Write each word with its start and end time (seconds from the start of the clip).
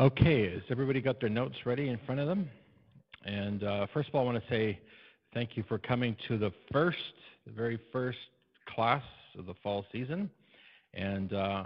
Okay, 0.00 0.50
has 0.50 0.62
everybody 0.70 1.02
got 1.02 1.20
their 1.20 1.28
notes 1.28 1.66
ready 1.66 1.90
in 1.90 1.98
front 2.06 2.22
of 2.22 2.26
them? 2.26 2.48
And 3.26 3.62
uh, 3.62 3.86
first 3.92 4.08
of 4.08 4.14
all, 4.14 4.22
I 4.22 4.32
want 4.32 4.42
to 4.42 4.48
say 4.48 4.80
thank 5.34 5.58
you 5.58 5.64
for 5.68 5.76
coming 5.76 6.16
to 6.26 6.38
the 6.38 6.50
first, 6.72 6.96
the 7.44 7.52
very 7.52 7.78
first 7.92 8.16
class 8.66 9.02
of 9.38 9.44
the 9.44 9.52
fall 9.62 9.84
season. 9.92 10.30
And 10.94 11.34
uh, 11.34 11.64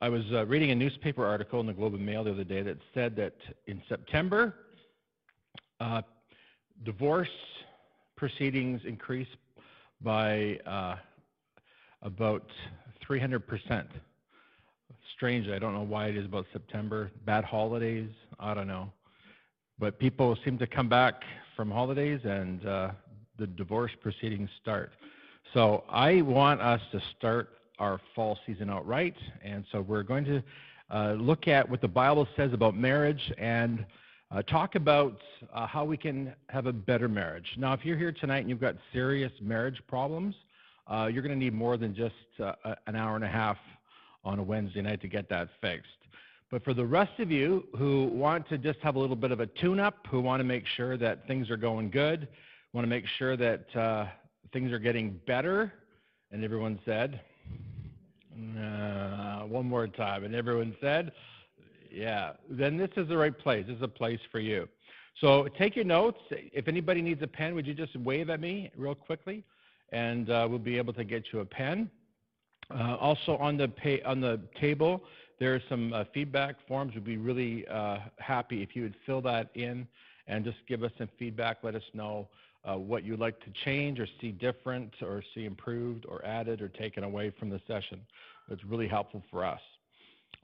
I 0.00 0.08
was 0.08 0.24
uh, 0.32 0.46
reading 0.46 0.72
a 0.72 0.74
newspaper 0.74 1.24
article 1.24 1.60
in 1.60 1.66
the 1.66 1.72
Globe 1.72 1.94
and 1.94 2.04
Mail 2.04 2.24
the 2.24 2.32
other 2.32 2.42
day 2.42 2.62
that 2.62 2.78
said 2.92 3.14
that 3.14 3.36
in 3.68 3.80
September, 3.88 4.56
uh, 5.78 6.02
divorce 6.82 7.28
proceedings 8.16 8.80
increased 8.84 9.36
by 10.00 10.58
uh, 10.66 10.96
about 12.02 12.50
300 13.06 13.46
percent 13.46 13.86
strange. 15.14 15.48
I 15.48 15.58
don't 15.58 15.74
know 15.74 15.82
why 15.82 16.06
it 16.06 16.16
is 16.16 16.24
about 16.24 16.46
September. 16.52 17.10
Bad 17.24 17.44
holidays. 17.44 18.10
I 18.38 18.54
don't 18.54 18.66
know. 18.66 18.92
But 19.78 19.98
people 19.98 20.36
seem 20.44 20.58
to 20.58 20.66
come 20.66 20.88
back 20.88 21.22
from 21.56 21.70
holidays 21.70 22.20
and 22.24 22.66
uh, 22.66 22.90
the 23.38 23.46
divorce 23.46 23.92
proceedings 24.00 24.50
start. 24.60 24.92
So 25.54 25.84
I 25.88 26.22
want 26.22 26.60
us 26.60 26.80
to 26.92 27.00
start 27.16 27.50
our 27.78 28.00
fall 28.14 28.38
season 28.46 28.70
out 28.70 28.86
right. 28.86 29.16
And 29.42 29.64
so 29.72 29.80
we're 29.80 30.02
going 30.02 30.24
to 30.24 30.42
uh, 30.90 31.12
look 31.14 31.48
at 31.48 31.68
what 31.68 31.80
the 31.80 31.88
Bible 31.88 32.28
says 32.36 32.52
about 32.52 32.76
marriage 32.76 33.32
and 33.38 33.84
uh, 34.30 34.42
talk 34.42 34.76
about 34.76 35.18
uh, 35.52 35.66
how 35.66 35.84
we 35.84 35.96
can 35.96 36.34
have 36.48 36.66
a 36.66 36.72
better 36.72 37.08
marriage. 37.08 37.46
Now, 37.58 37.72
if 37.72 37.84
you're 37.84 37.98
here 37.98 38.12
tonight 38.12 38.38
and 38.38 38.48
you've 38.50 38.60
got 38.60 38.76
serious 38.92 39.32
marriage 39.40 39.80
problems, 39.88 40.34
uh, 40.86 41.08
you're 41.12 41.22
going 41.22 41.38
to 41.38 41.44
need 41.44 41.54
more 41.54 41.76
than 41.76 41.94
just 41.94 42.14
uh, 42.42 42.52
an 42.86 42.96
hour 42.96 43.14
and 43.14 43.24
a 43.24 43.28
half 43.28 43.58
on 44.24 44.38
a 44.38 44.42
Wednesday 44.42 44.82
night 44.82 45.00
to 45.02 45.08
get 45.08 45.28
that 45.28 45.48
fixed. 45.60 45.88
But 46.50 46.62
for 46.64 46.74
the 46.74 46.84
rest 46.84 47.18
of 47.18 47.30
you 47.30 47.64
who 47.78 48.06
want 48.12 48.48
to 48.50 48.58
just 48.58 48.78
have 48.80 48.96
a 48.96 48.98
little 48.98 49.16
bit 49.16 49.32
of 49.32 49.40
a 49.40 49.46
tune 49.46 49.80
up, 49.80 50.06
who 50.10 50.20
want 50.20 50.40
to 50.40 50.44
make 50.44 50.64
sure 50.76 50.96
that 50.98 51.26
things 51.26 51.50
are 51.50 51.56
going 51.56 51.90
good, 51.90 52.28
want 52.74 52.84
to 52.84 52.88
make 52.88 53.06
sure 53.18 53.36
that 53.36 53.76
uh, 53.76 54.06
things 54.52 54.70
are 54.70 54.78
getting 54.78 55.18
better, 55.26 55.72
and 56.30 56.44
everyone 56.44 56.78
said, 56.84 57.20
uh, 58.58 59.40
one 59.40 59.66
more 59.66 59.86
time, 59.86 60.24
and 60.24 60.34
everyone 60.34 60.76
said, 60.80 61.12
yeah, 61.90 62.32
then 62.48 62.76
this 62.76 62.90
is 62.96 63.08
the 63.08 63.16
right 63.16 63.36
place. 63.36 63.66
This 63.66 63.76
is 63.76 63.82
a 63.82 63.88
place 63.88 64.20
for 64.30 64.40
you. 64.40 64.68
So 65.20 65.48
take 65.58 65.76
your 65.76 65.84
notes. 65.84 66.20
If 66.30 66.68
anybody 66.68 67.02
needs 67.02 67.22
a 67.22 67.26
pen, 67.26 67.54
would 67.54 67.66
you 67.66 67.74
just 67.74 67.94
wave 67.96 68.30
at 68.30 68.40
me 68.40 68.70
real 68.76 68.94
quickly? 68.94 69.44
And 69.90 70.30
uh, 70.30 70.46
we'll 70.48 70.58
be 70.58 70.78
able 70.78 70.94
to 70.94 71.04
get 71.04 71.24
you 71.32 71.40
a 71.40 71.44
pen. 71.44 71.90
Uh, 72.74 72.96
also 72.96 73.36
on 73.36 73.56
the, 73.56 73.68
pay, 73.68 74.00
on 74.02 74.20
the 74.20 74.40
table, 74.60 75.02
there 75.38 75.54
are 75.54 75.62
some 75.68 75.92
uh, 75.92 76.04
feedback 76.14 76.56
forms. 76.66 76.94
We'd 76.94 77.04
be 77.04 77.16
really 77.16 77.66
uh, 77.68 77.98
happy 78.18 78.62
if 78.62 78.74
you 78.74 78.82
would 78.82 78.94
fill 79.04 79.20
that 79.22 79.50
in 79.54 79.86
and 80.26 80.44
just 80.44 80.58
give 80.68 80.82
us 80.82 80.92
some 80.98 81.08
feedback. 81.18 81.58
Let 81.62 81.74
us 81.74 81.82
know 81.94 82.28
uh, 82.64 82.76
what 82.76 83.04
you'd 83.04 83.18
like 83.18 83.40
to 83.40 83.50
change 83.64 83.98
or 83.98 84.06
see 84.20 84.30
different 84.30 84.92
or 85.02 85.22
see 85.34 85.44
improved 85.44 86.06
or 86.08 86.24
added 86.24 86.62
or 86.62 86.68
taken 86.68 87.04
away 87.04 87.32
from 87.38 87.50
the 87.50 87.60
session. 87.66 88.00
It's 88.50 88.64
really 88.64 88.88
helpful 88.88 89.22
for 89.30 89.44
us. 89.44 89.60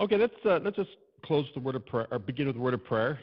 Okay, 0.01 0.17
let's, 0.17 0.35
uh, 0.45 0.61
let's 0.63 0.77
just 0.77 0.91
close 1.25 1.47
the 1.55 1.61
word 1.61 1.75
of 1.75 1.87
prayer, 1.87 2.07
or 2.11 2.19
begin 2.19 2.47
with 2.47 2.57
the 2.57 2.63
word 2.63 2.75
of 2.75 2.85
prayer. 2.85 3.19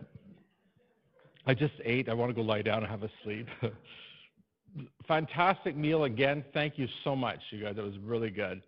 I 1.46 1.54
just 1.54 1.74
ate. 1.84 2.10
I 2.10 2.14
want 2.14 2.30
to 2.30 2.34
go 2.34 2.42
lie 2.42 2.62
down 2.62 2.80
and 2.80 2.88
have 2.88 3.04
a 3.04 3.10
sleep. 3.24 3.48
Fantastic 5.08 5.78
meal 5.78 6.04
again. 6.06 6.44
Thank 6.54 6.78
you 6.78 6.88
so 7.04 7.16
much, 7.16 7.40
you 7.52 7.62
guys. 7.62 7.76
That 7.76 7.86
was 7.86 7.98
really 8.04 8.30
good. 8.30 8.62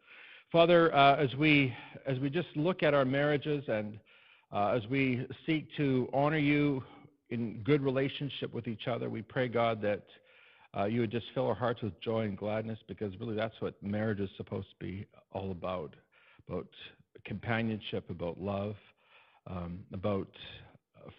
Father, 0.52 0.96
uh, 0.96 1.18
as, 1.18 1.34
we, 1.35 1.74
as 2.06 2.18
we 2.19 2.30
just 2.30 2.47
look 2.56 2.81
at 2.81 2.94
our 2.94 3.03
marriages 3.03 3.63
and 3.68 4.00
uh, 4.53 4.69
as 4.69 4.81
we 4.90 5.28
seek 5.46 5.68
to 5.75 6.09
honor 6.13 6.38
you 6.38 6.81
in 7.30 7.62
good 7.66 7.81
relationship 7.81 8.53
with 8.53 8.68
each 8.68 8.88
other, 8.88 9.09
we 9.09 9.22
pray, 9.22 9.50
God, 9.50 9.81
that 9.81 10.03
uh, 10.78 10.85
you 10.85 11.02
would 11.02 11.12
just 11.12 11.25
fill 11.34 11.47
our 11.47 11.56
hearts 11.56 11.81
with 11.81 12.00
joy 12.02 12.22
and 12.22 12.38
gladness 12.38 12.80
because 12.88 13.12
really 13.19 13.35
that's 13.35 13.56
what 13.59 13.81
marriage 13.84 14.22
is 14.22 14.30
supposed 14.38 14.68
to 14.69 14.85
be 14.85 15.06
all 15.34 15.52
about 15.52 15.96
about 16.47 16.68
companionship, 17.25 18.09
about 18.09 18.40
love, 18.40 18.75
um, 19.47 19.79
about 19.91 20.29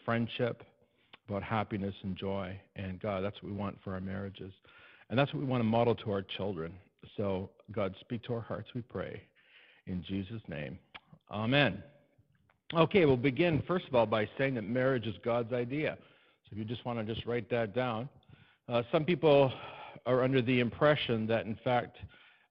friendship, 0.07 0.63
about 1.29 1.43
happiness 1.43 1.95
and 2.03 2.17
joy. 2.17 2.59
And 2.77 2.99
God, 3.01 3.23
that's 3.23 3.37
what 3.43 3.53
we 3.53 3.59
want 3.59 3.77
for 3.85 3.93
our 3.93 4.01
marriages. 4.01 4.53
And 5.11 5.19
that's 5.19 5.33
what 5.35 5.41
we 5.41 5.47
want 5.47 5.61
to 5.61 5.65
model 5.65 5.95
to 5.97 6.13
our 6.13 6.23
children. 6.23 6.73
So, 7.17 7.51
God, 7.73 7.95
speak 8.01 8.23
to 8.25 8.35
our 8.35 8.41
hearts, 8.41 8.69
we 8.75 8.83
pray. 8.83 9.23
In 9.87 10.03
Jesus' 10.03 10.43
name, 10.49 10.79
amen. 11.31 11.83
Okay, 12.75 13.07
we'll 13.07 13.17
begin, 13.17 13.63
first 13.67 13.87
of 13.89 13.95
all, 13.95 14.07
by 14.07 14.29
saying 14.37 14.55
that 14.55 14.63
marriage 14.63 15.07
is 15.07 15.15
God's 15.25 15.53
idea. 15.53 15.97
So, 16.45 16.49
if 16.53 16.59
you 16.59 16.65
just 16.65 16.85
want 16.85 16.99
to 16.99 17.15
just 17.15 17.27
write 17.27 17.49
that 17.51 17.75
down. 17.75 18.09
Uh, 18.69 18.83
some 18.93 19.05
people 19.05 19.53
are 20.05 20.23
under 20.23 20.43
the 20.43 20.61
impression 20.61 21.27
that, 21.27 21.47
in 21.47 21.57
fact, 21.65 21.97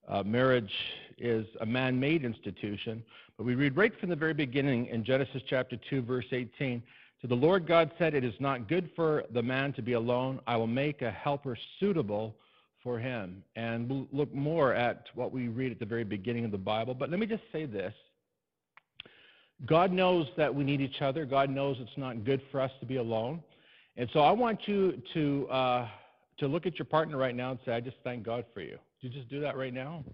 uh, 0.08 0.24
marriage 0.24 0.74
is 1.18 1.46
a 1.62 1.66
man 1.66 2.00
made 2.00 2.24
institution. 2.24 3.04
But 3.38 3.46
we 3.46 3.56
read 3.56 3.78
right 3.78 3.98
from 4.00 4.10
the 4.10 4.16
very 4.16 4.34
beginning 4.34 4.88
in 4.88 5.04
Genesis 5.04 5.44
chapter 5.48 5.78
2, 5.90 6.02
verse 6.02 6.26
18 6.32 6.82
To 7.22 7.28
the 7.28 7.36
Lord 7.36 7.68
God 7.68 7.92
said, 8.00 8.14
It 8.14 8.24
is 8.24 8.34
not 8.40 8.68
good 8.68 8.90
for 8.96 9.24
the 9.32 9.44
man 9.44 9.74
to 9.74 9.82
be 9.82 9.94
alone. 9.94 10.40
I 10.48 10.56
will 10.56 10.68
make 10.68 11.02
a 11.02 11.12
helper 11.12 11.58
suitable 11.80 12.36
for 12.88 12.98
him. 12.98 13.44
And 13.58 13.90
we'll 13.90 14.08
look 14.14 14.34
more 14.34 14.74
at 14.74 15.08
what 15.14 15.34
we 15.34 15.50
read 15.50 15.74
at 15.74 15.80
the 15.80 15.86
very 15.86 16.06
beginning 16.06 16.46
of 16.46 16.52
the 16.52 16.58
Bible. 16.58 16.94
But 16.94 17.10
let 17.10 17.20
me 17.20 17.26
just 17.26 17.44
say 17.52 17.66
this 17.66 17.94
God 19.66 19.92
knows 19.92 20.26
that 20.38 20.56
we 20.56 20.64
need 20.64 20.80
each 20.80 21.02
other, 21.02 21.26
God 21.26 21.50
knows 21.50 21.76
it's 21.82 21.98
not 21.98 22.24
good 22.24 22.42
for 22.50 22.62
us 22.62 22.72
to 22.80 22.86
be 22.86 22.96
alone. 22.96 23.44
And 23.98 24.10
so 24.14 24.22
I 24.22 24.32
want 24.32 24.70
you 24.70 25.02
to, 25.14 25.48
uh, 25.50 25.88
to 26.38 26.48
look 26.48 26.66
at 26.66 26.80
your 26.80 26.86
partner 26.86 27.18
right 27.18 27.36
now 27.36 27.52
and 27.52 27.60
say, 27.66 27.74
I 27.74 27.82
just 27.82 27.98
thank 28.06 28.24
God 28.24 28.46
for 28.54 28.62
you. 28.62 28.78
Did 29.02 29.14
you 29.14 29.20
just 29.20 29.30
do 29.30 29.42
that 29.42 29.58
right 29.58 29.74
now? 29.74 30.06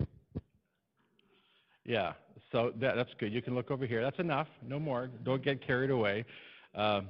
Yeah, 1.86 2.14
so 2.52 2.74
that, 2.82 2.96
that's 2.96 3.12
good. 3.20 3.32
You 3.32 3.44
can 3.44 3.54
look 3.54 3.70
over 3.70 3.86
here. 3.86 4.02
That's 4.02 4.18
enough. 4.18 4.48
No 4.68 4.80
more. 4.80 5.12
Don't 5.24 5.44
get 5.44 5.64
carried 5.64 5.92
away. 5.92 6.26
Um, 6.74 7.10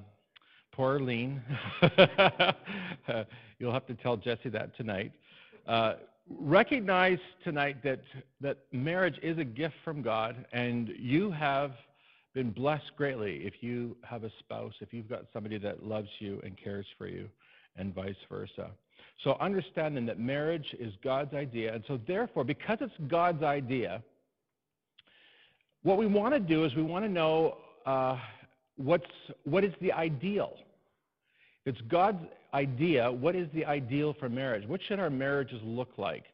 poor 0.74 1.00
Lean. 1.00 1.42
You'll 3.60 3.72
have 3.72 3.86
to 3.86 3.94
tell 3.94 4.18
Jesse 4.18 4.50
that 4.50 4.76
tonight. 4.76 5.14
Uh, 5.68 5.94
recognize 6.40 7.20
tonight 7.44 7.82
that, 7.84 8.02
that 8.42 8.58
marriage 8.72 9.18
is 9.22 9.38
a 9.38 9.44
gift 9.44 9.76
from 9.84 10.02
God, 10.02 10.46
and 10.52 10.90
you 10.98 11.32
have 11.32 11.72
been 12.34 12.52
blessed 12.52 12.92
greatly 12.98 13.46
if 13.46 13.62
you 13.62 13.96
have 14.04 14.24
a 14.24 14.32
spouse, 14.40 14.74
if 14.82 14.94
you've 14.94 15.10
got 15.10 15.26
somebody 15.32 15.58
that 15.60 15.86
loves 15.86 16.10
you 16.20 16.42
and 16.44 16.58
cares 16.62 16.86
for 16.98 17.08
you, 17.08 17.30
and 17.78 17.94
vice 17.94 18.16
versa. 18.30 18.72
So, 19.24 19.38
understanding 19.40 20.06
that 20.08 20.20
marriage 20.20 20.76
is 20.80 20.94
God's 21.04 21.34
idea, 21.34 21.74
and 21.74 21.84
so 21.88 22.00
therefore, 22.08 22.44
because 22.44 22.80
it's 22.82 22.94
God's 23.08 23.44
idea, 23.44 24.04
what 25.84 25.98
we 25.98 26.08
want 26.08 26.34
to 26.34 26.40
do 26.40 26.66
is 26.66 26.76
we 26.76 26.84
want 26.84 27.06
to 27.06 27.12
know 27.12 27.58
uh, 27.86 28.18
what's, 28.78 29.06
what 29.44 29.64
is 29.64 29.74
the 29.82 29.92
ideal. 29.92 30.54
It's 31.66 31.80
God's 31.88 32.26
idea. 32.54 33.12
What 33.12 33.36
is 33.36 33.48
the 33.54 33.66
ideal 33.66 34.16
for 34.20 34.30
marriage? 34.30 34.68
What 34.68 34.82
should 34.88 35.00
our 35.00 35.10
marriages 35.10 35.62
look 35.64 35.90
like? 35.98 36.26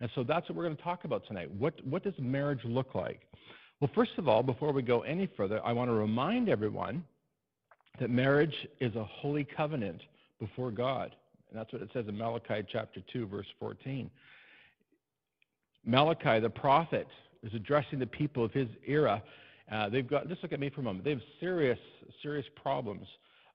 And 0.00 0.10
so 0.14 0.22
that's 0.22 0.48
what 0.48 0.56
we're 0.56 0.64
going 0.64 0.76
to 0.76 0.82
talk 0.82 1.04
about 1.04 1.26
tonight. 1.26 1.50
What, 1.58 1.74
what 1.86 2.04
does 2.04 2.14
marriage 2.18 2.60
look 2.64 2.94
like? 2.94 3.20
Well, 3.80 3.90
first 3.94 4.12
of 4.18 4.28
all, 4.28 4.42
before 4.42 4.72
we 4.72 4.82
go 4.82 5.02
any 5.02 5.28
further, 5.36 5.64
I 5.64 5.72
want 5.72 5.88
to 5.88 5.94
remind 5.94 6.48
everyone 6.48 7.04
that 8.00 8.10
marriage 8.10 8.54
is 8.80 8.94
a 8.96 9.04
holy 9.04 9.44
covenant 9.44 10.00
before 10.40 10.70
God. 10.70 11.14
And 11.50 11.58
that's 11.58 11.72
what 11.72 11.82
it 11.82 11.90
says 11.92 12.06
in 12.08 12.16
Malachi 12.16 12.66
chapter 12.70 13.00
2, 13.12 13.26
verse 13.26 13.46
14. 13.58 14.10
Malachi, 15.84 16.40
the 16.40 16.50
prophet, 16.50 17.08
is 17.42 17.52
addressing 17.54 17.98
the 17.98 18.06
people 18.06 18.44
of 18.44 18.52
his 18.52 18.68
era. 18.86 19.22
Uh, 19.70 19.88
they've 19.88 20.08
got, 20.08 20.28
just 20.28 20.42
look 20.42 20.52
at 20.52 20.60
me 20.60 20.70
for 20.70 20.80
a 20.80 20.84
moment. 20.84 21.04
They 21.04 21.10
have 21.10 21.22
serious, 21.40 21.78
serious 22.22 22.46
problems 22.60 23.06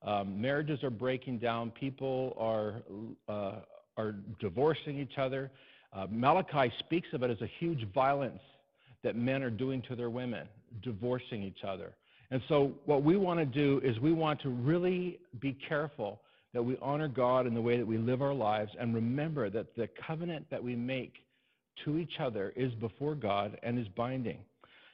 um, 0.04 0.40
marriages 0.42 0.84
are 0.84 0.90
breaking 0.90 1.40
down. 1.40 1.72
People 1.72 2.36
are, 2.40 2.84
uh, 3.28 3.60
are 3.98 4.16
divorcing 4.40 5.00
each 5.00 5.18
other. 5.18 5.50
Uh, 5.94 6.08
Malachi 6.10 6.72
speaks 6.80 7.08
of 7.14 7.24
it 7.24 7.32
as 7.32 7.42
a 7.42 7.50
huge 7.60 7.88
violence 7.94 8.42
that 9.04 9.16
men 9.16 9.44
are 9.44 9.50
doing 9.50 9.82
to 9.84 9.96
their 9.96 10.10
women, 10.10 10.48
divorcing 10.82 11.44
each 11.44 11.64
other. 11.68 11.94
And 12.32 12.42
so, 12.48 12.74
what 12.86 13.04
we 13.04 13.16
want 13.16 13.40
to 13.40 13.46
do 13.46 13.80
is 13.84 14.00
we 14.00 14.12
want 14.12 14.42
to 14.42 14.50
really 14.50 15.20
be 15.40 15.56
careful 15.68 16.20
that 16.54 16.64
we 16.64 16.78
honor 16.82 17.08
God 17.08 17.46
in 17.48 17.54
the 17.54 17.62
way 17.62 17.78
that 17.78 17.86
we 17.86 17.98
live 17.98 18.22
our 18.22 18.34
lives 18.34 18.72
and 18.80 18.94
remember 18.94 19.50
that 19.50 19.76
the 19.76 19.90
covenant 20.06 20.46
that 20.50 20.64
we 20.64 20.76
make 20.76 21.14
to 21.86 21.98
each 21.98 22.20
other 22.20 22.54
is 22.56 22.74
before 22.76 23.16
God 23.16 23.60
and 23.64 23.80
is 23.80 23.88
binding. 23.90 24.40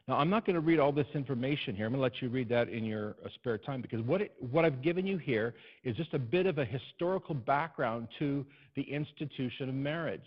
Now, 0.10 0.18
I'm 0.18 0.32
not 0.32 0.44
going 0.44 0.56
to 0.56 0.60
read 0.60 0.80
all 0.80 0.92
this 0.92 1.06
information 1.14 1.76
here. 1.76 1.86
I'm 1.86 1.92
going 1.92 2.00
to 2.00 2.02
let 2.02 2.20
you 2.20 2.30
read 2.30 2.50
that 2.50 2.68
in 2.68 2.84
your 2.84 3.16
uh, 3.24 3.30
spare 3.36 3.60
time 3.60 3.80
because 3.80 4.02
what, 4.02 4.24
it, 4.24 4.34
what 4.40 4.66
I've 4.66 4.82
given 4.82 5.06
you 5.06 5.20
here 5.20 5.54
is 5.84 5.96
just 5.96 6.16
a 6.16 6.20
bit 6.20 6.48
of 6.48 6.58
a 6.58 6.66
historical 6.66 7.36
background 7.36 8.08
to 8.18 8.44
the 8.76 8.82
institution 8.82 9.70
of 9.70 9.76
marriage. 9.76 10.26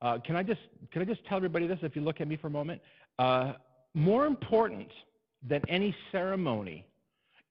Uh, 0.00 0.18
can, 0.24 0.36
I 0.36 0.44
just, 0.44 0.60
can 0.92 1.02
I 1.02 1.04
just 1.04 1.24
tell 1.26 1.36
everybody 1.36 1.66
this 1.66 1.80
if 1.82 1.96
you 1.96 2.02
look 2.02 2.20
at 2.20 2.28
me 2.28 2.36
for 2.36 2.46
a 2.46 2.50
moment? 2.50 2.80
Uh, 3.18 3.54
more 3.92 4.24
important 4.24 4.88
than 5.48 5.62
any 5.68 5.96
ceremony 6.12 6.86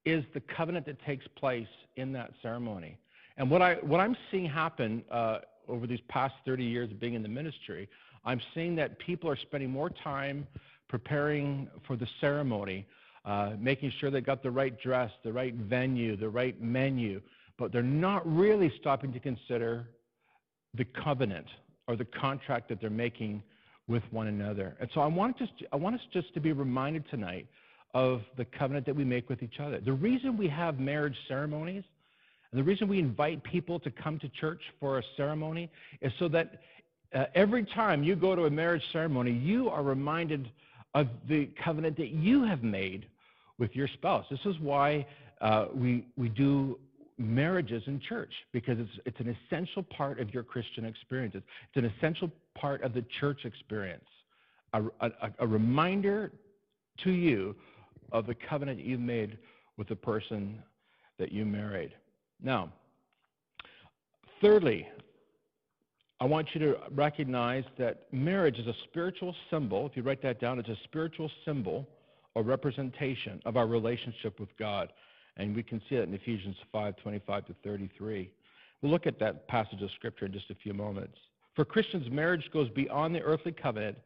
is 0.06 0.24
the 0.32 0.40
covenant 0.40 0.86
that 0.86 0.96
takes 1.04 1.26
place 1.36 1.68
in 1.96 2.12
that 2.12 2.32
ceremony. 2.40 2.96
And 3.36 3.50
what, 3.50 3.60
I, 3.60 3.74
what 3.82 4.00
I'm 4.00 4.16
seeing 4.30 4.46
happen 4.46 5.04
uh, 5.10 5.40
over 5.68 5.86
these 5.86 6.00
past 6.08 6.32
30 6.46 6.64
years 6.64 6.90
of 6.90 6.98
being 6.98 7.12
in 7.12 7.22
the 7.22 7.28
ministry, 7.28 7.90
I'm 8.24 8.40
seeing 8.54 8.74
that 8.76 8.98
people 8.98 9.28
are 9.28 9.36
spending 9.36 9.70
more 9.70 9.90
time 9.90 10.46
preparing 10.88 11.68
for 11.86 11.96
the 11.96 12.06
ceremony, 12.20 12.86
uh, 13.24 13.52
making 13.58 13.92
sure 13.98 14.10
they 14.10 14.20
got 14.20 14.42
the 14.42 14.50
right 14.50 14.80
dress, 14.80 15.10
the 15.22 15.32
right 15.32 15.54
venue, 15.54 16.16
the 16.16 16.28
right 16.28 16.60
menu, 16.62 17.20
but 17.58 17.72
they're 17.72 17.82
not 17.82 18.26
really 18.26 18.72
stopping 18.80 19.12
to 19.12 19.20
consider 19.20 19.88
the 20.74 20.84
covenant 20.84 21.46
or 21.86 21.96
the 21.96 22.04
contract 22.04 22.68
that 22.68 22.80
they're 22.80 22.90
making 22.90 23.42
with 23.88 24.02
one 24.10 24.28
another. 24.28 24.76
And 24.80 24.88
so 24.94 25.00
I 25.00 25.06
want, 25.06 25.38
just, 25.38 25.52
I 25.72 25.76
want 25.76 25.96
us 25.96 26.02
just 26.12 26.32
to 26.34 26.40
be 26.40 26.52
reminded 26.52 27.08
tonight 27.10 27.46
of 27.94 28.22
the 28.36 28.44
covenant 28.44 28.86
that 28.86 28.94
we 28.94 29.04
make 29.04 29.28
with 29.28 29.42
each 29.42 29.60
other. 29.60 29.80
The 29.80 29.92
reason 29.92 30.36
we 30.36 30.48
have 30.48 30.78
marriage 30.78 31.16
ceremonies 31.26 31.84
and 32.50 32.58
the 32.58 32.64
reason 32.64 32.88
we 32.88 32.98
invite 32.98 33.42
people 33.42 33.78
to 33.80 33.90
come 33.90 34.18
to 34.20 34.28
church 34.28 34.60
for 34.78 34.98
a 34.98 35.02
ceremony 35.16 35.70
is 36.00 36.12
so 36.18 36.28
that 36.28 36.60
uh, 37.14 37.24
every 37.34 37.64
time 37.64 38.02
you 38.02 38.14
go 38.14 38.34
to 38.34 38.44
a 38.44 38.50
marriage 38.50 38.82
ceremony, 38.92 39.32
you 39.32 39.70
are 39.70 39.82
reminded 39.82 40.50
of 40.94 41.08
the 41.28 41.48
covenant 41.62 41.96
that 41.96 42.10
you 42.10 42.44
have 42.44 42.62
made 42.62 43.06
with 43.58 43.74
your 43.74 43.88
spouse. 43.88 44.24
This 44.30 44.40
is 44.44 44.58
why 44.60 45.06
uh, 45.40 45.66
we, 45.74 46.06
we 46.16 46.28
do 46.28 46.78
marriages 47.18 47.82
in 47.86 48.00
church 48.00 48.32
because 48.52 48.78
it's, 48.78 48.90
it's 49.04 49.20
an 49.20 49.36
essential 49.46 49.82
part 49.82 50.20
of 50.20 50.32
your 50.32 50.42
Christian 50.42 50.84
experience. 50.84 51.34
It's, 51.34 51.46
it's 51.68 51.84
an 51.84 51.92
essential 51.96 52.30
part 52.54 52.82
of 52.82 52.94
the 52.94 53.04
church 53.20 53.44
experience. 53.44 54.04
A, 54.72 54.82
a, 55.00 55.10
a 55.40 55.46
reminder 55.46 56.32
to 57.04 57.10
you 57.10 57.54
of 58.12 58.26
the 58.26 58.34
covenant 58.34 58.80
you've 58.80 59.00
made 59.00 59.38
with 59.76 59.88
the 59.88 59.96
person 59.96 60.62
that 61.18 61.32
you 61.32 61.44
married. 61.44 61.92
Now, 62.42 62.72
thirdly, 64.40 64.86
I 66.20 66.24
want 66.24 66.48
you 66.52 66.60
to 66.60 66.76
recognize 66.90 67.62
that 67.78 68.12
marriage 68.12 68.58
is 68.58 68.66
a 68.66 68.74
spiritual 68.84 69.34
symbol. 69.50 69.86
If 69.86 69.96
you 69.96 70.02
write 70.02 70.20
that 70.22 70.40
down, 70.40 70.58
it's 70.58 70.68
a 70.68 70.76
spiritual 70.84 71.30
symbol 71.44 71.86
or 72.34 72.42
representation 72.42 73.40
of 73.44 73.56
our 73.56 73.68
relationship 73.68 74.40
with 74.40 74.48
God. 74.58 74.92
And 75.36 75.54
we 75.54 75.62
can 75.62 75.80
see 75.88 75.94
it 75.94 76.08
in 76.08 76.14
Ephesians 76.14 76.56
5 76.72 76.96
25 76.96 77.46
to 77.46 77.54
33. 77.62 78.30
We'll 78.82 78.90
look 78.90 79.06
at 79.06 79.20
that 79.20 79.46
passage 79.46 79.80
of 79.80 79.90
Scripture 79.92 80.26
in 80.26 80.32
just 80.32 80.50
a 80.50 80.56
few 80.56 80.74
moments. 80.74 81.16
For 81.54 81.64
Christians, 81.64 82.08
marriage 82.10 82.48
goes 82.52 82.68
beyond 82.70 83.14
the 83.14 83.20
earthly 83.20 83.52
covenant, 83.52 83.98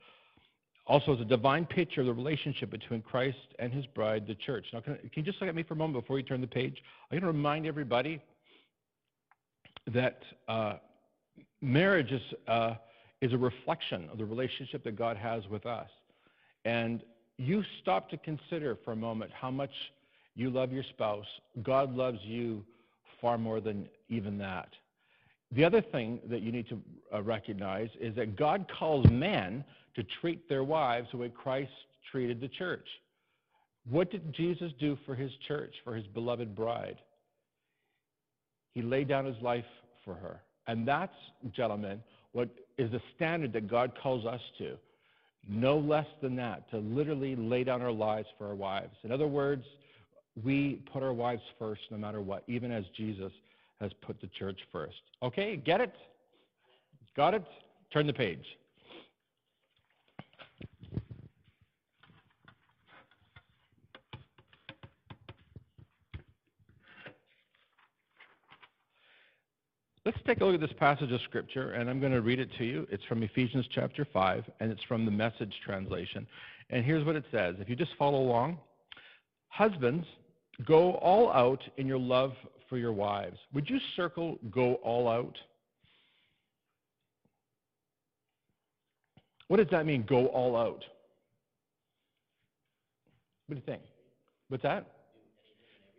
also 0.87 1.15
as 1.15 1.21
a 1.21 1.25
divine 1.25 1.65
picture 1.65 2.03
of 2.03 2.07
the 2.07 2.15
relationship 2.15 2.71
between 2.71 3.01
Christ 3.01 3.39
and 3.59 3.73
his 3.73 3.87
bride, 3.87 4.27
the 4.27 4.35
church. 4.35 4.67
Now, 4.73 4.81
can, 4.81 4.97
can 4.97 5.11
you 5.17 5.23
just 5.23 5.41
look 5.41 5.49
at 5.49 5.55
me 5.55 5.63
for 5.63 5.75
a 5.75 5.77
moment 5.77 6.03
before 6.03 6.19
you 6.19 6.25
turn 6.25 6.43
the 6.43 6.47
page? 6.47 6.83
I'm 7.11 7.19
going 7.19 7.23
to 7.23 7.27
remind 7.27 7.67
everybody 7.67 8.23
that 9.93 10.23
uh, 10.49 10.75
marriage 11.63 12.13
is, 12.13 12.21
uh, 12.49 12.75
is 13.21 13.33
a 13.33 13.39
reflection 13.39 14.09
of 14.11 14.19
the 14.19 14.25
relationship 14.25 14.85
that 14.85 14.97
God 14.97 15.17
has 15.17 15.47
with 15.49 15.65
us. 15.65 15.89
And 16.65 17.03
you 17.39 17.63
stop 17.81 18.11
to 18.11 18.17
consider 18.19 18.77
for 18.85 18.93
a 18.93 18.97
moment 18.97 19.31
how 19.33 19.51
much 19.51 19.71
you 20.35 20.51
love 20.51 20.73
your 20.73 20.85
spouse. 20.91 21.27
God 21.63 21.95
loves 21.95 22.19
you 22.23 22.65
far 23.21 23.39
more 23.39 23.61
than 23.61 23.89
even 24.09 24.37
that. 24.39 24.69
The 25.53 25.65
other 25.65 25.83
thing 25.83 26.21
that 26.29 26.43
you 26.43 26.51
need 26.51 26.69
to 26.69 26.81
uh, 27.15 27.23
recognize 27.23 27.91
is 28.01 28.15
that 28.17 28.37
God 28.37 28.67
calls 28.79 29.07
men 29.11 29.65
to 29.95 30.05
treat 30.21 30.49
their 30.49 30.65
wives 30.65 31.09
the 31.13 31.19
way 31.19 31.29
Christ 31.29 31.71
treated 32.11 32.41
the 32.41 32.49
church. 32.49 32.87
What 33.89 34.11
did 34.11 34.33
Jesus 34.33 34.73
do 34.81 34.97
for 35.05 35.15
his 35.15 35.31
church, 35.47 35.75
for 35.85 35.95
his 35.95 36.07
beloved 36.07 36.55
bride? 36.55 36.99
He 38.73 38.81
laid 38.81 39.09
down 39.09 39.27
his 39.27 39.41
life 39.43 39.65
for 40.05 40.15
her. 40.15 40.41
And 40.67 40.87
that's, 40.87 41.15
gentlemen, 41.55 42.03
what 42.33 42.49
is 42.79 42.91
the 42.91 43.01
standard 43.17 43.53
that 43.53 43.69
God 43.69 43.93
calls 44.03 44.27
us 44.27 44.41
to. 44.59 44.77
No 45.49 45.79
less 45.79 46.07
than 46.21 46.37
that, 46.37 46.71
to 46.71 46.79
literally 46.79 47.35
lay 47.35 47.65
down 47.65 47.83
our 47.83 47.93
lives 47.93 48.29
for 48.39 48.47
our 48.47 48.55
wives. 48.55 48.95
In 49.03 49.11
other 49.11 49.27
words, 49.27 49.65
we 50.43 50.81
put 50.93 51.03
our 51.03 51.13
wives 51.13 51.43
first 51.59 51.83
no 51.91 51.99
matter 51.99 52.21
what, 52.21 52.45
even 52.47 52.71
as 52.71 52.85
Jesus 52.97 53.33
has 53.81 53.91
put 54.03 54.21
the 54.21 54.29
church 54.39 54.61
first. 54.71 55.01
Okay, 55.23 55.57
get 55.57 55.81
it? 55.81 55.93
Got 57.17 57.35
it? 57.35 57.45
Turn 57.93 58.07
the 58.07 58.13
page. 58.13 58.45
Let's 70.05 70.19
take 70.27 70.41
a 70.41 70.45
look 70.45 70.55
at 70.55 70.61
this 70.61 70.77
passage 70.81 71.13
of 71.13 71.21
Scripture, 71.23 71.73
and 71.73 71.89
I'm 71.89 72.01
going 72.01 72.11
to 72.11 72.23
read 72.23 72.41
it 72.41 72.49
to 72.59 72.65
you. 72.65 72.89
It's 72.91 73.05
from 73.05 73.23
Ephesians 73.23 73.67
chapter 73.73 74.05
5, 74.13 74.45
and 74.59 74.73
it's 74.73 74.83
from 74.89 75.05
the 75.05 75.13
message 75.13 75.55
translation. 75.65 76.27
And 76.71 76.85
here's 76.85 77.07
what 77.07 77.15
it 77.15 77.25
says. 77.31 77.55
If 77.61 77.69
you 77.69 77.77
just 77.77 77.93
follow 77.97 78.19
along, 78.19 78.59
husbands, 79.49 80.05
go 80.67 80.95
all 80.95 81.33
out 81.33 81.61
in 81.77 81.87
your 81.87 82.01
love 82.01 82.33
for 82.69 82.79
your 82.79 82.93
wives. 82.93 83.39
Would 83.55 83.71
you 83.71 83.79
circle 83.95 84.39
go 84.51 84.75
all 84.77 85.07
out? 85.07 85.39
What 89.47 89.59
does 89.59 89.71
that 89.71 89.87
mean, 89.87 90.05
go 90.09 90.27
all 90.27 90.57
out? 90.57 90.83
What 93.47 93.55
do 93.55 93.57
you 93.57 93.63
think? 93.67 93.83
What's 94.49 94.65
that? 94.65 94.85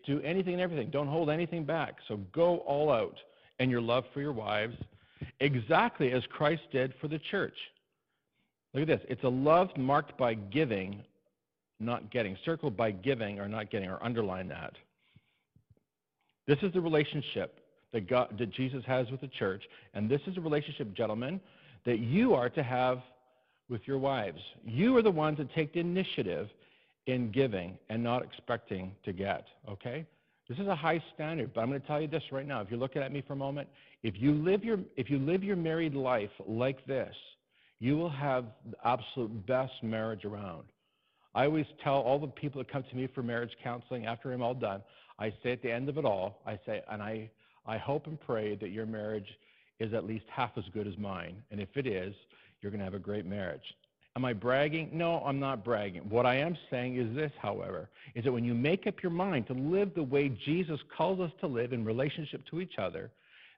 Do 0.06 0.20
anything 0.24 0.56
and 0.56 0.62
everything. 0.62 0.90
Don't 0.90 1.08
hold 1.08 1.30
anything 1.30 1.64
back. 1.64 1.96
So 2.10 2.18
go 2.34 2.58
all 2.58 2.92
out 2.92 3.16
and 3.60 3.70
your 3.70 3.82
love 3.82 4.06
for 4.14 4.22
your 4.22 4.34
wives, 4.34 4.76
exactly 5.40 6.12
as 6.12 6.24
Christ 6.30 6.64
did 6.72 6.94
for 7.00 7.08
the 7.08 7.20
church. 7.20 7.56
Look 8.74 8.84
at 8.84 8.88
this. 8.88 9.02
It's 9.08 9.24
a 9.24 9.30
love 9.30 9.70
marked 9.78 10.18
by 10.18 10.34
giving, 10.34 11.04
not 11.80 12.12
getting. 12.12 12.38
Circled 12.44 12.76
by 12.76 12.92
giving 12.92 13.40
or 13.40 13.48
not 13.48 13.70
getting, 13.70 13.90
or 13.90 14.04
underline 14.04 14.48
that. 14.50 14.74
This 16.48 16.58
is 16.62 16.74
the 16.74 16.82
relationship 16.82 17.60
that, 17.94 18.10
God, 18.10 18.36
that 18.40 18.52
Jesus 18.52 18.84
has 18.86 19.10
with 19.12 19.22
the 19.22 19.28
church, 19.28 19.64
and 19.94 20.10
this 20.10 20.22
is 20.28 20.38
a 20.38 20.42
relationship, 20.42 20.94
gentlemen, 20.94 21.40
that 21.86 22.00
you 22.00 22.34
are 22.34 22.50
to 22.50 22.64
have 22.64 23.02
with 23.70 23.82
your 23.88 23.98
wives. 23.98 24.42
You 24.66 24.98
are 24.98 25.02
the 25.02 25.12
ones 25.12 25.38
that 25.38 25.54
take 25.54 25.74
the 25.74 25.80
initiative 25.80 26.50
in 27.06 27.32
giving 27.32 27.78
and 27.90 28.04
not 28.04 28.24
expecting 28.24 28.94
to 29.06 29.14
get, 29.14 29.46
okay? 29.70 30.06
This 30.50 30.60
is 30.60 30.68
a 30.68 30.76
high 30.76 31.02
standard, 31.16 31.54
but 31.54 31.62
I'm 31.62 31.70
going 31.70 31.80
to 31.80 31.88
tell 31.88 32.02
you 32.02 32.08
this 32.08 32.24
right 32.32 32.46
now. 32.46 32.62
If 32.62 32.70
you're 32.70 32.80
looking 32.80 33.02
at 33.02 33.12
me 33.12 33.24
for 33.26 33.34
a 33.34 33.38
moment, 33.38 33.70
if 34.04 34.16
you 34.18 34.34
live 34.34 34.64
your, 34.64 34.80
if 34.98 35.10
you 35.10 35.18
live 35.20 35.44
your 35.44 35.56
married 35.56 35.96
life 35.96 36.32
like 36.46 36.86
this, 36.86 37.16
you 37.80 37.98
will 37.98 38.10
have 38.10 38.46
the 38.70 38.78
absolute 38.86 39.46
best 39.46 39.74
marriage 39.82 40.26
around. 40.26 40.64
I 41.36 41.46
always 41.46 41.66
tell 41.84 41.96
all 41.96 42.20
the 42.20 42.28
people 42.28 42.62
that 42.62 42.72
come 42.72 42.84
to 42.90 42.96
me 42.96 43.08
for 43.14 43.24
marriage 43.24 43.52
counseling 43.64 44.06
after 44.06 44.32
I'm 44.32 44.42
all 44.42 44.54
done, 44.54 44.84
I 45.18 45.34
say 45.42 45.52
at 45.52 45.62
the 45.62 45.72
end 45.72 45.90
of 45.90 45.98
it 45.98 46.06
all, 46.06 46.42
I 46.46 46.60
say, 46.66 46.82
and 46.92 47.02
I, 47.02 47.30
I 47.66 47.78
hope 47.78 48.08
and 48.08 48.20
pray 48.20 48.56
that 48.56 48.70
your 48.70 48.86
marriage 48.86 49.28
is 49.80 49.94
at 49.94 50.06
least 50.06 50.26
half 50.30 50.52
as 50.58 50.64
good 50.74 50.88
as 50.88 50.98
mine. 50.98 51.42
And 51.52 51.60
if 51.60 51.70
it 51.76 51.88
is, 51.88 52.14
you're 52.62 52.72
going 52.72 52.80
to 52.80 52.86
have 52.86 52.94
a 52.94 53.00
great 53.00 53.26
marriage. 53.26 53.64
Am 54.16 54.26
I 54.26 54.34
bragging? 54.34 54.90
No, 54.94 55.24
I'm 55.26 55.40
not 55.40 55.66
bragging. 55.66 56.04
What 56.08 56.28
I 56.28 56.36
am 56.36 56.56
saying 56.70 56.98
is 56.98 57.16
this, 57.16 57.32
however, 57.42 57.90
is 58.14 58.24
that 58.24 58.32
when 58.32 58.46
you 58.46 58.54
make 58.54 58.86
up 58.86 59.02
your 59.02 59.12
mind 59.12 59.48
to 59.48 59.54
live 59.54 59.96
the 59.96 60.04
way 60.04 60.30
Jesus 60.30 60.80
calls 60.96 61.20
us 61.20 61.32
to 61.42 61.48
live 61.48 61.74
in 61.74 61.84
relationship 61.84 62.42
to 62.52 62.62
each 62.62 62.78
other, 62.78 63.10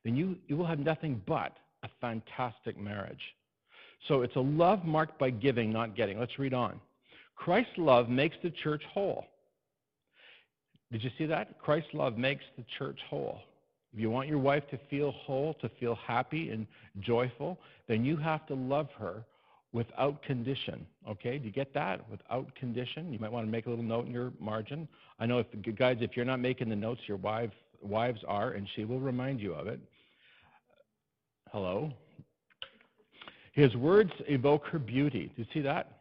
then 0.06 0.16
you, 0.16 0.38
you 0.48 0.56
will 0.56 0.66
have 0.66 0.80
nothing 0.80 1.22
but 1.28 1.58
a 1.84 1.90
fantastic 2.00 2.80
marriage. 2.80 3.20
So 4.08 4.22
it's 4.22 4.36
a 4.38 4.42
love 4.42 4.86
marked 4.86 5.20
by 5.20 5.30
giving, 5.30 5.74
not 5.74 5.96
getting. 5.96 6.20
Let's 6.20 6.40
read 6.40 6.54
on. 6.54 6.80
Christ's 7.36 7.78
love 7.78 8.08
makes 8.08 8.38
the 8.42 8.52
church 8.64 8.84
whole. 8.94 9.26
Did 10.92 11.04
you 11.04 11.10
see 11.18 11.26
that? 11.26 11.60
Christ's 11.60 11.94
love 11.94 12.18
makes 12.18 12.46
the 12.58 12.64
church 12.78 13.00
whole. 13.10 13.40
If 13.94 14.00
you 14.00 14.10
want 14.10 14.30
your 14.30 14.40
wife 14.40 14.64
to 14.70 14.80
feel 14.90 15.12
whole, 15.12 15.54
to 15.56 15.70
feel 15.80 15.96
happy 15.96 16.52
and 16.52 16.66
joyful, 17.02 17.58
then 17.88 18.06
you 18.06 18.16
have 18.16 18.46
to 18.48 18.54
love 18.54 18.88
her 18.98 19.26
without 19.76 20.24
condition. 20.24 20.88
Okay, 21.08 21.38
do 21.38 21.46
you 21.46 21.52
get 21.52 21.74
that? 21.74 22.10
Without 22.10 22.56
condition. 22.56 23.12
You 23.12 23.20
might 23.20 23.32
want 23.32 23.46
to 23.46 23.52
make 23.52 23.66
a 23.66 23.70
little 23.70 23.84
note 23.84 24.06
in 24.06 24.14
your 24.14 24.32
margin. 24.40 24.88
I 25.20 25.26
know 25.26 25.40
if 25.40 25.48
guys, 25.76 25.98
if 26.00 26.16
you're 26.16 26.26
not 26.26 26.40
making 26.40 26.70
the 26.70 26.78
notes, 26.78 27.02
your 27.08 27.18
wife, 27.18 27.52
wives 27.82 28.22
are, 28.26 28.52
and 28.52 28.66
she 28.74 28.86
will 28.86 29.02
remind 29.02 29.42
you 29.42 29.54
of 29.54 29.68
it. 29.68 29.82
Hello. 31.52 31.92
His 33.52 33.76
words 33.76 34.12
evoke 34.30 34.66
her 34.68 34.80
beauty. 34.80 35.30
Do 35.36 35.42
you 35.42 35.48
see 35.54 35.62
that? 35.62 36.00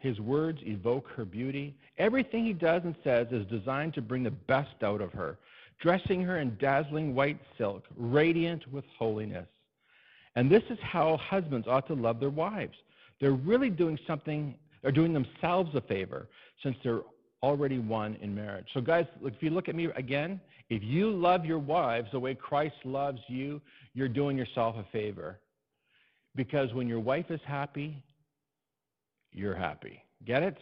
His 0.00 0.18
words 0.18 0.58
evoke 0.62 1.06
her 1.14 1.26
beauty. 1.26 1.76
Everything 1.98 2.46
he 2.46 2.54
does 2.54 2.80
and 2.84 2.94
says 3.04 3.26
is 3.32 3.44
designed 3.46 3.92
to 3.94 4.02
bring 4.02 4.22
the 4.22 4.30
best 4.30 4.82
out 4.82 5.02
of 5.02 5.12
her, 5.12 5.38
dressing 5.78 6.22
her 6.22 6.38
in 6.38 6.56
dazzling 6.58 7.14
white 7.14 7.38
silk, 7.58 7.84
radiant 7.98 8.66
with 8.72 8.84
holiness. 8.98 9.46
And 10.36 10.50
this 10.50 10.62
is 10.70 10.78
how 10.80 11.18
husbands 11.18 11.68
ought 11.68 11.86
to 11.88 11.94
love 11.94 12.18
their 12.18 12.30
wives 12.30 12.76
they're 13.20 13.32
really 13.32 13.70
doing 13.70 13.98
something, 14.06 14.54
they're 14.82 14.92
doing 14.92 15.12
themselves 15.12 15.74
a 15.74 15.80
favor 15.82 16.28
since 16.62 16.76
they're 16.82 17.02
already 17.42 17.78
one 17.78 18.16
in 18.20 18.34
marriage. 18.34 18.66
So, 18.74 18.80
guys, 18.80 19.06
if 19.22 19.34
you 19.40 19.50
look 19.50 19.68
at 19.68 19.74
me 19.74 19.86
again, 19.96 20.40
if 20.68 20.82
you 20.82 21.10
love 21.10 21.44
your 21.44 21.58
wives 21.58 22.08
the 22.12 22.20
way 22.20 22.34
Christ 22.34 22.76
loves 22.84 23.20
you, 23.28 23.60
you're 23.94 24.08
doing 24.08 24.36
yourself 24.36 24.76
a 24.76 24.84
favor. 24.92 25.38
Because 26.36 26.72
when 26.74 26.86
your 26.86 27.00
wife 27.00 27.30
is 27.30 27.40
happy, 27.44 28.02
you're 29.32 29.54
happy. 29.54 30.02
Get 30.24 30.42
it? 30.42 30.58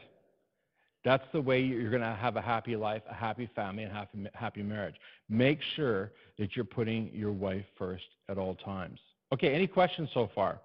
That's 1.05 1.25
the 1.33 1.41
way 1.41 1.61
you're 1.61 1.91
going 1.91 2.03
to 2.03 2.17
have 2.21 2.37
a 2.37 2.41
happy 2.41 2.75
life, 2.77 3.03
a 3.09 3.15
happy 3.15 3.49
family, 3.55 3.85
and 3.85 3.93
happy, 3.93 4.27
happy 4.35 4.63
marriage. 4.63 4.97
Make 5.29 5.61
sure 5.77 6.13
that 6.39 6.57
you're 6.57 6.65
putting 6.65 7.11
your 7.15 7.33
wife 7.33 7.65
first 7.77 8.05
at 8.29 8.39
all 8.39 8.55
times. 8.57 8.99
Okay, 9.33 9.55
any 9.55 9.67
questions 9.67 10.09
so 10.13 10.31
far? 10.35 10.61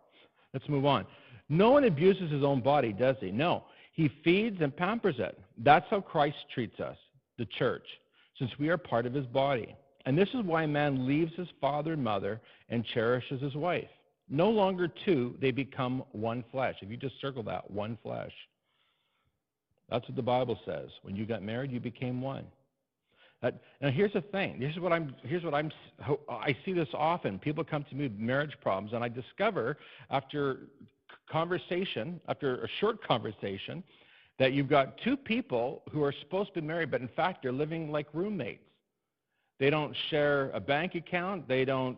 Let's 0.54 0.68
move 0.70 0.86
on. 0.86 1.06
No 1.50 1.72
one 1.72 1.84
abuses 1.84 2.32
his 2.32 2.44
own 2.44 2.62
body, 2.62 2.94
does 2.94 3.16
he? 3.20 3.32
No. 3.32 3.64
He 3.94 4.10
feeds 4.24 4.62
and 4.62 4.76
pampers 4.76 5.16
it. 5.20 5.40
That's 5.58 5.86
how 5.90 6.02
Christ 6.02 6.38
treats 6.54 6.80
us, 6.80 6.98
the 7.38 7.46
church, 7.46 7.86
since 8.40 8.52
we 8.58 8.70
are 8.70 8.78
part 8.78 9.06
of 9.06 9.14
his 9.14 9.28
body. 9.28 9.76
And 10.06 10.18
this 10.18 10.30
is 10.30 10.44
why 10.44 10.66
man 10.66 11.06
leaves 11.08 11.34
his 11.36 11.48
father 11.62 11.94
and 11.94 12.04
mother 12.04 12.42
and 12.70 12.84
cherishes 12.86 13.42
his 13.42 13.56
wife. 13.56 13.90
No 14.30 14.50
longer 14.50 14.88
two, 14.88 15.36
they 15.40 15.52
become 15.52 16.04
one 16.12 16.44
flesh. 16.52 16.76
If 16.82 16.90
you 16.90 16.98
just 16.98 17.20
circle 17.22 17.44
that, 17.44 17.70
one 17.70 17.98
flesh. 18.02 18.32
That's 19.90 20.08
what 20.08 20.16
the 20.16 20.24
Bible 20.24 20.60
says. 20.66 20.90
When 21.04 21.16
you 21.16 21.26
got 21.26 21.44
married, 21.44 21.72
you 21.72 21.80
became 21.80 22.22
one. 22.22 22.46
That, 23.42 23.62
now 23.82 23.92
here's 23.92 24.14
the 24.14 24.22
thing. 24.22 24.56
Here's 24.58 24.80
what 24.80 24.94
I'm. 24.94 25.14
Here's 25.24 25.44
what 25.44 25.54
I'm. 25.54 25.70
I 26.30 26.56
see 26.64 26.72
this 26.72 26.88
often. 26.94 27.38
People 27.38 27.64
come 27.66 27.86
to 27.90 27.96
me 27.96 28.04
with 28.04 28.18
marriage 28.18 28.54
problems, 28.62 28.94
and 28.94 29.04
I 29.04 29.10
discover 29.10 29.78
after 30.10 30.70
conversation, 31.30 32.20
after 32.28 32.64
a 32.64 32.68
short 32.80 33.06
conversation, 33.06 33.84
that 34.40 34.54
you've 34.54 34.70
got 34.70 34.98
two 35.04 35.16
people 35.16 35.84
who 35.92 36.04
are 36.04 36.14
supposed 36.22 36.54
to 36.54 36.62
be 36.62 36.68
married, 36.68 36.92
but 36.92 37.02
in 37.02 37.08
fact 37.10 37.44
they're 37.44 37.52
living 37.52 37.92
like 37.92 38.08
roommates. 38.14 38.64
They 39.60 39.70
don't 39.70 39.96
share 40.10 40.50
a 40.54 40.60
bank 40.60 40.96
account. 40.96 41.48
They 41.48 41.64
don't 41.64 41.98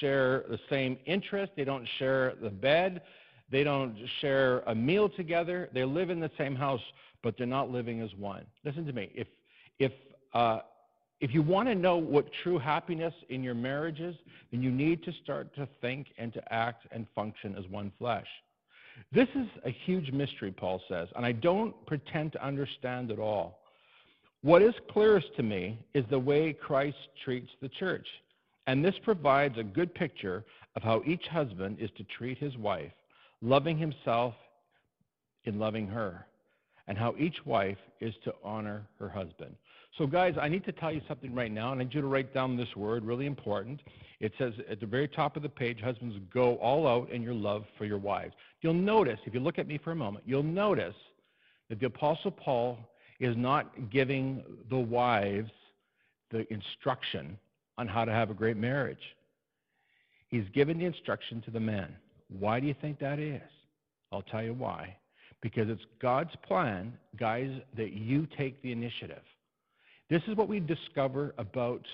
share 0.00 0.44
the 0.50 0.58
same 0.68 0.98
interest. 1.06 1.52
They 1.56 1.64
don't 1.64 1.86
share 1.98 2.34
the 2.42 2.50
bed. 2.50 3.02
They 3.50 3.62
don't 3.62 3.96
share 4.20 4.60
a 4.66 4.74
meal 4.74 5.08
together. 5.08 5.70
They 5.72 5.84
live 5.84 6.10
in 6.10 6.20
the 6.20 6.30
same 6.36 6.56
house, 6.56 6.80
but 7.22 7.38
they're 7.38 7.46
not 7.46 7.70
living 7.70 8.00
as 8.00 8.10
one. 8.16 8.44
Listen 8.64 8.84
to 8.86 8.92
me. 8.92 9.10
If, 9.14 9.28
if, 9.78 9.92
uh, 10.34 10.60
if 11.20 11.32
you 11.32 11.42
want 11.42 11.68
to 11.68 11.74
know 11.74 11.96
what 11.96 12.26
true 12.42 12.58
happiness 12.58 13.14
in 13.28 13.42
your 13.42 13.54
marriage 13.54 14.00
is, 14.00 14.16
then 14.50 14.62
you 14.62 14.70
need 14.70 15.04
to 15.04 15.12
start 15.22 15.54
to 15.54 15.68
think 15.80 16.08
and 16.18 16.34
to 16.34 16.52
act 16.52 16.86
and 16.90 17.06
function 17.14 17.54
as 17.56 17.66
one 17.68 17.92
flesh. 17.98 18.26
This 19.12 19.28
is 19.34 19.46
a 19.64 19.70
huge 19.70 20.10
mystery, 20.12 20.52
Paul 20.52 20.80
says, 20.88 21.08
and 21.16 21.24
I 21.24 21.32
don't 21.32 21.74
pretend 21.86 22.32
to 22.32 22.44
understand 22.44 23.10
it 23.10 23.18
all. 23.18 23.60
What 24.42 24.62
is 24.62 24.74
clearest 24.90 25.28
to 25.36 25.42
me 25.42 25.78
is 25.94 26.04
the 26.10 26.18
way 26.18 26.52
Christ 26.52 26.96
treats 27.24 27.50
the 27.60 27.68
church. 27.68 28.06
And 28.66 28.84
this 28.84 28.94
provides 29.02 29.58
a 29.58 29.62
good 29.62 29.94
picture 29.94 30.44
of 30.74 30.82
how 30.82 31.02
each 31.06 31.26
husband 31.28 31.78
is 31.80 31.90
to 31.96 32.04
treat 32.04 32.38
his 32.38 32.56
wife, 32.56 32.92
loving 33.42 33.78
himself 33.78 34.34
in 35.44 35.58
loving 35.58 35.86
her, 35.86 36.26
and 36.88 36.98
how 36.98 37.14
each 37.18 37.36
wife 37.44 37.78
is 38.00 38.14
to 38.24 38.34
honor 38.44 38.86
her 38.98 39.08
husband. 39.08 39.54
So, 39.98 40.06
guys, 40.06 40.34
I 40.38 40.48
need 40.48 40.64
to 40.66 40.72
tell 40.72 40.92
you 40.92 41.00
something 41.08 41.34
right 41.34 41.50
now, 41.50 41.72
and 41.72 41.80
I 41.80 41.84
need 41.84 41.94
you 41.94 42.02
to 42.02 42.06
write 42.06 42.34
down 42.34 42.54
this 42.54 42.76
word, 42.76 43.02
really 43.02 43.24
important. 43.24 43.80
It 44.20 44.32
says 44.36 44.52
at 44.68 44.78
the 44.78 44.86
very 44.86 45.08
top 45.08 45.36
of 45.36 45.42
the 45.42 45.48
page, 45.48 45.80
husbands, 45.80 46.16
go 46.32 46.56
all 46.56 46.86
out 46.86 47.10
in 47.10 47.22
your 47.22 47.32
love 47.32 47.64
for 47.78 47.86
your 47.86 47.96
wives. 47.96 48.34
You'll 48.60 48.74
notice, 48.74 49.18
if 49.24 49.32
you 49.32 49.40
look 49.40 49.58
at 49.58 49.66
me 49.66 49.78
for 49.78 49.92
a 49.92 49.96
moment, 49.96 50.24
you'll 50.26 50.42
notice 50.42 50.94
that 51.70 51.80
the 51.80 51.86
Apostle 51.86 52.30
Paul 52.30 52.78
is 53.20 53.34
not 53.38 53.90
giving 53.90 54.44
the 54.68 54.76
wives 54.76 55.50
the 56.30 56.46
instruction 56.52 57.38
on 57.78 57.88
how 57.88 58.04
to 58.04 58.12
have 58.12 58.30
a 58.30 58.34
great 58.34 58.58
marriage. 58.58 59.14
He's 60.28 60.48
given 60.52 60.78
the 60.78 60.84
instruction 60.84 61.40
to 61.42 61.50
the 61.50 61.60
men. 61.60 61.96
Why 62.28 62.60
do 62.60 62.66
you 62.66 62.74
think 62.82 62.98
that 62.98 63.18
is? 63.18 63.40
I'll 64.12 64.22
tell 64.22 64.42
you 64.42 64.52
why. 64.52 64.96
Because 65.40 65.70
it's 65.70 65.84
God's 66.02 66.34
plan, 66.46 66.92
guys, 67.18 67.50
that 67.78 67.92
you 67.92 68.26
take 68.36 68.60
the 68.60 68.72
initiative. 68.72 69.22
This 70.08 70.22
is 70.28 70.36
what 70.36 70.48
we 70.48 70.60
discover 70.60 71.34
about 71.38 71.84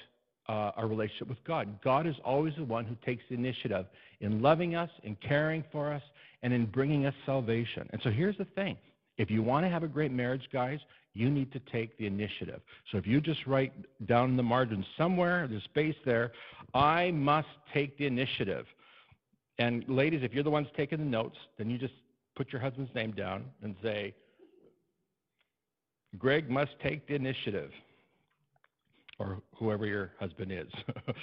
uh, 0.49 0.73
our 0.76 0.87
relationship 0.87 1.28
with 1.28 1.42
God. 1.45 1.81
God 1.83 2.07
is 2.07 2.16
always 2.25 2.54
the 2.57 2.64
one 2.64 2.85
who 2.85 2.97
takes 3.04 3.23
the 3.28 3.35
initiative 3.35 3.87
in 4.21 4.42
loving 4.42 4.75
us, 4.75 4.90
in 5.02 5.16
caring 5.16 5.64
for 5.73 5.92
us, 5.92 6.02
and 6.42 6.52
in 6.52 6.66
bringing 6.66 7.07
us 7.07 7.14
salvation. 7.25 7.88
And 7.92 8.00
so 8.02 8.11
here's 8.11 8.37
the 8.37 8.45
thing 8.45 8.76
if 9.19 9.31
you 9.31 9.42
want 9.42 9.64
to 9.64 9.71
have 9.71 9.83
a 9.83 9.88
great 9.88 10.12
marriage, 10.12 10.49
guys, 10.52 10.81
you 11.14 11.31
need 11.31 11.52
to 11.52 11.61
take 11.71 11.97
the 11.99 12.07
initiative. 12.07 12.61
So 12.90 12.99
if 12.99 13.07
you 13.07 13.21
just 13.21 13.47
write 13.47 13.73
down 14.07 14.31
in 14.31 14.37
the 14.37 14.42
margin 14.42 14.85
somewhere, 14.97 15.47
there's 15.49 15.64
space 15.64 15.97
there, 16.04 16.33
I 16.75 17.11
must 17.11 17.49
take 17.73 17.99
the 17.99 18.07
initiative. 18.07 18.66
And 19.59 19.85
ladies, 19.88 20.23
if 20.23 20.33
you're 20.33 20.42
the 20.42 20.50
ones 20.50 20.69
taking 20.76 20.99
the 20.99 21.04
notes, 21.04 21.37
then 21.59 21.69
you 21.71 21.78
just 21.78 21.92
put 22.35 22.52
your 22.52 22.61
husband's 22.62 22.95
name 22.95 23.12
down 23.12 23.45
and 23.62 23.76
say, 23.83 24.14
Greg 26.19 26.50
must 26.50 26.73
take 26.83 27.07
the 27.07 27.14
initiative, 27.14 27.71
or 29.23 29.38
whoever 29.57 29.87
your 29.87 30.11
husband 30.19 30.50
is. 30.52 30.69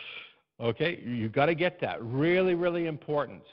okay, 0.61 1.01
you've 1.05 1.33
got 1.33 1.47
to 1.47 1.55
get 1.55 1.79
that. 1.81 2.01
Really, 2.03 2.55
really 2.55 2.87
important. 2.87 3.43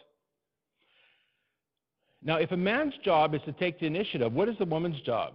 Now, 2.22 2.36
if 2.36 2.52
a 2.52 2.56
man's 2.56 2.94
job 3.04 3.34
is 3.34 3.40
to 3.44 3.52
take 3.52 3.78
the 3.80 3.86
initiative, 3.86 4.32
what 4.32 4.48
is 4.48 4.56
the 4.58 4.64
woman's 4.64 5.00
job? 5.02 5.34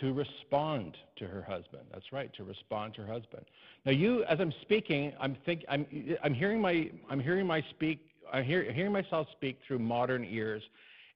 To 0.00 0.12
respond 0.12 0.96
to 1.16 1.26
her 1.26 1.42
husband. 1.42 1.82
That's 1.92 2.12
right, 2.12 2.32
to 2.34 2.44
respond 2.44 2.94
to 2.94 3.02
her 3.02 3.12
husband. 3.12 3.44
Now, 3.84 3.92
you, 3.92 4.24
as 4.24 4.38
I'm 4.40 4.52
speaking, 4.62 5.12
I'm 5.20 5.36
think, 5.44 5.64
I'm, 5.68 5.86
I'm 6.22 6.34
hearing 6.34 6.60
my, 6.60 6.90
I'm 7.10 7.20
hearing 7.20 7.46
my 7.46 7.62
speak, 7.70 8.00
I'm 8.32 8.44
hear, 8.44 8.70
hearing 8.72 8.92
myself 8.92 9.26
speak 9.32 9.58
through 9.66 9.80
modern 9.80 10.24
ears, 10.24 10.62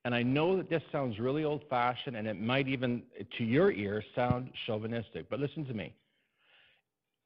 and 0.04 0.14
I 0.14 0.22
know 0.22 0.56
that 0.56 0.68
this 0.68 0.82
sounds 0.90 1.18
really 1.18 1.44
old-fashioned, 1.44 2.16
and 2.16 2.26
it 2.26 2.40
might 2.40 2.68
even, 2.68 3.02
to 3.38 3.44
your 3.44 3.70
ear, 3.72 4.02
sound 4.14 4.50
chauvinistic. 4.66 5.30
But 5.30 5.40
listen 5.40 5.64
to 5.66 5.74
me. 5.74 5.94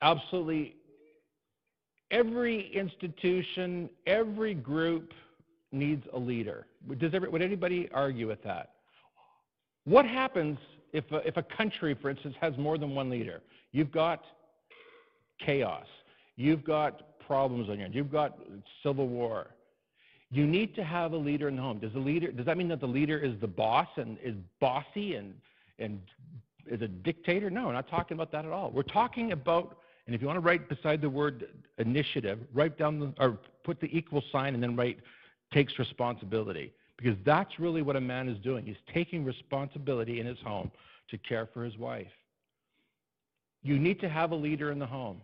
Absolutely, 0.02 0.76
every 2.10 2.70
institution, 2.74 3.88
every 4.06 4.54
group 4.54 5.12
needs 5.72 6.04
a 6.12 6.18
leader. 6.18 6.66
Does 6.98 7.12
every, 7.14 7.28
would 7.28 7.42
anybody 7.42 7.88
argue 7.92 8.28
with 8.28 8.42
that? 8.44 8.72
What 9.84 10.04
happens 10.04 10.58
if 10.92 11.10
a, 11.12 11.26
if 11.26 11.36
a 11.36 11.42
country, 11.42 11.96
for 12.00 12.10
instance, 12.10 12.34
has 12.40 12.56
more 12.58 12.76
than 12.76 12.94
one 12.94 13.08
leader? 13.08 13.40
You've 13.72 13.90
got 13.92 14.24
chaos. 15.44 15.86
You've 16.36 16.64
got 16.64 17.18
problems 17.20 17.68
on 17.68 17.76
your 17.76 17.86
end. 17.86 17.94
You've 17.94 18.12
got 18.12 18.38
civil 18.82 19.08
war. 19.08 19.48
You 20.30 20.46
need 20.46 20.74
to 20.74 20.84
have 20.84 21.12
a 21.12 21.16
leader 21.16 21.48
in 21.48 21.56
the 21.56 21.62
home. 21.62 21.78
Does 21.78 21.92
the 21.92 22.00
leader 22.00 22.32
does 22.32 22.46
that 22.46 22.56
mean 22.56 22.68
that 22.68 22.80
the 22.80 22.86
leader 22.86 23.18
is 23.18 23.38
the 23.40 23.46
boss 23.46 23.88
and 23.96 24.18
is 24.22 24.34
bossy 24.60 25.14
and 25.14 25.34
and 25.78 26.00
is 26.66 26.82
a 26.82 26.88
dictator? 26.88 27.48
No, 27.48 27.66
we're 27.66 27.72
not 27.72 27.88
talking 27.88 28.16
about 28.16 28.32
that 28.32 28.44
at 28.44 28.50
all. 28.50 28.70
We're 28.70 28.82
talking 28.82 29.32
about 29.32 29.78
and 30.06 30.14
if 30.14 30.20
you 30.20 30.26
want 30.26 30.36
to 30.36 30.40
write 30.40 30.68
beside 30.68 31.00
the 31.00 31.10
word 31.10 31.46
initiative, 31.78 32.38
write 32.54 32.78
down 32.78 33.00
the, 33.00 33.14
or 33.18 33.38
put 33.64 33.80
the 33.80 33.88
equal 33.96 34.22
sign 34.30 34.54
and 34.54 34.62
then 34.62 34.76
write 34.76 34.98
takes 35.52 35.78
responsibility 35.78 36.72
because 36.96 37.16
that's 37.24 37.58
really 37.58 37.82
what 37.82 37.96
a 37.96 38.00
man 38.00 38.28
is 38.28 38.38
doing. 38.38 38.64
He's 38.64 38.76
taking 38.92 39.24
responsibility 39.24 40.20
in 40.20 40.26
his 40.26 40.38
home 40.40 40.70
to 41.10 41.18
care 41.18 41.48
for 41.52 41.64
his 41.64 41.76
wife. 41.76 42.06
You 43.62 43.78
need 43.78 44.00
to 44.00 44.08
have 44.08 44.32
a 44.32 44.34
leader 44.34 44.70
in 44.70 44.78
the 44.78 44.86
home. 44.86 45.20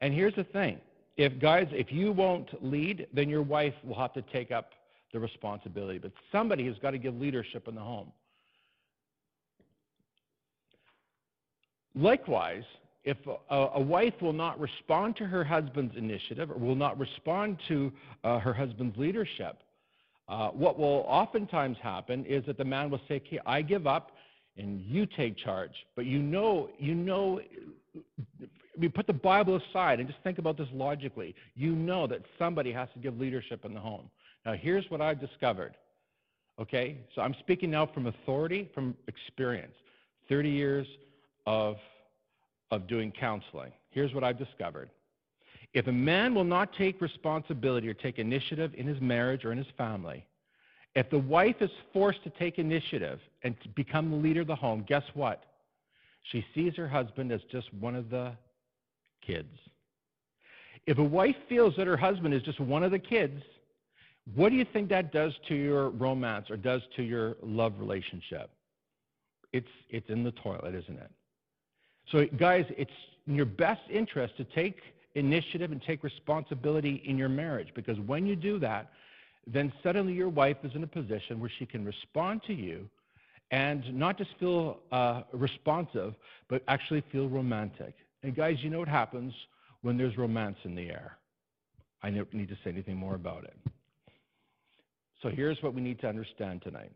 And 0.00 0.12
here's 0.12 0.34
the 0.34 0.44
thing. 0.44 0.80
If 1.18 1.40
guys, 1.40 1.66
if 1.72 1.90
you 1.90 2.12
won't 2.12 2.48
lead, 2.64 3.08
then 3.12 3.28
your 3.28 3.42
wife 3.42 3.74
will 3.84 3.96
have 3.96 4.14
to 4.14 4.22
take 4.22 4.52
up 4.52 4.70
the 5.12 5.18
responsibility. 5.18 5.98
But 5.98 6.12
somebody 6.30 6.64
has 6.66 6.76
got 6.80 6.92
to 6.92 6.98
give 6.98 7.18
leadership 7.18 7.66
in 7.66 7.74
the 7.74 7.80
home. 7.80 8.12
Likewise, 11.96 12.62
if 13.02 13.16
a, 13.50 13.56
a, 13.56 13.80
wife 13.80 14.14
will 14.20 14.32
not 14.32 14.60
respond 14.60 15.16
to 15.16 15.24
her 15.24 15.42
husband's 15.42 15.96
initiative 15.96 16.52
or 16.52 16.58
will 16.58 16.76
not 16.76 16.96
respond 16.96 17.58
to 17.66 17.92
uh, 18.22 18.38
her 18.38 18.52
husband's 18.52 18.96
leadership, 18.96 19.58
uh, 20.28 20.50
what 20.50 20.78
will 20.78 21.04
oftentimes 21.08 21.78
happen 21.82 22.24
is 22.26 22.44
that 22.46 22.58
the 22.58 22.64
man 22.64 22.90
will 22.90 23.00
say, 23.08 23.16
okay, 23.16 23.40
I 23.44 23.62
give 23.62 23.88
up 23.88 24.12
and 24.56 24.80
you 24.82 25.06
take 25.06 25.36
charge. 25.36 25.72
But 25.96 26.06
you 26.06 26.20
know, 26.20 26.68
you 26.78 26.94
know, 26.94 27.40
we 28.78 28.88
put 28.88 29.06
the 29.06 29.12
Bible 29.12 29.56
aside 29.56 29.98
and 30.00 30.08
just 30.08 30.20
think 30.22 30.38
about 30.38 30.56
this 30.56 30.68
logically. 30.72 31.34
You 31.54 31.72
know 31.72 32.06
that 32.06 32.22
somebody 32.38 32.72
has 32.72 32.88
to 32.94 32.98
give 33.00 33.18
leadership 33.18 33.64
in 33.64 33.74
the 33.74 33.80
home. 33.80 34.10
Now, 34.46 34.54
here's 34.54 34.88
what 34.90 35.00
I've 35.00 35.20
discovered. 35.20 35.74
Okay, 36.60 36.98
so 37.14 37.22
I'm 37.22 37.34
speaking 37.40 37.70
now 37.70 37.86
from 37.86 38.06
authority, 38.06 38.68
from 38.74 38.96
experience. 39.06 39.74
30 40.28 40.50
years 40.50 40.86
of 41.46 41.76
of 42.70 42.86
doing 42.86 43.10
counseling. 43.10 43.72
Here's 43.90 44.12
what 44.12 44.22
I've 44.22 44.38
discovered. 44.38 44.90
If 45.72 45.86
a 45.86 45.92
man 45.92 46.34
will 46.34 46.44
not 46.44 46.72
take 46.74 47.00
responsibility 47.00 47.88
or 47.88 47.94
take 47.94 48.18
initiative 48.18 48.72
in 48.76 48.86
his 48.86 49.00
marriage 49.00 49.44
or 49.44 49.52
in 49.52 49.58
his 49.58 49.66
family, 49.76 50.26
If 50.94 51.10
the 51.10 51.18
wife 51.18 51.56
is 51.60 51.70
forced 51.92 52.24
to 52.24 52.30
take 52.30 52.58
initiative 52.58 53.20
and 53.42 53.54
become 53.76 54.10
the 54.10 54.16
leader 54.16 54.40
of 54.40 54.48
the 54.48 54.56
home, 54.56 54.84
guess 54.88 55.04
what? 55.14 55.44
She 56.32 56.44
sees 56.54 56.74
her 56.76 56.88
husband 56.88 57.30
as 57.30 57.40
just 57.52 57.72
one 57.74 57.94
of 57.94 58.10
the 58.10 58.32
kids. 59.28 59.54
If 60.86 60.98
a 60.98 61.02
wife 61.02 61.36
feels 61.48 61.76
that 61.76 61.86
her 61.86 61.96
husband 61.96 62.32
is 62.32 62.42
just 62.42 62.60
one 62.60 62.82
of 62.82 62.90
the 62.90 62.98
kids, 62.98 63.42
what 64.34 64.48
do 64.48 64.56
you 64.56 64.64
think 64.72 64.88
that 64.88 65.12
does 65.12 65.32
to 65.48 65.54
your 65.54 65.90
romance 65.90 66.50
or 66.50 66.56
does 66.56 66.82
to 66.96 67.02
your 67.02 67.36
love 67.42 67.74
relationship? 67.78 68.50
It's, 69.52 69.68
it's 69.90 70.08
in 70.08 70.24
the 70.24 70.32
toilet, 70.32 70.74
isn't 70.74 70.98
it? 70.98 71.10
So, 72.10 72.26
guys, 72.38 72.64
it's 72.76 72.90
in 73.26 73.34
your 73.34 73.46
best 73.46 73.82
interest 73.90 74.36
to 74.38 74.44
take 74.44 74.78
initiative 75.14 75.72
and 75.72 75.82
take 75.82 76.02
responsibility 76.02 77.02
in 77.04 77.18
your 77.18 77.28
marriage 77.28 77.68
because 77.74 77.98
when 78.00 78.26
you 78.26 78.36
do 78.36 78.58
that, 78.60 78.90
then 79.46 79.72
suddenly 79.82 80.12
your 80.12 80.28
wife 80.28 80.58
is 80.62 80.72
in 80.74 80.82
a 80.84 80.86
position 80.86 81.40
where 81.40 81.50
she 81.58 81.66
can 81.66 81.84
respond 81.84 82.42
to 82.46 82.54
you 82.54 82.88
and 83.50 83.94
not 83.94 84.18
just 84.18 84.30
feel 84.38 84.78
uh, 84.92 85.22
responsive, 85.32 86.14
but 86.48 86.62
actually 86.68 87.02
feel 87.12 87.28
romantic. 87.28 87.94
And 88.22 88.34
guys, 88.34 88.56
you 88.60 88.70
know 88.70 88.78
what 88.78 88.88
happens 88.88 89.32
when 89.82 89.96
there's 89.96 90.16
romance 90.16 90.56
in 90.64 90.74
the 90.74 90.88
air. 90.88 91.18
I 92.02 92.10
don't 92.10 92.32
need 92.32 92.48
to 92.48 92.56
say 92.64 92.70
anything 92.70 92.96
more 92.96 93.14
about 93.14 93.44
it. 93.44 93.56
So 95.22 95.28
here's 95.28 95.60
what 95.62 95.74
we 95.74 95.80
need 95.80 96.00
to 96.00 96.08
understand 96.08 96.62
tonight. 96.62 96.92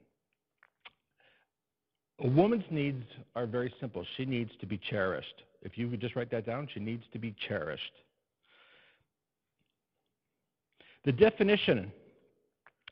A 2.20 2.28
woman's 2.28 2.64
needs 2.70 3.04
are 3.34 3.46
very 3.46 3.72
simple. 3.80 4.04
She 4.16 4.24
needs 4.24 4.50
to 4.60 4.66
be 4.66 4.78
cherished. 4.78 5.42
If 5.62 5.76
you 5.76 5.88
could 5.88 6.00
just 6.00 6.14
write 6.14 6.30
that 6.30 6.46
down, 6.46 6.68
she 6.72 6.80
needs 6.80 7.02
to 7.12 7.18
be 7.18 7.34
cherished. 7.48 7.92
The 11.04 11.12
definition 11.12 11.90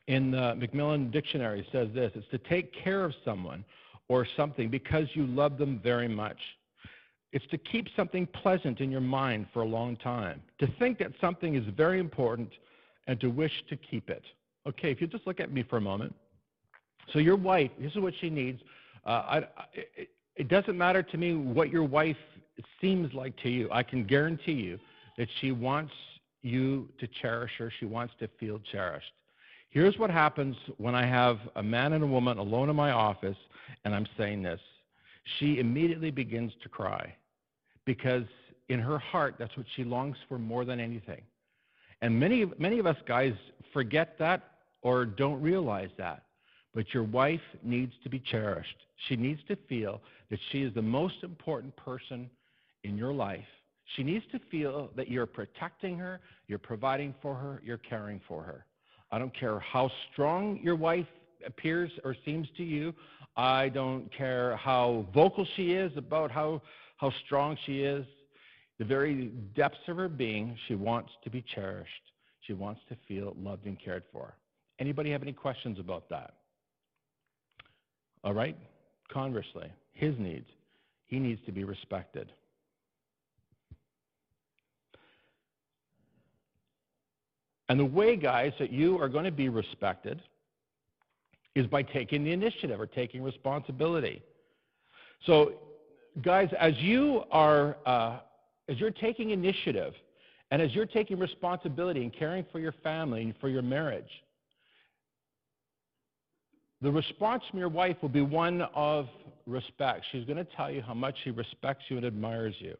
in 0.07 0.31
the 0.31 0.55
Macmillan 0.55 1.11
Dictionary 1.11 1.65
says 1.71 1.87
this 1.93 2.11
it's 2.15 2.27
to 2.31 2.37
take 2.37 2.73
care 2.83 3.05
of 3.05 3.13
someone 3.23 3.63
or 4.09 4.27
something 4.35 4.69
because 4.69 5.05
you 5.13 5.25
love 5.27 5.57
them 5.57 5.79
very 5.81 6.09
much. 6.09 6.37
It's 7.31 7.45
to 7.47 7.57
keep 7.57 7.87
something 7.95 8.27
pleasant 8.27 8.81
in 8.81 8.91
your 8.91 9.01
mind 9.01 9.47
for 9.53 9.61
a 9.61 9.65
long 9.65 9.95
time, 9.97 10.41
to 10.59 10.67
think 10.79 10.99
that 10.99 11.11
something 11.21 11.55
is 11.55 11.63
very 11.77 11.99
important 11.99 12.49
and 13.07 13.19
to 13.21 13.29
wish 13.29 13.63
to 13.69 13.77
keep 13.77 14.09
it. 14.09 14.23
Okay, 14.67 14.91
if 14.91 14.99
you 14.99 15.07
just 15.07 15.25
look 15.25 15.39
at 15.39 15.51
me 15.51 15.63
for 15.63 15.77
a 15.77 15.81
moment. 15.81 16.13
So, 17.13 17.19
your 17.19 17.35
wife, 17.35 17.71
this 17.79 17.91
is 17.93 17.99
what 17.99 18.13
she 18.19 18.29
needs. 18.29 18.61
Uh, 19.05 19.09
I, 19.09 19.37
it, 19.73 20.09
it 20.35 20.47
doesn't 20.49 20.77
matter 20.77 21.01
to 21.01 21.17
me 21.17 21.33
what 21.35 21.69
your 21.69 21.83
wife 21.83 22.17
seems 22.79 23.13
like 23.13 23.35
to 23.37 23.49
you. 23.49 23.69
I 23.71 23.81
can 23.81 24.05
guarantee 24.05 24.53
you 24.53 24.79
that 25.17 25.27
she 25.39 25.51
wants 25.51 25.93
you 26.41 26.89
to 26.99 27.07
cherish 27.21 27.51
her, 27.57 27.71
she 27.79 27.85
wants 27.85 28.13
to 28.19 28.27
feel 28.39 28.59
cherished. 28.71 29.11
Here's 29.69 29.97
what 29.97 30.09
happens 30.09 30.55
when 30.77 30.95
I 30.95 31.05
have 31.05 31.37
a 31.55 31.63
man 31.63 31.93
and 31.93 32.03
a 32.03 32.07
woman 32.07 32.37
alone 32.37 32.69
in 32.69 32.75
my 32.75 32.91
office 32.91 33.37
and 33.85 33.95
I'm 33.95 34.07
saying 34.17 34.43
this. 34.43 34.59
She 35.39 35.59
immediately 35.59 36.11
begins 36.11 36.51
to 36.63 36.69
cry 36.69 37.15
because 37.85 38.25
in 38.69 38.79
her 38.79 38.99
heart, 38.99 39.35
that's 39.37 39.55
what 39.57 39.65
she 39.75 39.83
longs 39.83 40.17
for 40.27 40.37
more 40.37 40.65
than 40.65 40.79
anything. 40.79 41.21
And 42.01 42.19
many, 42.19 42.45
many 42.57 42.79
of 42.79 42.85
us 42.85 42.97
guys 43.07 43.33
forget 43.73 44.15
that 44.19 44.43
or 44.81 45.05
don't 45.05 45.41
realize 45.41 45.89
that. 45.97 46.23
But 46.73 46.93
your 46.93 47.03
wife 47.03 47.41
needs 47.63 47.93
to 48.03 48.09
be 48.09 48.19
cherished. 48.19 48.75
She 49.07 49.15
needs 49.15 49.41
to 49.49 49.57
feel 49.67 50.01
that 50.29 50.39
she 50.51 50.61
is 50.61 50.73
the 50.73 50.81
most 50.81 51.15
important 51.23 51.75
person 51.75 52.29
in 52.83 52.97
your 52.97 53.13
life. 53.13 53.45
She 53.95 54.03
needs 54.03 54.23
to 54.31 54.39
feel 54.49 54.89
that 54.95 55.09
you're 55.09 55.25
protecting 55.25 55.97
her, 55.97 56.21
you're 56.47 56.59
providing 56.59 57.13
for 57.21 57.35
her, 57.35 57.61
you're 57.63 57.77
caring 57.77 58.21
for 58.27 58.41
her. 58.41 58.65
I 59.11 59.19
don't 59.19 59.37
care 59.37 59.59
how 59.59 59.91
strong 60.11 60.59
your 60.63 60.77
wife 60.77 61.07
appears 61.45 61.91
or 62.05 62.15
seems 62.23 62.47
to 62.57 62.63
you. 62.63 62.93
I 63.35 63.69
don't 63.69 64.09
care 64.15 64.55
how 64.55 65.05
vocal 65.13 65.45
she 65.55 65.73
is 65.73 65.91
about 65.97 66.31
how, 66.31 66.61
how 67.01 67.11
strong 67.25 67.57
she 67.65 67.81
is. 67.81 68.05
The 68.77 68.85
very 68.85 69.31
depths 69.55 69.79
of 69.87 69.97
her 69.97 70.07
being, 70.07 70.55
she 70.67 70.75
wants 70.75 71.11
to 71.23 71.31
be 71.31 71.43
cherished. 71.53 71.89
She 72.41 72.53
wants 72.53 72.81
to 72.89 72.97
feel 73.07 73.35
loved 73.37 73.65
and 73.65 73.77
cared 73.83 74.03
for. 74.13 74.35
Anybody 74.79 75.11
have 75.11 75.23
any 75.23 75.33
questions 75.33 75.79
about 75.79 76.09
that? 76.09 76.35
All 78.23 78.33
right? 78.33 78.55
Conversely, 79.11 79.71
his 79.93 80.15
needs. 80.19 80.45
He 81.07 81.19
needs 81.19 81.41
to 81.47 81.51
be 81.51 81.63
respected. 81.63 82.31
And 87.67 87.79
the 87.79 87.85
way, 87.85 88.15
guys, 88.15 88.53
that 88.59 88.71
you 88.71 88.99
are 88.99 89.09
going 89.09 89.25
to 89.25 89.31
be 89.31 89.49
respected 89.49 90.21
is 91.55 91.65
by 91.65 91.81
taking 91.81 92.23
the 92.23 92.31
initiative 92.31 92.79
or 92.79 92.85
taking 92.85 93.23
responsibility. 93.23 94.21
So, 95.25 95.53
guys, 96.21 96.49
as 96.59 96.75
you 96.77 97.23
are, 97.31 97.77
uh, 97.85 98.19
as 98.67 98.79
you're 98.79 98.91
taking 98.91 99.31
initiative, 99.31 99.93
and 100.51 100.61
as 100.61 100.73
you're 100.73 100.85
taking 100.85 101.17
responsibility 101.17 102.01
and 102.01 102.13
caring 102.13 102.45
for 102.51 102.59
your 102.59 102.73
family 102.83 103.23
and 103.23 103.33
for 103.39 103.47
your 103.47 103.61
marriage, 103.61 104.09
the 106.81 106.91
response 106.91 107.43
from 107.49 107.59
your 107.59 107.69
wife 107.69 107.95
will 108.01 108.09
be 108.09 108.21
one 108.21 108.61
of 108.73 109.07
respect. 109.45 110.05
She's 110.11 110.25
going 110.25 110.37
to 110.37 110.47
tell 110.55 110.71
you 110.71 110.81
how 110.81 110.93
much 110.93 111.15
she 111.23 111.31
respects 111.31 111.85
you 111.89 111.97
and 111.97 112.05
admires 112.05 112.55
you. 112.59 112.75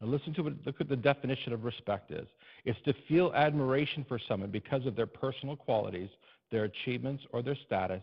Now 0.00 0.08
listen 0.08 0.34
to 0.34 0.42
what 0.42 0.54
look 0.66 0.80
at 0.80 0.88
the 0.88 0.96
definition 0.96 1.52
of 1.52 1.64
respect 1.64 2.10
is. 2.10 2.26
It's 2.64 2.78
to 2.84 2.92
feel 3.08 3.32
admiration 3.34 4.04
for 4.06 4.18
someone 4.18 4.50
because 4.50 4.84
of 4.84 4.96
their 4.96 5.06
personal 5.06 5.56
qualities, 5.56 6.10
their 6.50 6.64
achievements, 6.64 7.24
or 7.32 7.40
their 7.40 7.56
status, 7.66 8.02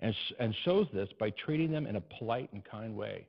and, 0.00 0.14
sh- 0.14 0.32
and 0.38 0.54
shows 0.64 0.86
this 0.92 1.08
by 1.18 1.30
treating 1.30 1.72
them 1.72 1.86
in 1.86 1.96
a 1.96 2.00
polite 2.00 2.52
and 2.52 2.62
kind 2.64 2.94
way. 2.94 3.26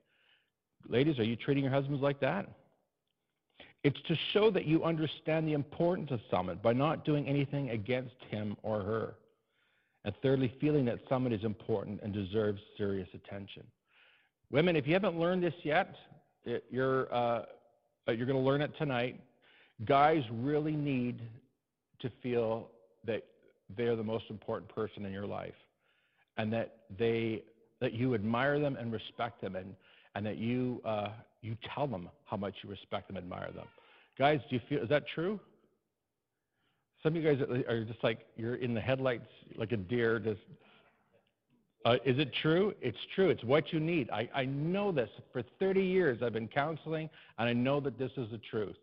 Ladies, 0.87 1.19
are 1.19 1.23
you 1.23 1.35
treating 1.35 1.63
your 1.63 1.73
husbands 1.73 2.01
like 2.01 2.19
that? 2.19 2.47
It's 3.83 4.01
to 4.07 4.15
show 4.33 4.49
that 4.51 4.65
you 4.65 4.83
understand 4.83 5.47
the 5.47 5.53
importance 5.53 6.11
of 6.11 6.19
someone 6.29 6.59
by 6.63 6.73
not 6.73 7.05
doing 7.05 7.27
anything 7.27 7.69
against 7.69 8.15
him 8.29 8.57
or 8.63 8.81
her. 8.81 9.15
And 10.03 10.13
thirdly, 10.21 10.53
feeling 10.61 10.85
that 10.85 10.99
someone 11.09 11.33
is 11.33 11.43
important 11.43 12.01
and 12.03 12.13
deserves 12.13 12.61
serious 12.77 13.07
attention. 13.13 13.63
Women, 14.51 14.75
if 14.75 14.87
you 14.87 14.93
haven't 14.93 15.19
learned 15.19 15.43
this 15.43 15.53
yet, 15.63 15.95
it, 16.45 16.63
you're, 16.69 17.13
uh, 17.13 17.43
you're 18.07 18.27
going 18.27 18.37
to 18.37 18.39
learn 18.39 18.61
it 18.61 18.71
tonight. 18.77 19.19
Guys 19.85 20.23
really 20.31 20.75
need 20.75 21.21
to 21.99 22.11
feel 22.21 22.69
that 23.05 23.23
they're 23.75 23.95
the 23.95 24.03
most 24.03 24.25
important 24.29 24.73
person 24.73 25.05
in 25.05 25.11
your 25.11 25.25
life 25.25 25.55
and 26.37 26.53
that 26.53 26.77
they 26.97 27.43
that 27.81 27.93
you 27.93 28.13
admire 28.13 28.59
them 28.59 28.77
and 28.77 28.91
respect 28.91 29.41
them 29.41 29.55
and, 29.55 29.75
and 30.15 30.25
that 30.25 30.37
you, 30.37 30.81
uh, 30.85 31.09
you 31.41 31.55
tell 31.73 31.87
them 31.87 32.09
how 32.25 32.37
much 32.37 32.55
you 32.63 32.69
respect 32.69 33.07
them 33.07 33.17
and 33.17 33.23
admire 33.25 33.51
them. 33.53 33.67
Guys, 34.17 34.39
do 34.49 34.55
you 34.55 34.61
feel, 34.67 34.81
is 34.81 34.89
that 34.89 35.03
true? 35.13 35.39
Some 37.03 37.15
of 37.15 37.21
you 37.21 37.35
guys 37.35 37.41
are 37.67 37.83
just 37.83 38.03
like, 38.03 38.25
you're 38.35 38.55
in 38.55 38.73
the 38.73 38.81
headlights 38.81 39.27
like 39.57 39.71
a 39.73 39.77
deer. 39.77 40.17
Just, 40.17 40.39
uh, 41.85 41.97
is 42.03 42.17
it 42.17 42.31
true? 42.41 42.73
It's 42.81 42.97
true. 43.13 43.29
It's 43.29 43.43
what 43.43 43.71
you 43.71 43.79
need. 43.79 44.09
I, 44.09 44.27
I 44.33 44.45
know 44.45 44.91
this. 44.91 45.09
For 45.31 45.43
30 45.59 45.83
years, 45.83 46.23
I've 46.23 46.33
been 46.33 46.47
counseling, 46.47 47.09
and 47.37 47.47
I 47.47 47.53
know 47.53 47.79
that 47.81 47.99
this 47.99 48.11
is 48.17 48.31
the 48.31 48.39
truth. 48.49 48.75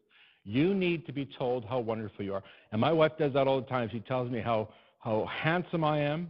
You 0.45 0.75
need 0.75 1.07
to 1.07 1.13
be 1.13 1.29
told 1.39 1.65
how 1.65 1.81
wonderful 1.81 2.25
you 2.25 2.35
are. 2.35 2.43
And 2.71 2.81
my 2.81 2.93
wife 2.93 3.13
does 3.19 3.33
that 3.33 3.49
all 3.49 3.61
the 3.61 3.67
time. 3.67 3.89
She 3.91 4.01
tells 4.01 4.31
me 4.31 4.41
how, 4.41 4.69
how 4.99 5.27
handsome 5.43 5.83
I 5.83 6.01
am 6.01 6.29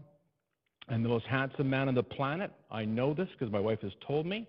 and 0.89 1.05
the 1.05 1.09
most 1.09 1.27
handsome 1.27 1.69
man 1.69 1.89
on 1.89 1.95
the 1.95 2.03
planet. 2.03 2.53
I 2.71 2.85
know 2.85 3.15
this 3.15 3.29
because 3.39 3.53
my 3.53 3.61
wife 3.61 3.81
has 3.83 3.93
told 4.07 4.27
me. 4.27 4.47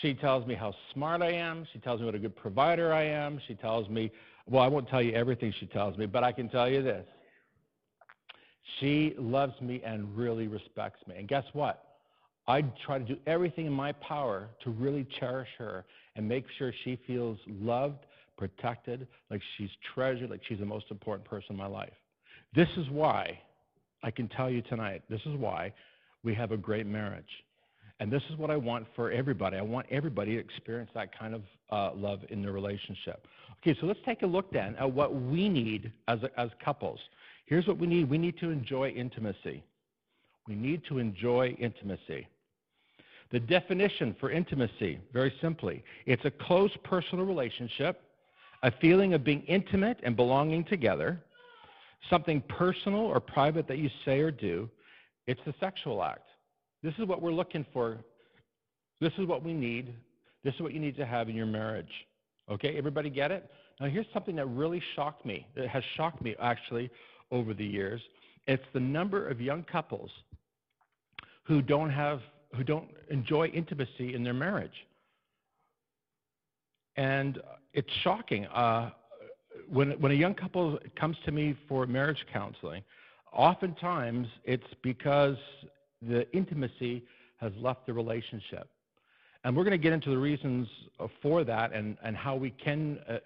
She 0.00 0.14
tells 0.14 0.46
me 0.46 0.54
how 0.54 0.74
smart 0.92 1.22
I 1.22 1.32
am. 1.32 1.66
She 1.72 1.78
tells 1.78 2.00
me 2.00 2.06
what 2.06 2.14
a 2.14 2.18
good 2.18 2.34
provider 2.34 2.92
I 2.92 3.04
am. 3.04 3.40
She 3.46 3.54
tells 3.54 3.88
me, 3.88 4.10
well, 4.46 4.62
I 4.62 4.68
won't 4.68 4.88
tell 4.88 5.02
you 5.02 5.12
everything 5.12 5.52
she 5.60 5.66
tells 5.66 5.96
me, 5.98 6.06
but 6.06 6.24
I 6.24 6.32
can 6.32 6.48
tell 6.48 6.68
you 6.68 6.82
this. 6.82 7.06
She 8.80 9.14
loves 9.18 9.60
me 9.60 9.82
and 9.84 10.16
really 10.16 10.48
respects 10.48 11.06
me. 11.06 11.16
And 11.18 11.28
guess 11.28 11.44
what? 11.52 11.84
I 12.48 12.62
try 12.84 12.98
to 12.98 13.04
do 13.04 13.16
everything 13.26 13.66
in 13.66 13.72
my 13.72 13.92
power 13.92 14.48
to 14.64 14.70
really 14.70 15.06
cherish 15.20 15.48
her 15.58 15.84
and 16.16 16.28
make 16.28 16.44
sure 16.58 16.72
she 16.84 16.98
feels 17.06 17.38
loved, 17.46 18.04
protected, 18.36 19.06
like 19.30 19.42
she's 19.56 19.70
treasured, 19.94 20.30
like 20.30 20.40
she's 20.48 20.58
the 20.58 20.66
most 20.66 20.86
important 20.90 21.28
person 21.28 21.52
in 21.52 21.56
my 21.56 21.66
life. 21.66 21.92
This 22.54 22.68
is 22.76 22.88
why 22.90 23.38
I 24.02 24.10
can 24.10 24.28
tell 24.28 24.50
you 24.50 24.62
tonight, 24.62 25.02
this 25.08 25.20
is 25.26 25.36
why 25.36 25.72
we 26.24 26.34
have 26.34 26.50
a 26.50 26.56
great 26.56 26.86
marriage. 26.86 27.44
And 28.02 28.10
this 28.10 28.22
is 28.30 28.36
what 28.36 28.50
I 28.50 28.56
want 28.56 28.88
for 28.96 29.12
everybody. 29.12 29.56
I 29.56 29.62
want 29.62 29.86
everybody 29.88 30.32
to 30.34 30.40
experience 30.40 30.90
that 30.92 31.16
kind 31.16 31.36
of 31.36 31.42
uh, 31.70 31.94
love 31.94 32.18
in 32.30 32.42
their 32.42 32.50
relationship. 32.50 33.28
Okay, 33.60 33.78
so 33.80 33.86
let's 33.86 34.00
take 34.04 34.22
a 34.22 34.26
look 34.26 34.50
then 34.50 34.74
at 34.74 34.90
what 34.90 35.14
we 35.14 35.48
need 35.48 35.92
as, 36.08 36.18
as 36.36 36.50
couples. 36.64 36.98
Here's 37.46 37.68
what 37.68 37.78
we 37.78 37.86
need 37.86 38.10
we 38.10 38.18
need 38.18 38.36
to 38.40 38.50
enjoy 38.50 38.88
intimacy. 38.88 39.62
We 40.48 40.56
need 40.56 40.82
to 40.88 40.98
enjoy 40.98 41.54
intimacy. 41.60 42.26
The 43.30 43.38
definition 43.38 44.16
for 44.18 44.32
intimacy, 44.32 44.98
very 45.12 45.32
simply, 45.40 45.84
it's 46.04 46.24
a 46.24 46.30
close 46.32 46.72
personal 46.82 47.24
relationship, 47.24 48.02
a 48.64 48.72
feeling 48.80 49.14
of 49.14 49.22
being 49.22 49.42
intimate 49.42 50.00
and 50.02 50.16
belonging 50.16 50.64
together, 50.64 51.22
something 52.10 52.40
personal 52.48 53.02
or 53.02 53.20
private 53.20 53.68
that 53.68 53.78
you 53.78 53.90
say 54.04 54.18
or 54.18 54.32
do, 54.32 54.68
It's 55.28 55.40
the 55.46 55.54
sexual 55.60 56.02
act. 56.02 56.26
This 56.82 56.94
is 56.98 57.06
what 57.06 57.22
we're 57.22 57.32
looking 57.32 57.64
for. 57.72 57.98
This 59.00 59.12
is 59.18 59.26
what 59.26 59.44
we 59.44 59.52
need. 59.52 59.94
This 60.44 60.54
is 60.54 60.60
what 60.60 60.72
you 60.72 60.80
need 60.80 60.96
to 60.96 61.06
have 61.06 61.28
in 61.28 61.36
your 61.36 61.46
marriage. 61.46 61.90
Okay, 62.50 62.76
everybody 62.76 63.10
get 63.10 63.30
it? 63.30 63.48
Now, 63.80 63.86
here's 63.86 64.06
something 64.12 64.36
that 64.36 64.46
really 64.46 64.82
shocked 64.94 65.24
me. 65.24 65.46
It 65.56 65.68
has 65.68 65.82
shocked 65.96 66.22
me, 66.22 66.34
actually, 66.40 66.90
over 67.30 67.54
the 67.54 67.64
years. 67.64 68.00
It's 68.46 68.62
the 68.72 68.80
number 68.80 69.28
of 69.28 69.40
young 69.40 69.64
couples 69.64 70.10
who 71.44 71.62
don't 71.62 71.90
have, 71.90 72.20
who 72.56 72.64
don't 72.64 72.88
enjoy 73.10 73.46
intimacy 73.48 74.14
in 74.14 74.22
their 74.22 74.34
marriage. 74.34 74.86
And 76.96 77.40
it's 77.72 77.90
shocking. 78.02 78.46
Uh, 78.46 78.90
when, 79.70 79.92
when 80.00 80.12
a 80.12 80.16
young 80.16 80.34
couple 80.34 80.78
comes 80.98 81.16
to 81.24 81.32
me 81.32 81.56
for 81.68 81.86
marriage 81.86 82.24
counseling, 82.32 82.82
oftentimes 83.32 84.26
it's 84.44 84.66
because 84.82 85.36
the 86.08 86.30
intimacy 86.32 87.04
has 87.38 87.52
left 87.60 87.86
the 87.86 87.92
relationship. 87.92 88.68
And 89.44 89.56
we're 89.56 89.64
going 89.64 89.72
to 89.72 89.78
get 89.78 89.92
into 89.92 90.10
the 90.10 90.18
reasons 90.18 90.68
for 91.20 91.42
that 91.42 91.72
and, 91.72 91.96
and 92.04 92.16
how 92.16 92.36
we 92.36 92.50
can 92.50 92.98
uh, 93.08 93.18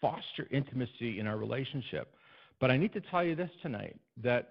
foster 0.00 0.46
intimacy 0.50 1.18
in 1.18 1.26
our 1.26 1.36
relationship. 1.36 2.14
But 2.60 2.70
I 2.70 2.76
need 2.76 2.92
to 2.92 3.00
tell 3.00 3.24
you 3.24 3.34
this 3.34 3.50
tonight 3.60 3.96
that 4.22 4.50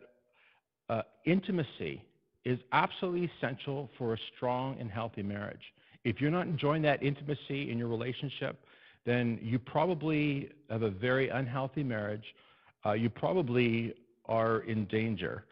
uh, 0.90 1.04
intimacy 1.26 2.04
is 2.44 2.60
absolutely 2.72 3.30
essential 3.38 3.90
for 3.98 4.14
a 4.14 4.18
strong 4.36 4.78
and 4.80 4.90
healthy 4.92 5.24
marriage. 5.24 5.74
If 6.04 6.20
you're 6.20 6.32
not 6.32 6.48
enjoying 6.48 6.82
that 6.84 7.04
intimacy 7.04 7.72
in 7.72 7.78
your 7.78 7.88
relationship, 7.88 8.58
then 9.06 9.40
you 9.42 9.60
probably 9.60 10.50
have 10.70 10.82
a 10.82 10.90
very 10.90 11.30
unhealthy 11.30 11.84
marriage. 11.84 12.36
Uh, 12.86 12.94
you 12.94 13.10
probably 13.10 13.94
are 14.26 14.60
in 14.62 14.86
danger 14.86 15.46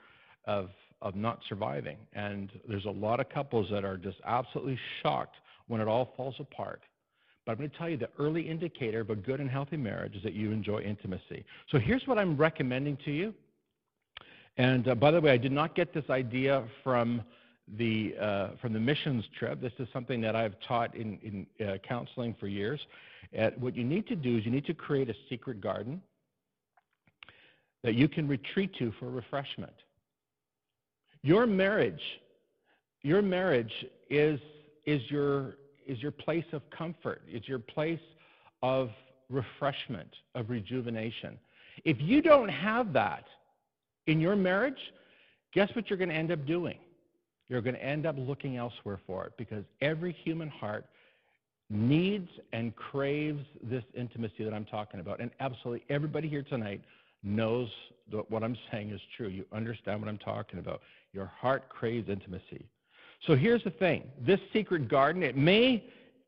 of, 0.46 0.70
of 1.02 1.16
not 1.16 1.40
surviving. 1.48 1.98
And 2.14 2.52
there's 2.68 2.86
a 2.86 2.92
lot 2.92 3.20
of 3.20 3.30
couples 3.30 3.68
that 3.72 3.86
are 3.86 3.98
just 3.98 4.18
absolutely 4.26 4.80
shocked 5.02 5.36
when 5.68 5.82
it 5.82 5.88
all 5.88 6.14
falls 6.18 6.36
apart. 6.40 6.82
But 7.46 7.54
I'm 7.54 7.58
going 7.60 7.70
to 7.70 7.78
tell 7.78 7.90
you 7.90 7.98
the 7.98 8.10
early 8.20 8.42
indicator 8.42 9.02
of 9.02 9.10
a 9.10 9.16
good 9.16 9.40
and 9.40 9.50
healthy 9.50 9.78
marriage 9.78 10.16
is 10.16 10.24
that 10.24 10.34
you 10.34 10.52
enjoy 10.52 10.82
intimacy. 10.82 11.46
So 11.72 11.80
here's 11.80 12.06
what 12.06 12.18
I'm 12.18 12.36
recommending 12.36 12.98
to 13.06 13.12
you. 13.12 13.34
And 14.58 14.88
uh, 14.88 14.96
by 14.96 15.12
the 15.12 15.22
way, 15.22 15.32
I 15.32 15.38
did 15.38 15.52
not 15.52 15.76
get 15.76 15.94
this 15.94 16.10
idea 16.10 16.64
from 16.84 17.22
the, 17.78 18.16
uh, 18.20 18.48
from 18.62 18.74
the 18.74 18.80
missions 18.80 19.24
trip. 19.38 19.62
This 19.62 19.74
is 19.80 19.88
something 19.94 20.20
that 20.22 20.36
I've 20.36 20.56
taught 20.68 20.96
in, 20.96 21.46
in 21.60 21.68
uh, 21.68 21.78
counseling 21.88 22.36
for 22.40 22.48
years. 22.48 22.80
And 23.34 23.56
what 23.62 23.76
you 23.76 23.84
need 23.84 24.08
to 24.08 24.16
do 24.16 24.38
is 24.38 24.46
you 24.46 24.52
need 24.52 24.66
to 24.66 24.74
create 24.74 25.10
a 25.10 25.16
secret 25.30 25.62
garden 25.62 26.02
that 27.84 27.94
you 27.94 28.08
can 28.08 28.28
retreat 28.28 28.74
to 28.80 28.92
for 29.00 29.10
refreshment. 29.10 29.74
Your 31.23 31.45
marriage, 31.45 32.01
your 33.01 33.21
marriage 33.21 33.71
is, 34.10 34.39
is, 34.86 35.01
your, 35.10 35.56
is 35.86 36.01
your 36.01 36.12
place 36.12 36.45
of 36.53 36.62
comfort. 36.69 37.21
It's 37.27 37.47
your 37.47 37.60
place 37.60 37.99
of 38.62 38.89
refreshment, 39.30 40.10
of 40.36 40.49
rejuvenation. 40.49 41.38
If 41.86 41.97
you 41.99 42.21
don't 42.21 42.49
have 42.49 42.93
that 42.93 43.25
in 44.08 44.19
your 44.19 44.36
marriage, 44.36 44.80
guess 45.53 45.69
what 45.75 45.89
you're 45.89 45.97
going 45.97 46.10
to 46.10 46.15
end 46.15 46.32
up 46.32 46.45
doing? 46.45 46.77
You're 47.49 47.62
going 47.62 47.75
to 47.75 47.84
end 47.84 48.06
up 48.06 48.15
looking 48.17 48.58
elsewhere 48.58 48.99
for 49.06 49.25
it 49.25 49.34
because 49.38 49.63
every 49.82 50.12
human 50.12 50.49
heart 50.49 50.86
needs 51.69 52.30
and 52.53 52.75
craves 52.75 53.43
this 53.63 53.84
intimacy 53.93 54.43
that 54.43 54.53
I'm 54.53 54.65
talking 54.65 54.99
about. 54.99 55.19
And 55.19 55.32
absolutely 55.39 55.84
everybody 55.89 56.27
here 56.27 56.43
tonight 56.43 56.82
knows 57.23 57.69
that 58.12 58.30
what 58.32 58.43
I'm 58.43 58.58
saying 58.71 58.91
is 58.91 59.01
true. 59.15 59.27
You 59.27 59.45
understand 59.51 59.99
what 60.01 60.10
I'm 60.10 60.17
talking 60.17 60.60
about. 60.60 60.82
Your 61.17 61.32
heart 61.41 61.67
craves 61.67 62.10
intimacy. 62.10 62.63
So 63.25 63.36
here's 63.36 63.63
the 63.63 63.71
thing 63.71 64.03
this 64.23 64.39
secret 64.53 64.88
garden, 64.88 65.23
it 65.23 65.36
may 65.36 65.84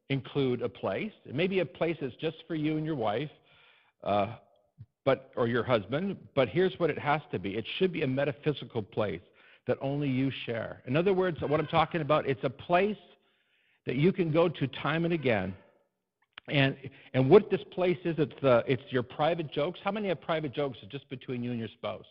include 0.10 0.64
a 0.64 0.70
place. 0.70 1.12
It 1.26 1.36
may 1.36 1.46
be 1.46 1.60
a 1.60 1.66
place 1.66 1.98
that's 2.02 2.16
just 2.16 2.38
for 2.48 2.56
you 2.56 2.76
and 2.78 2.86
your 2.86 2.96
wife. 2.96 3.30
Uh, 4.04 4.30
but, 5.06 5.32
or 5.36 5.48
your 5.48 5.64
husband, 5.64 6.18
but 6.36 6.50
here's 6.50 6.74
what 6.78 6.90
it 6.90 7.00
has 7.00 7.22
to 7.32 7.40
be. 7.40 7.56
It 7.56 7.66
should 7.78 7.92
be 7.92 8.02
a 8.02 8.08
metaphysical 8.08 8.82
place 8.82 9.22
that 9.66 9.78
only 9.82 10.10
you 10.10 10.32
share. 10.46 10.82
In 10.88 10.96
other 10.96 11.14
words, 11.14 11.40
what 11.42 11.60
I'm 11.60 11.68
talking 11.68 12.02
about, 12.02 12.28
it's 12.28 12.44
a 12.44 12.50
place 12.50 12.98
that 13.86 13.96
you 13.96 14.12
can 14.12 14.32
go 14.32 14.50
to 14.50 14.68
time 14.68 15.06
and 15.06 15.14
again. 15.14 15.56
And, 16.48 16.76
and 17.14 17.30
what 17.30 17.50
this 17.50 17.62
place 17.72 17.98
is, 18.04 18.16
it's, 18.18 18.44
uh, 18.44 18.62
it's 18.68 18.84
your 18.90 19.04
private 19.04 19.52
jokes. 19.52 19.80
How 19.84 19.92
many 19.92 20.10
have 20.10 20.22
private 20.22 20.54
jokes 20.54 20.78
just 20.92 21.10
between 21.10 21.44
you 21.44 21.52
and 21.52 21.60
your 21.60 21.70
spouse? 21.70 22.06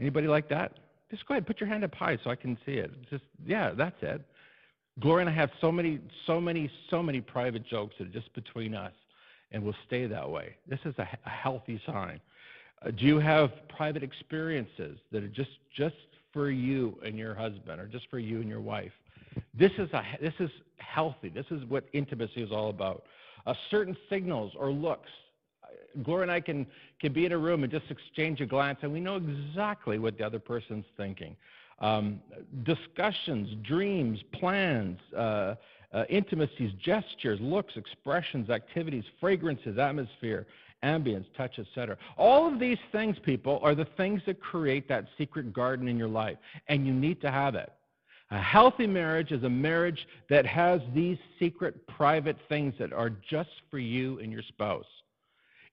Anybody 0.00 0.26
like 0.26 0.48
that? 0.48 0.72
Just 1.10 1.26
go 1.26 1.34
ahead, 1.34 1.46
put 1.46 1.60
your 1.60 1.68
hand 1.68 1.84
up 1.84 1.94
high 1.94 2.18
so 2.22 2.30
I 2.30 2.36
can 2.36 2.58
see 2.66 2.72
it. 2.72 2.90
Just 3.10 3.24
yeah, 3.46 3.70
that's 3.70 4.02
it. 4.02 4.20
Gloria 5.00 5.26
and 5.26 5.30
I 5.30 5.38
have 5.38 5.50
so 5.60 5.70
many, 5.70 6.00
so 6.26 6.40
many, 6.40 6.70
so 6.90 7.02
many 7.02 7.20
private 7.20 7.64
jokes 7.66 7.94
that 7.98 8.08
are 8.08 8.10
just 8.10 8.32
between 8.34 8.74
us, 8.74 8.92
and 9.52 9.62
will 9.62 9.76
stay 9.86 10.06
that 10.06 10.28
way. 10.28 10.56
This 10.66 10.80
is 10.84 10.94
a, 10.98 11.08
a 11.24 11.30
healthy 11.30 11.80
sign. 11.86 12.20
Uh, 12.82 12.90
do 12.90 13.06
you 13.06 13.18
have 13.18 13.50
private 13.68 14.02
experiences 14.02 14.98
that 15.12 15.22
are 15.22 15.28
just 15.28 15.50
just 15.74 15.96
for 16.32 16.50
you 16.50 16.98
and 17.04 17.16
your 17.16 17.34
husband, 17.34 17.80
or 17.80 17.86
just 17.86 18.08
for 18.10 18.18
you 18.18 18.40
and 18.40 18.48
your 18.48 18.60
wife? 18.60 18.92
This 19.54 19.72
is, 19.78 19.90
a, 19.92 20.02
this 20.20 20.34
is 20.40 20.50
healthy. 20.78 21.28
This 21.28 21.46
is 21.50 21.64
what 21.66 21.84
intimacy 21.92 22.42
is 22.42 22.50
all 22.50 22.70
about. 22.70 23.04
Uh, 23.46 23.54
certain 23.70 23.96
signals 24.10 24.52
or 24.56 24.70
looks. 24.70 25.10
Gloria 26.02 26.22
and 26.22 26.32
I 26.32 26.40
can, 26.40 26.66
can 27.00 27.12
be 27.12 27.26
in 27.26 27.32
a 27.32 27.38
room 27.38 27.62
and 27.62 27.72
just 27.72 27.90
exchange 27.90 28.40
a 28.40 28.46
glance, 28.46 28.78
and 28.82 28.92
we 28.92 29.00
know 29.00 29.16
exactly 29.16 29.98
what 29.98 30.18
the 30.18 30.24
other 30.24 30.38
person's 30.38 30.84
thinking. 30.96 31.36
Um, 31.80 32.20
discussions, 32.64 33.56
dreams, 33.62 34.18
plans, 34.32 34.98
uh, 35.16 35.54
uh, 35.92 36.04
intimacies, 36.08 36.72
gestures, 36.82 37.38
looks, 37.40 37.76
expressions, 37.76 38.50
activities, 38.50 39.04
fragrances, 39.20 39.78
atmosphere, 39.78 40.46
ambience, 40.84 41.24
touch, 41.36 41.58
etc. 41.58 41.96
All 42.16 42.52
of 42.52 42.60
these 42.60 42.78
things, 42.92 43.16
people, 43.22 43.58
are 43.62 43.74
the 43.74 43.86
things 43.96 44.22
that 44.26 44.40
create 44.40 44.88
that 44.88 45.06
secret 45.16 45.52
garden 45.52 45.88
in 45.88 45.96
your 45.96 46.08
life, 46.08 46.36
and 46.68 46.86
you 46.86 46.92
need 46.92 47.20
to 47.22 47.30
have 47.30 47.54
it. 47.54 47.72
A 48.30 48.40
healthy 48.40 48.86
marriage 48.86 49.32
is 49.32 49.42
a 49.44 49.48
marriage 49.48 50.06
that 50.28 50.44
has 50.44 50.80
these 50.94 51.16
secret, 51.38 51.86
private 51.86 52.36
things 52.48 52.74
that 52.78 52.92
are 52.92 53.10
just 53.30 53.48
for 53.70 53.78
you 53.78 54.18
and 54.18 54.30
your 54.30 54.42
spouse. 54.42 54.84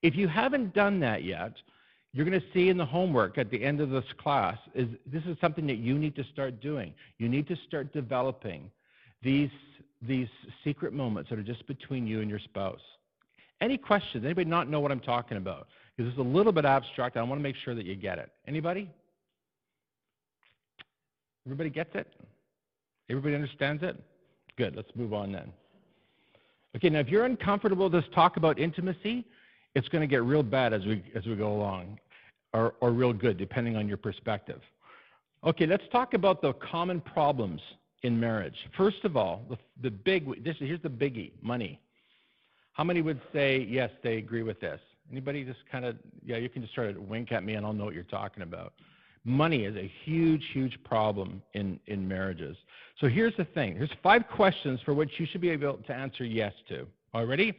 If 0.01 0.15
you 0.15 0.27
haven't 0.27 0.73
done 0.73 0.99
that 1.01 1.23
yet, 1.23 1.53
you're 2.13 2.25
going 2.25 2.39
to 2.39 2.47
see 2.53 2.69
in 2.69 2.77
the 2.77 2.85
homework 2.85 3.37
at 3.37 3.51
the 3.51 3.61
end 3.61 3.81
of 3.81 3.89
this 3.89 4.05
class 4.17 4.57
is 4.73 4.87
this 5.05 5.23
is 5.25 5.37
something 5.41 5.67
that 5.67 5.77
you 5.77 5.99
need 5.99 6.15
to 6.15 6.23
start 6.31 6.61
doing. 6.61 6.93
You 7.17 7.27
need 7.27 7.47
to 7.49 7.57
start 7.67 7.91
developing 7.91 8.71
these 9.21 9.49
these 10.01 10.27
secret 10.63 10.93
moments 10.93 11.29
that 11.29 11.39
are 11.39 11.43
just 11.43 11.65
between 11.67 12.05
you 12.05 12.21
and 12.21 12.29
your 12.29 12.39
spouse. 12.39 12.81
Any 13.61 13.77
questions? 13.77 14.23
Anybody 14.23 14.49
not 14.49 14.69
know 14.69 14.79
what 14.79 14.91
I'm 14.91 14.99
talking 14.99 15.37
about? 15.37 15.67
Because 15.95 16.09
it's 16.09 16.19
a 16.19 16.23
little 16.23 16.51
bit 16.51 16.65
abstract. 16.65 17.17
I 17.17 17.23
want 17.23 17.39
to 17.39 17.43
make 17.43 17.55
sure 17.55 17.73
that 17.73 17.85
you 17.85 17.95
get 17.95 18.19
it. 18.19 18.29
Anybody? 18.47 18.89
Everybody 21.45 21.69
gets 21.69 21.95
it? 21.95 22.07
Everybody 23.09 23.35
understands 23.35 23.83
it? 23.83 24.01
Good. 24.57 24.75
Let's 24.75 24.89
move 24.95 25.13
on 25.13 25.31
then. 25.31 25.51
Okay, 26.75 26.89
now 26.89 26.99
if 26.99 27.07
you're 27.07 27.25
uncomfortable 27.25 27.89
with 27.89 28.03
this 28.03 28.11
talk 28.13 28.37
about 28.37 28.59
intimacy, 28.59 29.25
it's 29.75 29.87
going 29.89 30.01
to 30.01 30.07
get 30.07 30.23
real 30.23 30.43
bad 30.43 30.73
as 30.73 30.85
we 30.85 31.03
as 31.15 31.25
we 31.25 31.35
go 31.35 31.53
along, 31.53 31.99
or, 32.53 32.73
or 32.79 32.91
real 32.91 33.13
good, 33.13 33.37
depending 33.37 33.75
on 33.75 33.87
your 33.87 33.97
perspective. 33.97 34.61
Okay, 35.43 35.67
let's 35.67 35.83
talk 35.91 36.13
about 36.13 36.41
the 36.41 36.53
common 36.53 37.01
problems 37.01 37.61
in 38.03 38.19
marriage. 38.19 38.55
First 38.75 39.03
of 39.03 39.15
all, 39.15 39.43
the, 39.49 39.57
the 39.81 39.91
big 39.91 40.43
this 40.43 40.55
here's 40.59 40.81
the 40.81 40.89
biggie: 40.89 41.31
money. 41.41 41.79
How 42.73 42.83
many 42.83 43.01
would 43.01 43.21
say 43.31 43.65
yes, 43.69 43.91
they 44.03 44.17
agree 44.17 44.43
with 44.43 44.59
this? 44.59 44.79
Anybody 45.11 45.43
just 45.43 45.59
kind 45.71 45.85
of 45.85 45.97
yeah, 46.25 46.37
you 46.37 46.49
can 46.49 46.61
just 46.61 46.73
sort 46.73 46.89
of 46.89 46.97
wink 46.97 47.31
at 47.31 47.43
me 47.43 47.53
and 47.53 47.65
I'll 47.65 47.73
know 47.73 47.85
what 47.85 47.93
you're 47.93 48.03
talking 48.03 48.43
about. 48.43 48.73
Money 49.27 49.65
is 49.65 49.75
a 49.75 49.91
huge, 50.03 50.43
huge 50.53 50.77
problem 50.83 51.41
in, 51.55 51.79
in 51.87 52.07
marriages. 52.07 52.55
So 53.01 53.07
here's 53.07 53.35
the 53.37 53.45
thing. 53.45 53.75
There's 53.75 53.89
five 54.03 54.27
questions 54.27 54.79
for 54.85 54.93
which 54.93 55.09
you 55.17 55.25
should 55.25 55.41
be 55.41 55.49
able 55.49 55.77
to 55.77 55.93
answer 55.93 56.23
yes 56.23 56.53
to. 56.69 56.85
All 57.11 57.25
ready? 57.25 57.57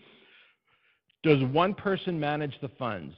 Does 1.26 1.42
one 1.42 1.74
person 1.74 2.20
manage 2.20 2.54
the 2.60 2.68
funds? 2.78 3.12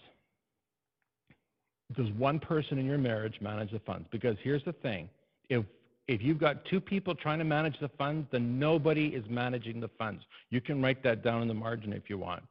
Does 1.94 2.10
one 2.12 2.40
person 2.40 2.78
in 2.78 2.86
your 2.86 2.96
marriage 2.96 3.34
manage 3.42 3.70
the 3.70 3.80
funds? 3.80 4.08
Because 4.10 4.38
here's 4.42 4.64
the 4.64 4.72
thing. 4.72 5.10
If 5.50 5.66
if 6.06 6.22
you've 6.22 6.38
got 6.38 6.64
two 6.64 6.80
people 6.80 7.14
trying 7.14 7.38
to 7.38 7.44
manage 7.44 7.78
the 7.80 7.90
funds, 7.98 8.26
then 8.32 8.58
nobody 8.58 9.08
is 9.08 9.24
managing 9.28 9.78
the 9.78 9.90
funds. 9.98 10.22
You 10.48 10.62
can 10.62 10.80
write 10.80 11.02
that 11.02 11.22
down 11.22 11.42
in 11.42 11.48
the 11.48 11.54
margin 11.54 11.92
if 11.92 12.08
you 12.08 12.16
want. 12.16 12.42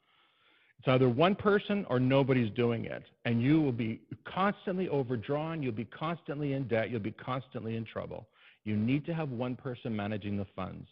It's 0.77 0.87
either 0.89 1.09
one 1.09 1.33
person 1.33 1.87
or 1.89 1.99
nobody's 1.99 2.51
doing 2.51 2.85
it. 2.85 3.01
And 3.25 3.41
you 3.41 3.59
will 3.59 3.71
be 3.71 3.99
constantly 4.25 4.89
overdrawn, 4.89 5.63
you'll 5.63 5.71
be 5.71 5.85
constantly 5.85 6.53
in 6.53 6.67
debt, 6.67 6.91
you'll 6.91 6.99
be 6.99 7.13
constantly 7.13 7.77
in 7.77 7.83
trouble. 7.83 8.27
You 8.63 8.75
need 8.75 9.07
to 9.07 9.13
have 9.15 9.31
one 9.31 9.55
person 9.55 9.95
managing 9.95 10.37
the 10.37 10.45
funds. 10.55 10.87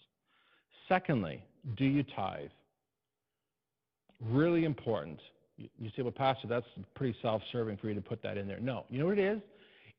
Secondly, 0.90 1.44
do 1.78 1.86
you 1.86 2.02
tithe? 2.02 2.50
Really 4.24 4.66
important. 4.66 5.20
You 5.58 5.90
say, 5.96 6.02
well, 6.02 6.12
Pastor, 6.12 6.48
that's 6.48 6.66
pretty 6.96 7.18
self 7.22 7.42
serving 7.52 7.78
for 7.78 7.88
you 7.88 7.96
to 7.96 8.02
put 8.02 8.22
that 8.24 8.38
in 8.38 8.48
there. 8.48 8.60
No. 8.60 8.86
You 8.90 9.00
know 9.00 9.06
what 9.06 9.18
it 9.18 9.36
is? 9.36 9.42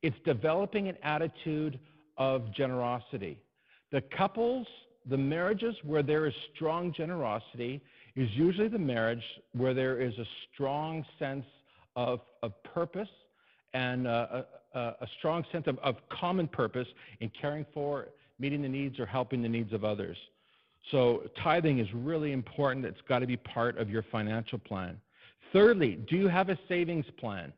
It's 0.03 0.17
developing 0.25 0.87
an 0.87 0.97
attitude 1.03 1.79
of 2.17 2.53
generosity. 2.53 3.39
The 3.91 4.01
couples, 4.15 4.67
the 5.09 5.17
marriages 5.17 5.75
where 5.83 6.03
there 6.03 6.25
is 6.25 6.33
strong 6.53 6.93
generosity, 6.93 7.81
is 8.15 8.29
usually 8.33 8.67
the 8.67 8.79
marriage 8.79 9.23
where 9.53 9.73
there 9.73 10.01
is 10.01 10.13
a 10.17 10.25
strong 10.53 11.05
sense 11.17 11.45
of, 11.95 12.19
of 12.43 12.51
purpose 12.63 13.09
and 13.73 14.07
a, 14.07 14.45
a, 14.73 14.79
a 14.79 15.07
strong 15.17 15.43
sense 15.51 15.67
of, 15.67 15.77
of 15.79 15.95
common 16.09 16.47
purpose 16.47 16.87
in 17.19 17.31
caring 17.39 17.65
for, 17.73 18.07
meeting 18.39 18.61
the 18.61 18.69
needs, 18.69 18.99
or 18.99 19.05
helping 19.05 19.41
the 19.41 19.49
needs 19.49 19.73
of 19.73 19.83
others. 19.83 20.17
So 20.91 21.23
tithing 21.43 21.79
is 21.79 21.87
really 21.93 22.31
important. 22.31 22.85
It's 22.85 23.01
got 23.09 23.19
to 23.19 23.27
be 23.27 23.37
part 23.37 23.77
of 23.77 23.89
your 23.89 24.03
financial 24.11 24.57
plan. 24.57 24.99
Thirdly, 25.51 25.95
do 26.09 26.15
you 26.15 26.27
have 26.27 26.49
a 26.49 26.57
savings 26.67 27.05
plan? 27.17 27.51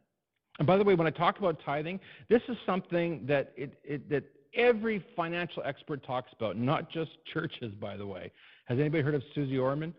And 0.57 0.67
by 0.67 0.77
the 0.77 0.83
way, 0.83 0.95
when 0.95 1.07
I 1.07 1.11
talk 1.11 1.39
about 1.39 1.57
tithing, 1.65 1.99
this 2.27 2.41
is 2.49 2.57
something 2.65 3.25
that, 3.27 3.53
it, 3.55 3.79
it, 3.83 4.09
that 4.09 4.23
every 4.53 5.03
financial 5.15 5.63
expert 5.65 6.05
talks 6.05 6.31
about, 6.33 6.57
not 6.57 6.91
just 6.91 7.11
churches, 7.33 7.73
by 7.79 7.95
the 7.97 8.05
way. 8.05 8.31
Has 8.65 8.79
anybody 8.79 9.03
heard 9.03 9.15
of 9.15 9.23
Suze 9.33 9.57
Orman? 9.57 9.93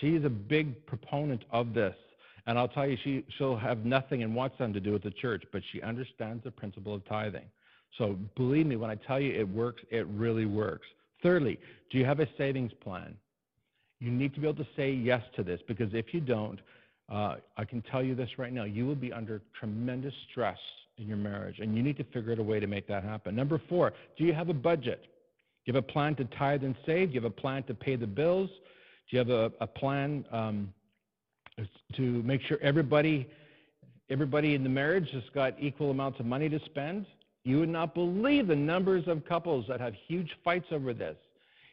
She's 0.00 0.24
a 0.24 0.30
big 0.30 0.84
proponent 0.86 1.44
of 1.50 1.74
this. 1.74 1.94
And 2.46 2.58
I'll 2.58 2.68
tell 2.68 2.88
you, 2.88 2.96
she, 3.04 3.24
she'll 3.36 3.56
have 3.56 3.84
nothing 3.84 4.22
and 4.22 4.34
wants 4.34 4.56
nothing 4.58 4.74
to 4.74 4.80
do 4.80 4.92
with 4.92 5.02
the 5.02 5.10
church, 5.10 5.44
but 5.52 5.62
she 5.72 5.82
understands 5.82 6.42
the 6.42 6.50
principle 6.50 6.94
of 6.94 7.06
tithing. 7.06 7.44
So 7.98 8.18
believe 8.36 8.66
me, 8.66 8.76
when 8.76 8.90
I 8.90 8.94
tell 8.94 9.20
you 9.20 9.32
it 9.38 9.48
works, 9.48 9.82
it 9.90 10.06
really 10.08 10.46
works. 10.46 10.86
Thirdly, 11.22 11.58
do 11.90 11.98
you 11.98 12.04
have 12.04 12.20
a 12.20 12.28
savings 12.38 12.72
plan? 12.80 13.16
You 13.98 14.10
need 14.10 14.34
to 14.34 14.40
be 14.40 14.48
able 14.48 14.64
to 14.64 14.70
say 14.76 14.92
yes 14.92 15.22
to 15.36 15.42
this 15.42 15.60
because 15.68 15.92
if 15.92 16.14
you 16.14 16.20
don't, 16.20 16.60
uh, 17.10 17.36
I 17.56 17.64
can 17.64 17.82
tell 17.82 18.02
you 18.02 18.14
this 18.14 18.38
right 18.38 18.52
now, 18.52 18.64
you 18.64 18.86
will 18.86 18.94
be 18.94 19.12
under 19.12 19.42
tremendous 19.58 20.14
stress 20.30 20.58
in 20.96 21.08
your 21.08 21.16
marriage, 21.16 21.58
and 21.58 21.76
you 21.76 21.82
need 21.82 21.96
to 21.96 22.04
figure 22.04 22.32
out 22.32 22.38
a 22.38 22.42
way 22.42 22.60
to 22.60 22.66
make 22.66 22.86
that 22.86 23.02
happen. 23.02 23.34
Number 23.34 23.60
four, 23.68 23.92
do 24.16 24.24
you 24.24 24.32
have 24.32 24.48
a 24.48 24.54
budget? 24.54 25.02
Do 25.02 25.72
you 25.72 25.74
have 25.74 25.84
a 25.84 25.86
plan 25.86 26.14
to 26.16 26.24
tithe 26.24 26.62
and 26.62 26.74
save? 26.86 27.08
Do 27.08 27.14
you 27.14 27.20
have 27.20 27.30
a 27.30 27.34
plan 27.34 27.62
to 27.64 27.74
pay 27.74 27.96
the 27.96 28.06
bills? 28.06 28.48
Do 29.10 29.16
you 29.16 29.18
have 29.18 29.30
a, 29.30 29.52
a 29.60 29.66
plan 29.66 30.24
um, 30.30 30.72
to 31.96 32.02
make 32.22 32.42
sure 32.42 32.58
everybody, 32.62 33.28
everybody 34.08 34.54
in 34.54 34.62
the 34.62 34.68
marriage 34.68 35.10
has 35.10 35.24
got 35.34 35.54
equal 35.58 35.90
amounts 35.90 36.20
of 36.20 36.26
money 36.26 36.48
to 36.48 36.60
spend? 36.64 37.06
You 37.44 37.60
would 37.60 37.68
not 37.68 37.94
believe 37.94 38.46
the 38.46 38.56
numbers 38.56 39.08
of 39.08 39.24
couples 39.24 39.66
that 39.68 39.80
have 39.80 39.94
huge 40.06 40.30
fights 40.44 40.66
over 40.70 40.92
this. 40.92 41.16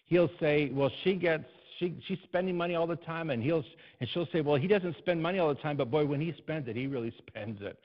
He'll 0.05 0.31
say, 0.39 0.69
"Well, 0.73 0.91
she 1.03 1.15
gets 1.15 1.45
she, 1.77 1.95
she's 2.07 2.19
spending 2.23 2.55
money 2.55 2.75
all 2.75 2.87
the 2.87 2.95
time," 2.95 3.29
and 3.29 3.43
he'll 3.43 3.63
and 3.99 4.09
she'll 4.09 4.27
say, 4.27 4.41
"Well, 4.41 4.55
he 4.55 4.67
doesn't 4.67 4.97
spend 4.97 5.21
money 5.21 5.39
all 5.39 5.49
the 5.49 5.61
time, 5.61 5.77
but 5.77 5.91
boy, 5.91 6.05
when 6.05 6.21
he 6.21 6.33
spends 6.37 6.67
it, 6.67 6.75
he 6.75 6.87
really 6.87 7.13
spends 7.27 7.61
it. 7.61 7.77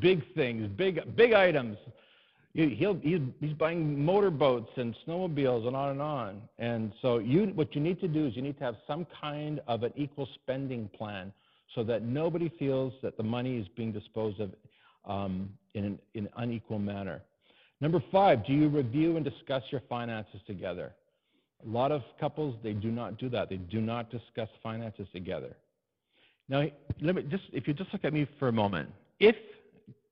Big 0.00 0.22
things, 0.34 0.68
big 0.76 1.14
big 1.14 1.32
items. 1.32 1.76
He'll, 2.54 2.94
he's, 3.02 3.20
he's 3.38 3.52
buying 3.52 4.02
motorboats 4.02 4.70
and 4.76 4.96
snowmobiles 5.06 5.66
and 5.66 5.76
on 5.76 5.90
and 5.90 6.00
on. 6.00 6.40
And 6.58 6.90
so 7.02 7.18
you, 7.18 7.48
what 7.48 7.74
you 7.74 7.82
need 7.82 8.00
to 8.00 8.08
do 8.08 8.24
is 8.26 8.34
you 8.34 8.40
need 8.40 8.56
to 8.56 8.64
have 8.64 8.76
some 8.86 9.06
kind 9.20 9.60
of 9.68 9.82
an 9.82 9.92
equal 9.94 10.26
spending 10.36 10.88
plan 10.88 11.34
so 11.74 11.84
that 11.84 12.02
nobody 12.02 12.48
feels 12.58 12.94
that 13.02 13.18
the 13.18 13.22
money 13.22 13.58
is 13.58 13.68
being 13.76 13.92
disposed 13.92 14.40
of 14.40 14.52
um, 15.06 15.50
in, 15.74 15.84
an, 15.84 15.98
in 16.14 16.28
unequal 16.36 16.78
manner. 16.78 17.22
Number 17.80 18.02
five, 18.10 18.44
do 18.46 18.52
you 18.52 18.68
review 18.68 19.16
and 19.16 19.24
discuss 19.24 19.62
your 19.70 19.82
finances 19.88 20.40
together? 20.46 20.92
A 21.64 21.68
lot 21.68 21.92
of 21.92 22.02
couples, 22.18 22.56
they 22.62 22.72
do 22.72 22.90
not 22.90 23.18
do 23.18 23.28
that. 23.30 23.48
They 23.48 23.56
do 23.56 23.80
not 23.80 24.10
discuss 24.10 24.48
finances 24.62 25.06
together. 25.12 25.56
Now, 26.48 26.66
let 27.00 27.14
me 27.14 27.22
just, 27.22 27.44
if 27.52 27.66
you 27.66 27.74
just 27.74 27.92
look 27.92 28.04
at 28.04 28.12
me 28.12 28.26
for 28.38 28.48
a 28.48 28.52
moment, 28.52 28.88
if 29.20 29.36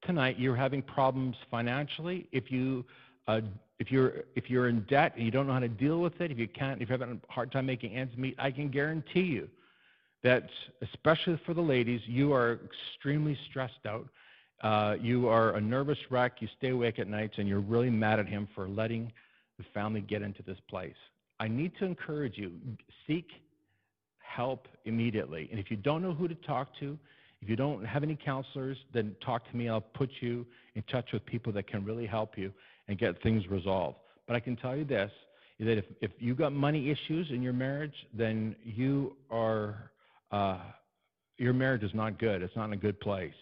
tonight 0.02 0.38
you're 0.38 0.56
having 0.56 0.82
problems 0.82 1.36
financially, 1.50 2.26
if 2.32 2.50
you 2.50 2.84
uh, 3.26 3.40
if 3.78 3.90
you're 3.90 4.24
if 4.34 4.50
you're 4.50 4.68
in 4.68 4.80
debt 4.82 5.12
and 5.16 5.24
you 5.24 5.30
don't 5.30 5.46
know 5.46 5.52
how 5.52 5.58
to 5.60 5.68
deal 5.68 6.00
with 6.00 6.20
it, 6.20 6.30
if 6.30 6.38
you 6.38 6.48
can't, 6.48 6.82
if 6.82 6.88
you're 6.88 6.98
having 6.98 7.20
a 7.28 7.32
hard 7.32 7.50
time 7.50 7.66
making 7.66 7.94
ends 7.94 8.16
meet, 8.16 8.34
I 8.38 8.50
can 8.50 8.68
guarantee 8.68 9.20
you 9.20 9.48
that, 10.22 10.48
especially 10.82 11.40
for 11.44 11.54
the 11.54 11.60
ladies, 11.60 12.00
you 12.06 12.32
are 12.32 12.58
extremely 12.64 13.38
stressed 13.50 13.86
out. 13.86 14.06
Uh, 14.64 14.96
you 15.00 15.28
are 15.28 15.56
a 15.56 15.60
nervous 15.60 15.98
wreck. 16.10 16.40
You 16.40 16.48
stay 16.56 16.70
awake 16.70 16.98
at 16.98 17.06
nights, 17.06 17.34
and 17.36 17.46
you're 17.46 17.60
really 17.60 17.90
mad 17.90 18.18
at 18.18 18.26
him 18.26 18.48
for 18.54 18.66
letting 18.66 19.12
the 19.58 19.64
family 19.74 20.00
get 20.00 20.22
into 20.22 20.42
this 20.42 20.58
place. 20.68 20.96
I 21.38 21.48
need 21.48 21.72
to 21.78 21.84
encourage 21.84 22.38
you: 22.38 22.50
seek 23.06 23.28
help 24.18 24.66
immediately. 24.86 25.48
And 25.50 25.60
if 25.60 25.70
you 25.70 25.76
don't 25.76 26.02
know 26.02 26.14
who 26.14 26.26
to 26.28 26.34
talk 26.34 26.68
to, 26.80 26.98
if 27.42 27.48
you 27.48 27.56
don't 27.56 27.84
have 27.84 28.02
any 28.02 28.16
counselors, 28.16 28.78
then 28.94 29.14
talk 29.24 29.48
to 29.50 29.56
me. 29.56 29.68
I'll 29.68 29.82
put 29.82 30.10
you 30.20 30.46
in 30.74 30.82
touch 30.90 31.12
with 31.12 31.24
people 31.26 31.52
that 31.52 31.66
can 31.66 31.84
really 31.84 32.06
help 32.06 32.38
you 32.38 32.50
and 32.88 32.98
get 32.98 33.22
things 33.22 33.46
resolved. 33.48 33.98
But 34.26 34.34
I 34.34 34.40
can 34.40 34.56
tell 34.56 34.74
you 34.74 34.84
this 34.84 35.10
is 35.58 35.66
that 35.66 35.78
if, 35.78 35.84
if 36.00 36.10
you've 36.18 36.38
got 36.38 36.52
money 36.52 36.90
issues 36.90 37.28
in 37.30 37.42
your 37.42 37.52
marriage, 37.52 37.94
then 38.14 38.56
you 38.64 39.14
are, 39.30 39.90
uh, 40.32 40.58
your 41.36 41.52
marriage 41.52 41.82
is 41.82 41.94
not 41.94 42.18
good. 42.18 42.42
It's 42.42 42.56
not 42.56 42.64
in 42.64 42.72
a 42.72 42.78
good 42.78 42.98
place. 42.98 43.34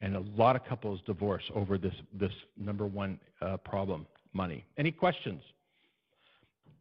And 0.00 0.16
a 0.16 0.22
lot 0.36 0.54
of 0.54 0.64
couples 0.64 1.00
divorce 1.06 1.42
over 1.54 1.76
this, 1.76 1.94
this 2.12 2.32
number 2.56 2.86
one 2.86 3.18
uh, 3.40 3.56
problem 3.58 4.06
money. 4.32 4.64
Any 4.76 4.92
questions? 4.92 5.42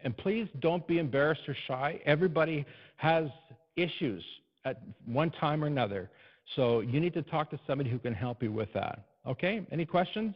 And 0.02 0.16
please 0.16 0.48
don't 0.60 0.86
be 0.88 1.00
embarrassed 1.00 1.42
or 1.48 1.56
shy. 1.68 2.00
Everybody 2.06 2.66
has 2.98 3.28
issues 3.76 4.24
at 4.66 4.82
one 5.06 5.32
time 5.32 5.64
or 5.64 5.68
another. 5.68 6.10
So 6.56 6.82
you 6.82 7.00
need 7.00 7.14
to 7.16 7.24
talk 7.24 7.50
to 7.52 7.60
somebody 7.66 7.90
who 7.90 8.00
can 8.00 8.14
help 8.14 8.44
you 8.44 8.52
with 8.52 8.72
that. 8.74 9.06
Okay? 9.26 9.66
Any 9.72 9.86
questions? 9.86 10.36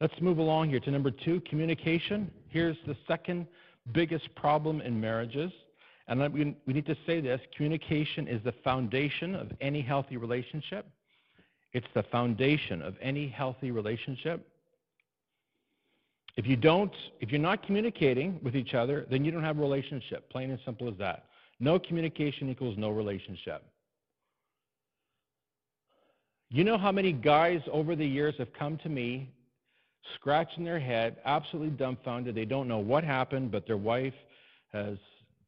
Let's 0.00 0.18
move 0.20 0.38
along 0.38 0.70
here 0.70 0.80
to 0.80 0.90
number 0.90 1.10
two 1.10 1.40
communication. 1.40 2.30
Here's 2.48 2.76
the 2.86 2.96
second 3.06 3.46
biggest 3.92 4.34
problem 4.34 4.80
in 4.80 4.98
marriages. 4.98 5.52
And 6.10 6.34
we 6.34 6.56
need 6.66 6.86
to 6.86 6.96
say 7.06 7.20
this 7.20 7.40
communication 7.56 8.26
is 8.26 8.42
the 8.42 8.52
foundation 8.64 9.36
of 9.36 9.52
any 9.60 9.80
healthy 9.80 10.16
relationship. 10.16 10.84
It's 11.72 11.86
the 11.94 12.02
foundation 12.02 12.82
of 12.82 12.96
any 13.00 13.28
healthy 13.28 13.70
relationship. 13.70 14.44
If 16.36 16.48
you 16.48 16.56
don't, 16.56 16.92
if 17.20 17.30
you're 17.30 17.40
not 17.40 17.64
communicating 17.64 18.40
with 18.42 18.56
each 18.56 18.74
other, 18.74 19.06
then 19.08 19.24
you 19.24 19.30
don't 19.30 19.44
have 19.44 19.56
a 19.56 19.60
relationship. 19.60 20.28
Plain 20.30 20.50
and 20.50 20.58
simple 20.64 20.88
as 20.88 20.94
that. 20.98 21.26
No 21.60 21.78
communication 21.78 22.50
equals 22.50 22.76
no 22.76 22.90
relationship. 22.90 23.62
You 26.48 26.64
know 26.64 26.76
how 26.76 26.90
many 26.90 27.12
guys 27.12 27.60
over 27.70 27.94
the 27.94 28.06
years 28.06 28.34
have 28.38 28.52
come 28.52 28.78
to 28.78 28.88
me 28.88 29.30
scratching 30.16 30.64
their 30.64 30.80
head, 30.80 31.18
absolutely 31.24 31.70
dumbfounded. 31.70 32.34
They 32.34 32.46
don't 32.46 32.66
know 32.66 32.78
what 32.78 33.04
happened, 33.04 33.52
but 33.52 33.64
their 33.64 33.76
wife 33.76 34.14
has 34.72 34.98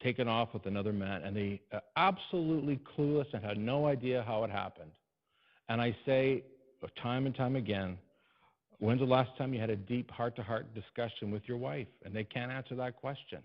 taken 0.02 0.28
off 0.28 0.52
with 0.52 0.66
another 0.66 0.92
man, 0.92 1.22
and 1.22 1.36
they 1.36 1.60
are 1.72 1.82
absolutely 1.96 2.80
clueless 2.96 3.26
and 3.32 3.44
had 3.44 3.58
no 3.58 3.86
idea 3.86 4.24
how 4.26 4.44
it 4.44 4.50
happened. 4.50 4.90
And 5.68 5.80
I 5.80 5.96
say 6.04 6.44
time 7.02 7.26
and 7.26 7.34
time 7.34 7.56
again, 7.56 7.96
when's 8.78 9.00
the 9.00 9.06
last 9.06 9.30
time 9.38 9.54
you 9.54 9.60
had 9.60 9.70
a 9.70 9.76
deep 9.76 10.10
heart 10.10 10.36
to 10.36 10.42
heart 10.42 10.74
discussion 10.74 11.30
with 11.30 11.42
your 11.46 11.56
wife? 11.56 11.86
And 12.04 12.14
they 12.14 12.24
can't 12.24 12.50
answer 12.50 12.74
that 12.76 12.96
question. 12.96 13.38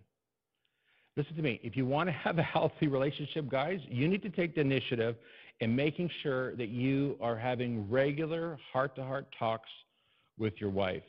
Listen 1.15 1.36
to 1.36 1.41
me. 1.41 1.60
If 1.63 1.76
you 1.76 1.86
want 1.86 2.10
to 2.10 2.13
have 2.24 2.38
a 2.38 2.43
healthy 2.43 2.88
relationship, 2.88 3.50
guys, 3.50 3.80
you 3.88 4.08
need 4.08 4.22
to 4.24 4.30
take 4.30 4.56
the 4.56 4.62
initiative 4.62 5.15
in 5.60 5.76
making 5.76 6.10
sure 6.22 6.56
that 6.56 6.70
you 6.70 7.17
are 7.20 7.36
having 7.36 7.89
regular 7.89 8.58
heart 8.72 8.96
to 8.96 9.04
heart 9.04 9.28
talks 9.38 9.70
with 10.38 10.54
your 10.60 10.70
wife. 10.70 11.04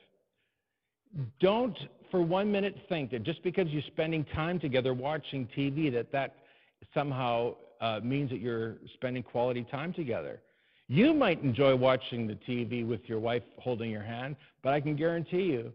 Don't 1.40 1.77
for 2.11 2.23
one 2.23 2.51
minute 2.51 2.77
think 2.88 3.11
that 3.11 3.23
just 3.23 3.42
because 3.42 3.68
you're 3.68 3.83
spending 3.88 4.25
time 4.25 4.59
together 4.59 4.94
watching 4.94 5.49
TV, 5.57 5.92
that 5.92 6.11
that 6.12 6.37
somehow 6.94 7.55
uh, 7.81 8.01
means 8.03 8.31
that 8.31 8.40
you're 8.40 8.77
spending 8.94 9.23
quality 9.23 9.66
time 9.71 9.92
together. 9.92 10.40
You 10.88 11.12
might 11.12 11.42
enjoy 11.42 11.77
watching 11.77 12.27
the 12.27 12.35
TV 12.35 12.87
with 12.87 13.01
your 13.07 13.21
wife 13.21 13.42
holding 13.59 13.90
your 13.90 14.03
hand, 14.03 14.37
but 14.62 14.73
I 14.73 14.81
can 14.81 14.97
guarantee 14.97 15.42
you 15.42 15.73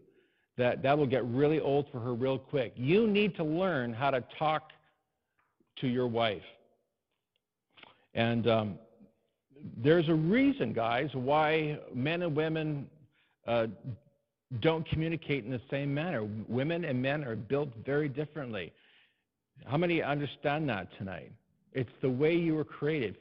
that 0.57 0.81
that 0.83 0.97
will 0.97 1.07
get 1.07 1.23
really 1.25 1.59
old 1.59 1.87
for 1.91 1.99
her 1.99 2.13
real 2.13 2.37
quick. 2.37 2.73
You 2.75 3.07
need 3.07 3.35
to 3.35 3.43
learn 3.43 3.93
how 3.93 4.11
to 4.11 4.23
talk 4.37 4.71
to 5.81 5.87
your 5.87 6.07
wife. 6.07 6.41
And 8.13 8.47
um, 8.47 8.79
there's 9.77 10.09
a 10.09 10.13
reason, 10.13 10.73
guys, 10.73 11.09
why 11.13 11.79
men 11.93 12.21
and 12.21 12.35
women 12.35 12.87
uh, 13.47 13.67
don't 14.59 14.87
communicate 14.87 15.45
in 15.45 15.51
the 15.51 15.61
same 15.69 15.93
manner. 15.93 16.27
Women 16.47 16.85
and 16.85 17.01
men 17.01 17.23
are 17.23 17.35
built 17.35 17.69
very 17.85 18.09
differently. 18.09 18.71
How 19.65 19.77
many 19.77 20.01
understand 20.01 20.69
that 20.69 20.87
tonight? 20.97 21.31
It's 21.73 21.89
the 22.01 22.09
way 22.09 22.35
you 22.35 22.55
were 22.55 22.63
created. 22.63 23.17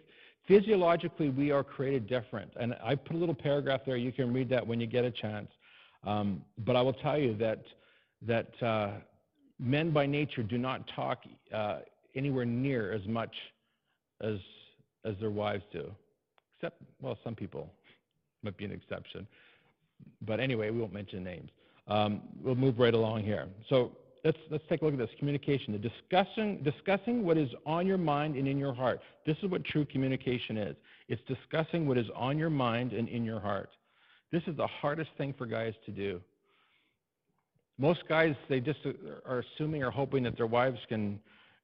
Physiologically, 0.46 1.30
we 1.30 1.50
are 1.50 1.62
created 1.62 2.06
different. 2.06 2.50
And 2.58 2.74
I 2.82 2.94
put 2.94 3.16
a 3.16 3.18
little 3.18 3.34
paragraph 3.34 3.82
there. 3.86 3.96
You 3.96 4.12
can 4.12 4.32
read 4.32 4.48
that 4.50 4.66
when 4.66 4.80
you 4.80 4.86
get 4.86 5.04
a 5.04 5.10
chance. 5.10 5.48
Um, 6.04 6.42
but 6.58 6.76
I 6.76 6.82
will 6.82 6.92
tell 6.94 7.18
you 7.18 7.36
that, 7.36 7.62
that 8.22 8.62
uh, 8.62 8.90
men 9.58 9.90
by 9.90 10.04
nature 10.04 10.42
do 10.42 10.58
not 10.58 10.86
talk 10.94 11.22
uh, 11.54 11.78
anywhere 12.14 12.44
near 12.44 12.92
as 12.92 13.06
much 13.06 13.34
as 14.20 14.38
as 15.04 15.14
their 15.20 15.30
wives 15.30 15.64
do. 15.72 15.90
Except, 16.56 16.80
well, 17.00 17.18
some 17.24 17.34
people 17.34 17.70
might 18.42 18.56
be 18.56 18.64
an 18.64 18.72
exception. 18.72 19.26
But 20.22 20.40
anyway, 20.40 20.70
we 20.70 20.80
won't 20.80 20.92
mention 20.92 21.24
names. 21.24 21.50
Um, 21.88 22.22
we'll 22.42 22.54
move 22.54 22.78
right 22.78 22.94
along 22.94 23.24
here. 23.24 23.48
So 23.68 23.92
let's, 24.24 24.38
let's 24.50 24.64
take 24.68 24.82
a 24.82 24.84
look 24.84 24.94
at 24.94 24.98
this 25.00 25.10
communication. 25.18 25.72
The 25.72 25.78
discussing, 25.78 26.62
discussing 26.62 27.24
what 27.24 27.36
is 27.36 27.48
on 27.66 27.86
your 27.86 27.98
mind 27.98 28.36
and 28.36 28.46
in 28.46 28.58
your 28.58 28.72
heart. 28.72 29.00
This 29.26 29.36
is 29.42 29.50
what 29.50 29.64
true 29.64 29.84
communication 29.84 30.56
is. 30.56 30.76
It's 31.08 31.22
discussing 31.26 31.86
what 31.86 31.98
is 31.98 32.06
on 32.14 32.38
your 32.38 32.50
mind 32.50 32.92
and 32.92 33.08
in 33.08 33.24
your 33.24 33.40
heart. 33.40 33.70
This 34.30 34.42
is 34.46 34.56
the 34.56 34.66
hardest 34.66 35.10
thing 35.18 35.34
for 35.36 35.46
guys 35.46 35.74
to 35.86 35.90
do. 35.90 36.20
Most 37.78 38.06
guys, 38.08 38.34
they 38.48 38.60
just 38.60 38.80
are 39.26 39.44
assuming 39.56 39.82
or 39.82 39.90
hoping 39.90 40.22
that 40.22 40.36
their 40.36 40.46
wives 40.46 40.78
can 40.88 41.18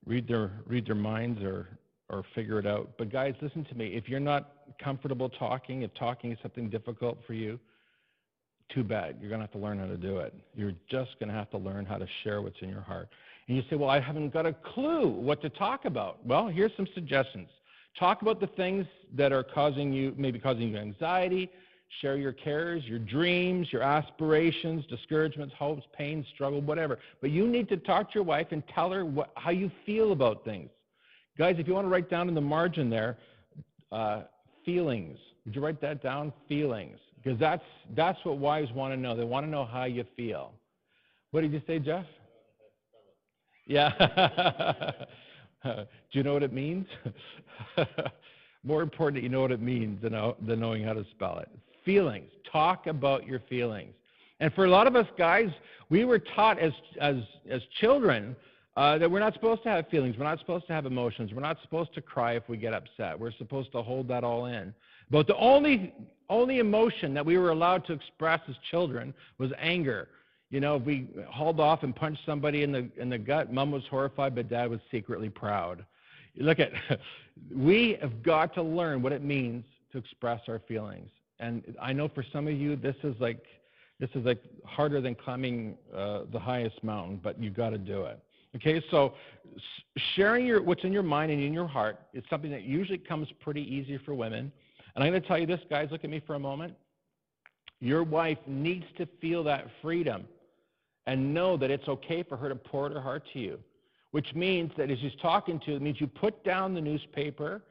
read 0.04 0.26
their, 0.26 0.50
read 0.66 0.86
their 0.86 0.94
minds 0.94 1.40
or, 1.42 1.68
or 2.08 2.24
figure 2.34 2.58
it 2.58 2.66
out. 2.66 2.90
But 2.98 3.10
guys, 3.10 3.34
listen 3.40 3.64
to 3.66 3.74
me. 3.74 3.94
If 3.94 4.08
you're 4.08 4.20
not 4.20 4.52
comfortable 4.82 5.28
talking, 5.28 5.82
if 5.82 5.94
talking 5.94 6.32
is 6.32 6.38
something 6.42 6.68
difficult 6.68 7.18
for 7.26 7.34
you, 7.34 7.58
too 8.74 8.84
bad. 8.84 9.16
You're 9.20 9.30
going 9.30 9.40
to 9.40 9.44
have 9.46 9.52
to 9.52 9.58
learn 9.58 9.78
how 9.78 9.86
to 9.86 9.96
do 9.96 10.18
it. 10.18 10.34
You're 10.54 10.74
just 10.90 11.18
going 11.18 11.28
to 11.28 11.34
have 11.34 11.50
to 11.50 11.58
learn 11.58 11.86
how 11.86 11.96
to 11.96 12.06
share 12.22 12.42
what's 12.42 12.60
in 12.60 12.68
your 12.68 12.80
heart. 12.80 13.08
And 13.46 13.56
you 13.56 13.62
say, 13.70 13.76
Well, 13.76 13.90
I 13.90 14.00
haven't 14.00 14.32
got 14.32 14.46
a 14.46 14.52
clue 14.52 15.08
what 15.08 15.40
to 15.42 15.48
talk 15.48 15.84
about. 15.84 16.24
Well, 16.26 16.48
here's 16.48 16.72
some 16.76 16.86
suggestions. 16.94 17.48
Talk 17.98 18.22
about 18.22 18.40
the 18.40 18.46
things 18.46 18.86
that 19.16 19.32
are 19.32 19.42
causing 19.42 19.92
you, 19.92 20.14
maybe 20.16 20.38
causing 20.38 20.68
you 20.68 20.76
anxiety. 20.76 21.50
Share 22.02 22.16
your 22.16 22.32
cares, 22.32 22.84
your 22.84 22.98
dreams, 22.98 23.68
your 23.72 23.82
aspirations, 23.82 24.84
discouragements, 24.86 25.54
hopes, 25.58 25.82
pain, 25.96 26.24
struggle, 26.34 26.60
whatever. 26.60 26.98
But 27.22 27.30
you 27.30 27.48
need 27.48 27.66
to 27.70 27.78
talk 27.78 28.12
to 28.12 28.14
your 28.16 28.24
wife 28.24 28.48
and 28.50 28.62
tell 28.74 28.90
her 28.90 29.06
what, 29.06 29.30
how 29.36 29.50
you 29.50 29.70
feel 29.86 30.12
about 30.12 30.44
things. 30.44 30.68
Guys, 31.38 31.56
if 31.58 31.66
you 31.66 31.72
want 31.72 31.86
to 31.86 31.88
write 31.88 32.10
down 32.10 32.28
in 32.28 32.34
the 32.34 32.42
margin 32.42 32.90
there, 32.90 33.16
uh, 33.90 34.22
feelings. 34.66 35.18
Would 35.46 35.54
you 35.54 35.62
write 35.62 35.80
that 35.80 36.02
down? 36.02 36.30
Feelings. 36.46 36.98
Because 37.28 37.40
that's, 37.40 37.64
that's 37.94 38.18
what 38.24 38.38
wives 38.38 38.72
want 38.72 38.94
to 38.94 38.96
know. 38.98 39.14
They 39.14 39.22
want 39.22 39.44
to 39.44 39.50
know 39.50 39.66
how 39.66 39.84
you 39.84 40.06
feel. 40.16 40.52
What 41.30 41.42
did 41.42 41.52
you 41.52 41.60
say, 41.66 41.78
Jeff? 41.78 42.06
Yeah. 43.66 43.90
Do 45.62 45.84
you 46.12 46.22
know 46.22 46.32
what 46.32 46.42
it 46.42 46.54
means? 46.54 46.86
More 48.64 48.80
important 48.80 49.16
that 49.16 49.22
you 49.22 49.28
know 49.28 49.42
what 49.42 49.52
it 49.52 49.60
means 49.60 50.00
than, 50.00 50.12
than 50.46 50.58
knowing 50.58 50.82
how 50.82 50.94
to 50.94 51.04
spell 51.10 51.38
it. 51.40 51.50
Feelings. 51.84 52.30
Talk 52.50 52.86
about 52.86 53.26
your 53.26 53.40
feelings. 53.40 53.92
And 54.40 54.50
for 54.54 54.64
a 54.64 54.70
lot 54.70 54.86
of 54.86 54.96
us 54.96 55.06
guys, 55.18 55.50
we 55.90 56.06
were 56.06 56.20
taught 56.34 56.58
as, 56.58 56.72
as, 56.98 57.16
as 57.50 57.60
children 57.78 58.34
uh, 58.78 58.96
that 58.96 59.10
we're 59.10 59.20
not 59.20 59.34
supposed 59.34 59.62
to 59.64 59.68
have 59.68 59.86
feelings. 59.88 60.16
We're 60.16 60.24
not 60.24 60.38
supposed 60.38 60.66
to 60.68 60.72
have 60.72 60.86
emotions. 60.86 61.34
We're 61.34 61.42
not 61.42 61.58
supposed 61.60 61.92
to 61.92 62.00
cry 62.00 62.36
if 62.36 62.48
we 62.48 62.56
get 62.56 62.72
upset. 62.72 63.20
We're 63.20 63.32
supposed 63.32 63.70
to 63.72 63.82
hold 63.82 64.08
that 64.08 64.24
all 64.24 64.46
in. 64.46 64.72
But 65.10 65.26
the 65.26 65.36
only, 65.36 65.94
only 66.28 66.58
emotion 66.58 67.14
that 67.14 67.24
we 67.24 67.38
were 67.38 67.50
allowed 67.50 67.86
to 67.86 67.92
express 67.92 68.40
as 68.48 68.54
children 68.70 69.14
was 69.38 69.50
anger. 69.58 70.08
You 70.50 70.60
know, 70.60 70.76
if 70.76 70.82
we 70.82 71.08
hauled 71.28 71.60
off 71.60 71.82
and 71.82 71.94
punched 71.94 72.22
somebody 72.24 72.62
in 72.62 72.72
the, 72.72 72.88
in 72.96 73.10
the 73.10 73.18
gut, 73.18 73.52
mom 73.52 73.70
was 73.70 73.82
horrified, 73.90 74.34
but 74.34 74.48
dad 74.48 74.70
was 74.70 74.80
secretly 74.90 75.28
proud. 75.28 75.84
Look 76.36 76.58
at, 76.58 76.72
we 77.54 77.98
have 78.00 78.22
got 78.22 78.54
to 78.54 78.62
learn 78.62 79.02
what 79.02 79.12
it 79.12 79.22
means 79.22 79.64
to 79.92 79.98
express 79.98 80.40
our 80.48 80.60
feelings. 80.60 81.10
And 81.40 81.76
I 81.80 81.92
know 81.92 82.08
for 82.08 82.24
some 82.32 82.48
of 82.48 82.54
you, 82.54 82.76
this 82.76 82.96
is 83.04 83.14
like, 83.20 83.44
this 84.00 84.10
is 84.14 84.24
like 84.24 84.42
harder 84.64 85.00
than 85.00 85.14
climbing 85.14 85.76
uh, 85.94 86.20
the 86.32 86.38
highest 86.38 86.82
mountain, 86.82 87.20
but 87.22 87.40
you 87.40 87.50
got 87.50 87.70
to 87.70 87.78
do 87.78 88.04
it. 88.04 88.20
Okay, 88.56 88.82
so 88.90 89.14
sharing 90.14 90.46
your, 90.46 90.62
what's 90.62 90.84
in 90.84 90.92
your 90.92 91.02
mind 91.02 91.30
and 91.30 91.42
in 91.42 91.52
your 91.52 91.66
heart 91.66 92.00
is 92.14 92.24
something 92.30 92.50
that 92.50 92.62
usually 92.62 92.98
comes 92.98 93.28
pretty 93.40 93.62
easy 93.62 93.98
for 93.98 94.14
women. 94.14 94.50
And 94.94 95.04
I'm 95.04 95.10
going 95.10 95.22
to 95.22 95.28
tell 95.28 95.38
you 95.38 95.46
this, 95.46 95.60
guys, 95.70 95.88
look 95.90 96.04
at 96.04 96.10
me 96.10 96.20
for 96.26 96.34
a 96.34 96.38
moment. 96.38 96.74
Your 97.80 98.02
wife 98.02 98.38
needs 98.46 98.84
to 98.96 99.06
feel 99.20 99.44
that 99.44 99.66
freedom 99.80 100.26
and 101.06 101.32
know 101.32 101.56
that 101.56 101.70
it's 101.70 101.88
okay 101.88 102.22
for 102.22 102.36
her 102.36 102.48
to 102.48 102.56
pour 102.56 102.90
her 102.90 103.00
heart 103.00 103.24
to 103.32 103.38
you, 103.38 103.58
which 104.10 104.34
means 104.34 104.72
that 104.76 104.90
as 104.90 104.98
she's 104.98 105.12
talking 105.22 105.60
to 105.60 105.70
you, 105.70 105.76
it 105.76 105.82
means 105.82 106.00
you 106.00 106.06
put 106.06 106.44
down 106.44 106.74
the 106.74 106.80
newspaper, 106.80 107.62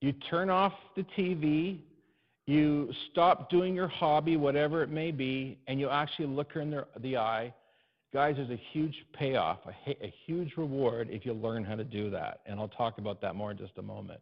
you 0.00 0.12
turn 0.12 0.50
off 0.50 0.74
the 0.94 1.04
TV, 1.16 1.78
you 2.46 2.92
stop 3.10 3.48
doing 3.48 3.74
your 3.74 3.88
hobby, 3.88 4.36
whatever 4.36 4.82
it 4.82 4.90
may 4.90 5.10
be, 5.10 5.58
and 5.66 5.80
you 5.80 5.88
actually 5.88 6.26
look 6.26 6.52
her 6.52 6.60
in 6.60 6.70
the, 6.70 6.86
the 7.00 7.16
eye 7.16 7.52
Guys, 8.14 8.36
there's 8.36 8.50
a 8.50 8.62
huge 8.72 8.94
payoff, 9.12 9.58
a, 9.66 9.90
a, 9.90 10.14
huge 10.24 10.56
reward 10.56 11.08
if 11.10 11.26
you 11.26 11.32
learn 11.32 11.64
how 11.64 11.74
to 11.74 11.82
do 11.82 12.10
that. 12.10 12.42
And 12.46 12.60
I'll 12.60 12.68
talk 12.68 12.98
about 12.98 13.20
that 13.22 13.34
more 13.34 13.50
in 13.50 13.58
just 13.58 13.76
a 13.76 13.82
moment. 13.82 14.20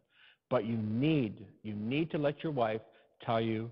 But 0.53 0.65
you 0.65 0.77
need, 0.77 1.47
you 1.63 1.73
need 1.73 2.11
to 2.11 2.19
let 2.19 2.43
your 2.43 2.51
wife 2.51 2.81
tell 3.25 3.41
you 3.41 3.71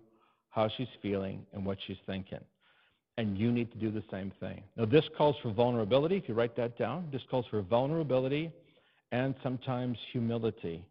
how 0.49 0.67
she's 0.67 0.87
feeling 0.99 1.45
and 1.53 1.63
what 1.63 1.77
she's 1.85 1.99
thinking. 2.07 2.39
And 3.19 3.37
you 3.37 3.51
need 3.51 3.71
to 3.73 3.77
do 3.77 3.91
the 3.91 4.01
same 4.09 4.31
thing. 4.39 4.63
Now, 4.75 4.85
this 4.85 5.05
calls 5.15 5.35
for 5.43 5.51
vulnerability. 5.51 6.17
If 6.17 6.27
you 6.27 6.33
write 6.33 6.55
that 6.55 6.79
down, 6.79 7.07
this 7.11 7.21
calls 7.29 7.45
for 7.51 7.61
vulnerability 7.61 8.51
and 9.11 9.35
sometimes 9.43 9.95
humility. 10.11 10.83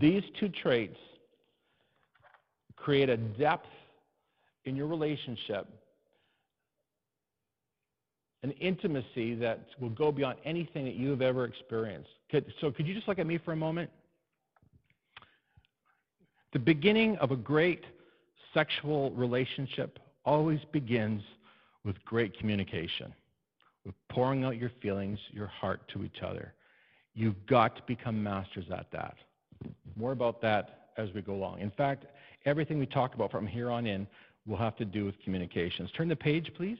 These 0.00 0.22
two 0.38 0.48
traits 0.48 0.98
create 2.76 3.08
a 3.08 3.16
depth 3.16 3.66
in 4.66 4.76
your 4.76 4.86
relationship 4.86 5.66
an 8.42 8.50
intimacy 8.52 9.34
that 9.36 9.60
will 9.80 9.90
go 9.90 10.10
beyond 10.10 10.38
anything 10.44 10.84
that 10.84 10.94
you 10.94 11.10
have 11.10 11.22
ever 11.22 11.44
experienced. 11.44 12.10
Could, 12.30 12.52
so, 12.60 12.70
could 12.70 12.86
you 12.86 12.94
just 12.94 13.06
look 13.06 13.18
at 13.18 13.26
me 13.26 13.38
for 13.38 13.52
a 13.52 13.56
moment? 13.56 13.90
The 16.52 16.58
beginning 16.58 17.16
of 17.18 17.30
a 17.30 17.36
great 17.36 17.84
sexual 18.52 19.10
relationship 19.12 19.98
always 20.24 20.60
begins 20.72 21.22
with 21.84 21.96
great 22.04 22.36
communication, 22.38 23.12
with 23.86 23.94
pouring 24.10 24.44
out 24.44 24.56
your 24.56 24.70
feelings, 24.80 25.18
your 25.30 25.46
heart 25.46 25.80
to 25.94 26.04
each 26.04 26.22
other. 26.22 26.52
You've 27.14 27.46
got 27.46 27.76
to 27.76 27.82
become 27.86 28.22
masters 28.22 28.66
at 28.72 28.86
that. 28.92 29.14
More 29.96 30.12
about 30.12 30.40
that 30.42 30.88
as 30.96 31.08
we 31.14 31.22
go 31.22 31.34
along. 31.34 31.60
In 31.60 31.70
fact, 31.70 32.06
everything 32.44 32.78
we 32.78 32.86
talk 32.86 33.14
about 33.14 33.30
from 33.30 33.46
here 33.46 33.70
on 33.70 33.86
in 33.86 34.06
will 34.46 34.56
have 34.56 34.76
to 34.76 34.84
do 34.84 35.04
with 35.04 35.18
communications. 35.22 35.90
Turn 35.96 36.08
the 36.08 36.16
page, 36.16 36.50
please. 36.56 36.78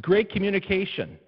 Great 0.00 0.30
communication 0.30 1.18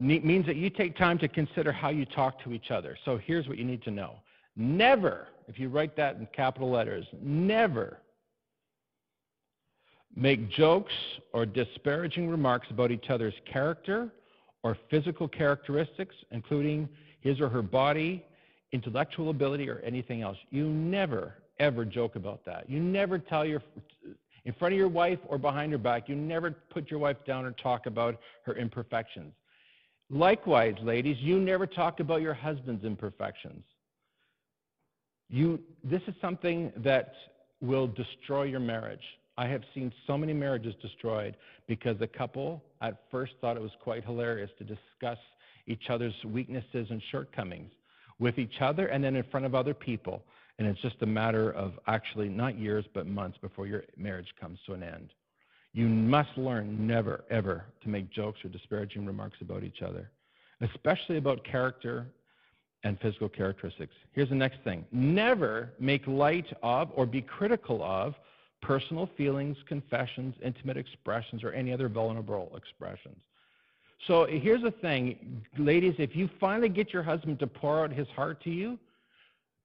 means 0.00 0.46
that 0.46 0.56
you 0.56 0.70
take 0.70 0.96
time 0.96 1.18
to 1.18 1.28
consider 1.28 1.70
how 1.70 1.90
you 1.90 2.04
talk 2.04 2.42
to 2.42 2.52
each 2.52 2.70
other. 2.70 2.96
So 3.04 3.18
here's 3.18 3.46
what 3.46 3.58
you 3.58 3.64
need 3.64 3.82
to 3.84 3.90
know. 3.90 4.16
Never, 4.56 5.28
if 5.48 5.58
you 5.58 5.68
write 5.68 5.96
that 5.96 6.16
in 6.16 6.26
capital 6.34 6.70
letters, 6.70 7.06
never 7.20 7.98
make 10.16 10.48
jokes 10.50 10.92
or 11.32 11.44
disparaging 11.44 12.28
remarks 12.28 12.68
about 12.70 12.90
each 12.90 13.10
other's 13.10 13.34
character 13.50 14.10
or 14.62 14.78
physical 14.90 15.28
characteristics, 15.28 16.14
including 16.30 16.88
his 17.20 17.40
or 17.40 17.48
her 17.48 17.62
body, 17.62 18.24
intellectual 18.72 19.30
ability, 19.30 19.68
or 19.68 19.80
anything 19.80 20.22
else. 20.22 20.38
You 20.50 20.68
never, 20.68 21.34
ever 21.58 21.84
joke 21.84 22.16
about 22.16 22.44
that. 22.46 22.68
You 22.68 22.80
never 22.80 23.18
tell 23.18 23.44
your 23.44 23.62
in 24.44 24.52
front 24.54 24.74
of 24.74 24.78
your 24.78 24.88
wife 24.88 25.18
or 25.26 25.38
behind 25.38 25.72
her 25.72 25.78
back. 25.78 26.08
You 26.08 26.16
never 26.16 26.50
put 26.50 26.90
your 26.90 27.00
wife 27.00 27.16
down 27.26 27.44
or 27.44 27.52
talk 27.52 27.86
about 27.86 28.20
her 28.44 28.54
imperfections. 28.54 29.32
Likewise, 30.10 30.74
ladies, 30.82 31.16
you 31.20 31.38
never 31.38 31.66
talk 31.66 32.00
about 32.00 32.20
your 32.20 32.34
husband's 32.34 32.84
imperfections. 32.84 33.64
You, 35.30 35.58
this 35.82 36.02
is 36.06 36.14
something 36.20 36.72
that 36.76 37.14
will 37.60 37.86
destroy 37.86 38.44
your 38.44 38.60
marriage. 38.60 39.00
I 39.36 39.46
have 39.48 39.62
seen 39.74 39.92
so 40.06 40.16
many 40.16 40.32
marriages 40.32 40.74
destroyed 40.80 41.36
because 41.66 41.98
the 41.98 42.06
couple 42.06 42.62
at 42.82 43.02
first 43.10 43.32
thought 43.40 43.56
it 43.56 43.62
was 43.62 43.72
quite 43.82 44.04
hilarious 44.04 44.50
to 44.58 44.64
discuss 44.64 45.18
each 45.66 45.88
other's 45.88 46.14
weaknesses 46.24 46.86
and 46.90 47.02
shortcomings 47.10 47.72
with 48.18 48.38
each 48.38 48.60
other 48.60 48.86
and 48.88 49.02
then 49.02 49.16
in 49.16 49.24
front 49.24 49.46
of 49.46 49.54
other 49.54 49.74
people. 49.74 50.22
And 50.58 50.68
it's 50.68 50.80
just 50.80 50.96
a 51.02 51.06
matter 51.06 51.50
of 51.52 51.72
actually 51.86 52.28
not 52.28 52.58
years, 52.58 52.84
but 52.94 53.06
months 53.06 53.38
before 53.38 53.66
your 53.66 53.84
marriage 53.96 54.32
comes 54.40 54.58
to 54.66 54.74
an 54.74 54.82
end. 54.82 55.10
You 55.72 55.88
must 55.88 56.30
learn 56.36 56.86
never, 56.86 57.24
ever 57.30 57.64
to 57.82 57.88
make 57.88 58.10
jokes 58.10 58.44
or 58.44 58.48
disparaging 58.48 59.04
remarks 59.04 59.38
about 59.40 59.64
each 59.64 59.82
other, 59.82 60.10
especially 60.60 61.16
about 61.16 61.44
character 61.44 62.06
and 62.84 63.00
physical 63.00 63.28
characteristics. 63.28 63.94
Here's 64.12 64.28
the 64.28 64.36
next 64.36 64.58
thing 64.62 64.84
never 64.92 65.70
make 65.80 66.06
light 66.06 66.46
of 66.62 66.90
or 66.94 67.06
be 67.06 67.22
critical 67.22 67.82
of 67.82 68.14
personal 68.62 69.08
feelings, 69.16 69.56
confessions, 69.68 70.34
intimate 70.42 70.76
expressions, 70.76 71.42
or 71.42 71.52
any 71.52 71.72
other 71.72 71.88
vulnerable 71.88 72.52
expressions. 72.56 73.18
So 74.06 74.26
here's 74.26 74.62
the 74.62 74.70
thing, 74.70 75.42
ladies, 75.58 75.94
if 75.98 76.14
you 76.14 76.28
finally 76.38 76.68
get 76.68 76.92
your 76.92 77.02
husband 77.02 77.38
to 77.40 77.46
pour 77.46 77.84
out 77.84 77.90
his 77.90 78.08
heart 78.08 78.42
to 78.44 78.50
you, 78.50 78.78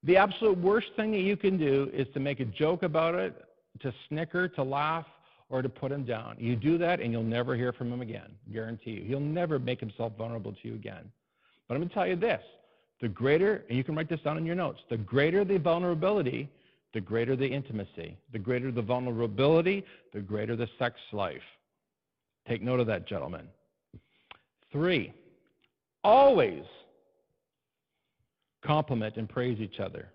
the 0.04 0.16
absolute 0.16 0.58
worst 0.58 0.88
thing 0.96 1.10
that 1.12 1.20
you 1.20 1.36
can 1.36 1.58
do 1.58 1.90
is 1.92 2.06
to 2.14 2.20
make 2.20 2.40
a 2.40 2.44
joke 2.44 2.82
about 2.82 3.14
it, 3.14 3.44
to 3.80 3.92
snicker, 4.08 4.48
to 4.48 4.62
laugh, 4.62 5.06
or 5.50 5.62
to 5.62 5.68
put 5.68 5.92
him 5.92 6.04
down. 6.04 6.36
You 6.38 6.56
do 6.56 6.78
that 6.78 7.00
and 7.00 7.12
you'll 7.12 7.22
never 7.22 7.56
hear 7.56 7.72
from 7.72 7.92
him 7.92 8.00
again. 8.00 8.30
Guarantee 8.52 8.92
you. 8.92 9.04
He'll 9.04 9.20
never 9.20 9.58
make 9.58 9.80
himself 9.80 10.12
vulnerable 10.16 10.52
to 10.52 10.68
you 10.68 10.74
again. 10.74 11.10
But 11.66 11.74
I'm 11.74 11.80
going 11.80 11.88
to 11.88 11.94
tell 11.94 12.06
you 12.06 12.16
this 12.16 12.42
the 13.00 13.08
greater, 13.08 13.64
and 13.68 13.76
you 13.76 13.82
can 13.82 13.94
write 13.96 14.08
this 14.08 14.20
down 14.20 14.36
in 14.36 14.44
your 14.44 14.54
notes, 14.54 14.80
the 14.90 14.96
greater 14.98 15.44
the 15.44 15.58
vulnerability, 15.58 16.48
the 16.92 17.00
greater 17.00 17.36
the 17.36 17.46
intimacy. 17.46 18.16
The 18.32 18.38
greater 18.38 18.70
the 18.70 18.82
vulnerability, 18.82 19.84
the 20.12 20.20
greater 20.20 20.56
the 20.56 20.68
sex 20.78 20.96
life. 21.12 21.42
Take 22.48 22.62
note 22.62 22.80
of 22.80 22.86
that, 22.88 23.06
gentlemen. 23.06 23.46
Three, 24.72 25.12
always 26.04 26.64
compliment 28.64 29.16
and 29.16 29.28
praise 29.28 29.58
each 29.60 29.80
other, 29.80 30.08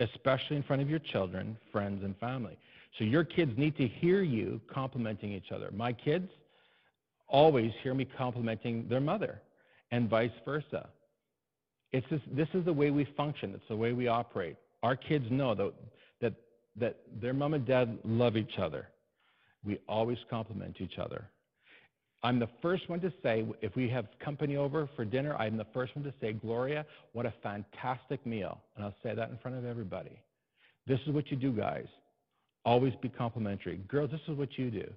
especially 0.00 0.56
in 0.56 0.62
front 0.62 0.82
of 0.82 0.90
your 0.90 0.98
children, 0.98 1.56
friends, 1.72 2.04
and 2.04 2.16
family. 2.18 2.56
So 2.98 3.04
your 3.04 3.24
kids 3.24 3.52
need 3.56 3.76
to 3.76 3.86
hear 3.86 4.22
you 4.22 4.60
complimenting 4.72 5.32
each 5.32 5.52
other. 5.54 5.70
My 5.72 5.92
kids 5.92 6.28
always 7.28 7.72
hear 7.82 7.94
me 7.94 8.06
complimenting 8.16 8.88
their 8.88 9.00
mother, 9.00 9.40
and 9.90 10.08
vice 10.08 10.30
versa. 10.44 10.88
It's 11.92 12.06
just, 12.08 12.24
this 12.34 12.48
is 12.54 12.64
the 12.64 12.72
way 12.72 12.90
we 12.90 13.04
function. 13.16 13.52
It's 13.54 13.68
the 13.68 13.76
way 13.76 13.92
we 13.92 14.08
operate. 14.08 14.56
Our 14.82 14.96
kids 14.96 15.24
know 15.30 15.54
that, 15.54 15.72
that, 16.20 16.34
that 16.76 16.96
their 17.20 17.32
mom 17.32 17.54
and 17.54 17.66
dad 17.66 17.98
love 18.04 18.36
each 18.36 18.58
other. 18.58 18.88
We 19.64 19.78
always 19.88 20.18
compliment 20.30 20.76
each 20.80 20.98
other. 20.98 21.24
I'm 22.22 22.40
the 22.40 22.48
first 22.60 22.88
one 22.88 23.00
to 23.00 23.12
say, 23.22 23.44
if 23.60 23.76
we 23.76 23.88
have 23.90 24.06
company 24.18 24.56
over 24.56 24.88
for 24.96 25.04
dinner, 25.04 25.36
I'm 25.36 25.56
the 25.56 25.66
first 25.72 25.94
one 25.94 26.04
to 26.04 26.12
say, 26.20 26.32
Gloria, 26.32 26.84
what 27.12 27.26
a 27.26 27.32
fantastic 27.42 28.24
meal. 28.26 28.58
And 28.74 28.84
I'll 28.84 28.96
say 29.02 29.14
that 29.14 29.30
in 29.30 29.38
front 29.38 29.56
of 29.56 29.64
everybody. 29.64 30.18
This 30.86 30.98
is 31.06 31.12
what 31.12 31.30
you 31.30 31.36
do, 31.36 31.52
guys. 31.52 31.86
Always 32.64 32.94
be 32.96 33.08
complimentary. 33.08 33.76
Girls, 33.88 34.10
this 34.10 34.20
is 34.26 34.36
what 34.36 34.58
you 34.58 34.70
do. 34.70 34.90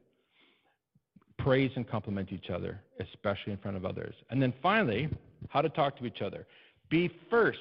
Praise 1.37 1.71
and 1.75 1.87
compliment 1.87 2.31
each 2.31 2.49
other, 2.49 2.79
especially 2.99 3.51
in 3.53 3.57
front 3.59 3.77
of 3.77 3.85
others. 3.85 4.15
And 4.29 4.41
then 4.41 4.53
finally, 4.61 5.09
how 5.49 5.61
to 5.61 5.69
talk 5.69 5.97
to 5.99 6.05
each 6.05 6.21
other. 6.21 6.47
Be 6.89 7.11
first. 7.29 7.59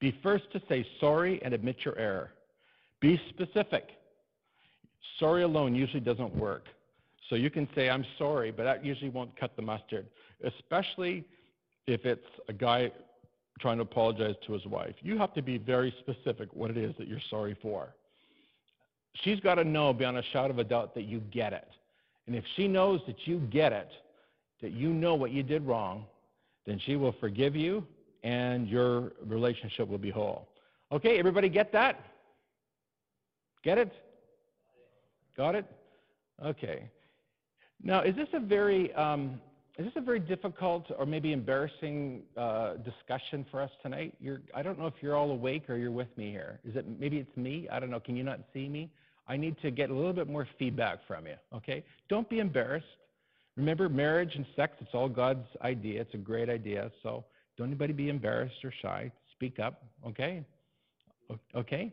Be 0.00 0.14
first 0.22 0.44
to 0.52 0.62
say 0.68 0.86
sorry 0.98 1.42
and 1.42 1.54
admit 1.54 1.84
your 1.84 1.98
error. 1.98 2.30
Be 3.00 3.20
specific. 3.30 3.88
Sorry 5.18 5.42
alone 5.42 5.74
usually 5.74 6.00
doesn't 6.00 6.34
work. 6.34 6.64
So 7.30 7.36
you 7.36 7.48
can 7.48 7.68
say, 7.76 7.88
I'm 7.88 8.04
sorry, 8.18 8.50
but 8.50 8.64
that 8.64 8.84
usually 8.84 9.08
won't 9.08 9.38
cut 9.38 9.54
the 9.54 9.62
mustard, 9.62 10.06
especially 10.42 11.24
if 11.86 12.04
it's 12.04 12.26
a 12.48 12.52
guy 12.52 12.90
trying 13.60 13.76
to 13.76 13.82
apologize 13.82 14.34
to 14.46 14.52
his 14.52 14.66
wife. 14.66 14.96
You 15.00 15.16
have 15.16 15.32
to 15.34 15.42
be 15.42 15.56
very 15.56 15.94
specific 16.00 16.48
what 16.52 16.70
it 16.70 16.76
is 16.76 16.92
that 16.98 17.06
you're 17.06 17.20
sorry 17.30 17.56
for. 17.62 17.94
She's 19.22 19.38
got 19.38 19.54
to 19.56 19.64
know 19.64 19.92
beyond 19.92 20.18
a 20.18 20.24
shadow 20.32 20.50
of 20.50 20.58
a 20.58 20.64
doubt 20.64 20.94
that 20.96 21.04
you 21.04 21.20
get 21.30 21.52
it. 21.52 21.68
And 22.26 22.34
if 22.34 22.44
she 22.56 22.66
knows 22.66 23.00
that 23.06 23.16
you 23.26 23.38
get 23.50 23.72
it, 23.72 23.90
that 24.60 24.72
you 24.72 24.92
know 24.92 25.14
what 25.14 25.30
you 25.30 25.44
did 25.44 25.64
wrong, 25.64 26.06
then 26.66 26.80
she 26.84 26.96
will 26.96 27.14
forgive 27.20 27.54
you 27.54 27.86
and 28.24 28.68
your 28.68 29.12
relationship 29.24 29.88
will 29.88 29.98
be 29.98 30.10
whole. 30.10 30.48
Okay, 30.90 31.18
everybody 31.18 31.48
get 31.48 31.72
that? 31.72 32.04
Get 33.62 33.78
it? 33.78 33.92
Got 35.36 35.54
it? 35.54 35.66
Okay. 36.44 36.88
Now, 37.82 38.02
is 38.02 38.14
this 38.14 38.28
a 38.34 38.40
very 38.40 38.92
um, 38.94 39.40
is 39.78 39.86
this 39.86 39.94
a 39.96 40.00
very 40.02 40.20
difficult 40.20 40.84
or 40.98 41.06
maybe 41.06 41.32
embarrassing 41.32 42.22
uh, 42.36 42.74
discussion 42.74 43.46
for 43.50 43.62
us 43.62 43.70
tonight? 43.82 44.14
You're, 44.20 44.42
I 44.54 44.62
don't 44.62 44.78
know 44.78 44.86
if 44.86 44.94
you're 45.00 45.16
all 45.16 45.30
awake 45.30 45.70
or 45.70 45.76
you're 45.76 45.90
with 45.90 46.14
me 46.18 46.30
here. 46.30 46.60
Is 46.68 46.76
it 46.76 46.84
maybe 46.98 47.16
it's 47.16 47.34
me? 47.34 47.66
I 47.72 47.80
don't 47.80 47.88
know. 47.88 48.00
Can 48.00 48.14
you 48.14 48.22
not 48.22 48.40
see 48.52 48.68
me? 48.68 48.90
I 49.26 49.38
need 49.38 49.56
to 49.62 49.70
get 49.70 49.88
a 49.88 49.94
little 49.94 50.12
bit 50.12 50.28
more 50.28 50.46
feedback 50.58 50.98
from 51.06 51.26
you. 51.26 51.36
Okay? 51.54 51.82
Don't 52.10 52.28
be 52.28 52.40
embarrassed. 52.40 52.84
Remember, 53.56 53.88
marriage 53.88 54.32
and 54.34 54.44
sex, 54.54 54.74
it's 54.80 54.90
all 54.92 55.08
God's 55.08 55.46
idea. 55.62 56.02
It's 56.02 56.12
a 56.14 56.18
great 56.18 56.50
idea. 56.50 56.90
So 57.02 57.24
don't 57.56 57.68
anybody 57.68 57.94
be 57.94 58.10
embarrassed 58.10 58.62
or 58.62 58.74
shy. 58.82 59.10
Speak 59.32 59.58
up. 59.60 59.84
Okay? 60.06 60.44
Okay? 61.54 61.92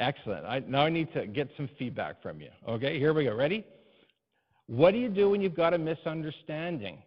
Excellent. 0.00 0.46
I, 0.46 0.60
now 0.66 0.84
I 0.86 0.88
need 0.88 1.12
to 1.12 1.26
get 1.26 1.50
some 1.56 1.68
feedback 1.78 2.22
from 2.22 2.40
you. 2.40 2.48
Okay, 2.66 2.98
here 2.98 3.12
we 3.12 3.24
go. 3.24 3.34
Ready? 3.34 3.64
What 4.66 4.92
do 4.92 4.98
you 4.98 5.08
do 5.08 5.30
when 5.30 5.42
you've 5.42 5.54
got 5.54 5.74
a 5.74 5.78
misunderstanding 5.78 6.98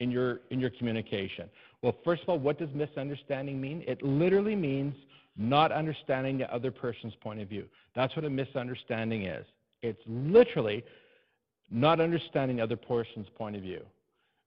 in 0.00 0.10
your, 0.10 0.40
in 0.50 0.58
your 0.58 0.70
communication? 0.70 1.50
Well, 1.82 1.94
first 2.04 2.22
of 2.22 2.30
all, 2.30 2.38
what 2.38 2.58
does 2.58 2.70
misunderstanding 2.74 3.60
mean? 3.60 3.84
It 3.86 4.02
literally 4.02 4.56
means 4.56 4.94
not 5.36 5.72
understanding 5.72 6.38
the 6.38 6.52
other 6.52 6.70
person's 6.70 7.14
point 7.20 7.40
of 7.40 7.48
view. 7.48 7.66
That's 7.94 8.14
what 8.16 8.24
a 8.24 8.30
misunderstanding 8.30 9.24
is. 9.26 9.44
It's 9.82 10.00
literally 10.06 10.84
not 11.70 12.00
understanding 12.00 12.58
the 12.58 12.62
other 12.62 12.76
person's 12.76 13.26
point 13.36 13.56
of 13.56 13.62
view. 13.62 13.82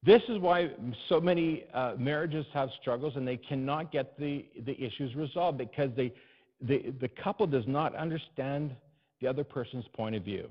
This 0.03 0.21
is 0.29 0.39
why 0.39 0.69
so 1.09 1.19
many 1.19 1.65
uh, 1.73 1.93
marriages 1.97 2.45
have 2.53 2.69
struggles 2.79 3.15
and 3.15 3.27
they 3.27 3.37
cannot 3.37 3.91
get 3.91 4.17
the, 4.19 4.45
the 4.65 4.79
issues 4.81 5.15
resolved 5.15 5.57
because 5.57 5.89
they, 5.95 6.13
the, 6.61 6.93
the 6.99 7.07
couple 7.07 7.47
does 7.47 7.67
not 7.67 7.95
understand 7.95 8.75
the 9.21 9.27
other 9.27 9.43
person's 9.43 9.85
point 9.93 10.15
of 10.15 10.23
view. 10.23 10.49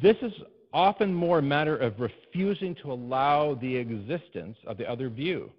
This 0.00 0.16
is 0.22 0.32
often 0.72 1.12
more 1.12 1.38
a 1.38 1.42
matter 1.42 1.76
of 1.76 2.00
refusing 2.00 2.74
to 2.76 2.92
allow 2.92 3.54
the 3.54 3.76
existence 3.76 4.56
of 4.66 4.78
the 4.78 4.88
other 4.88 5.08
view 5.08 5.50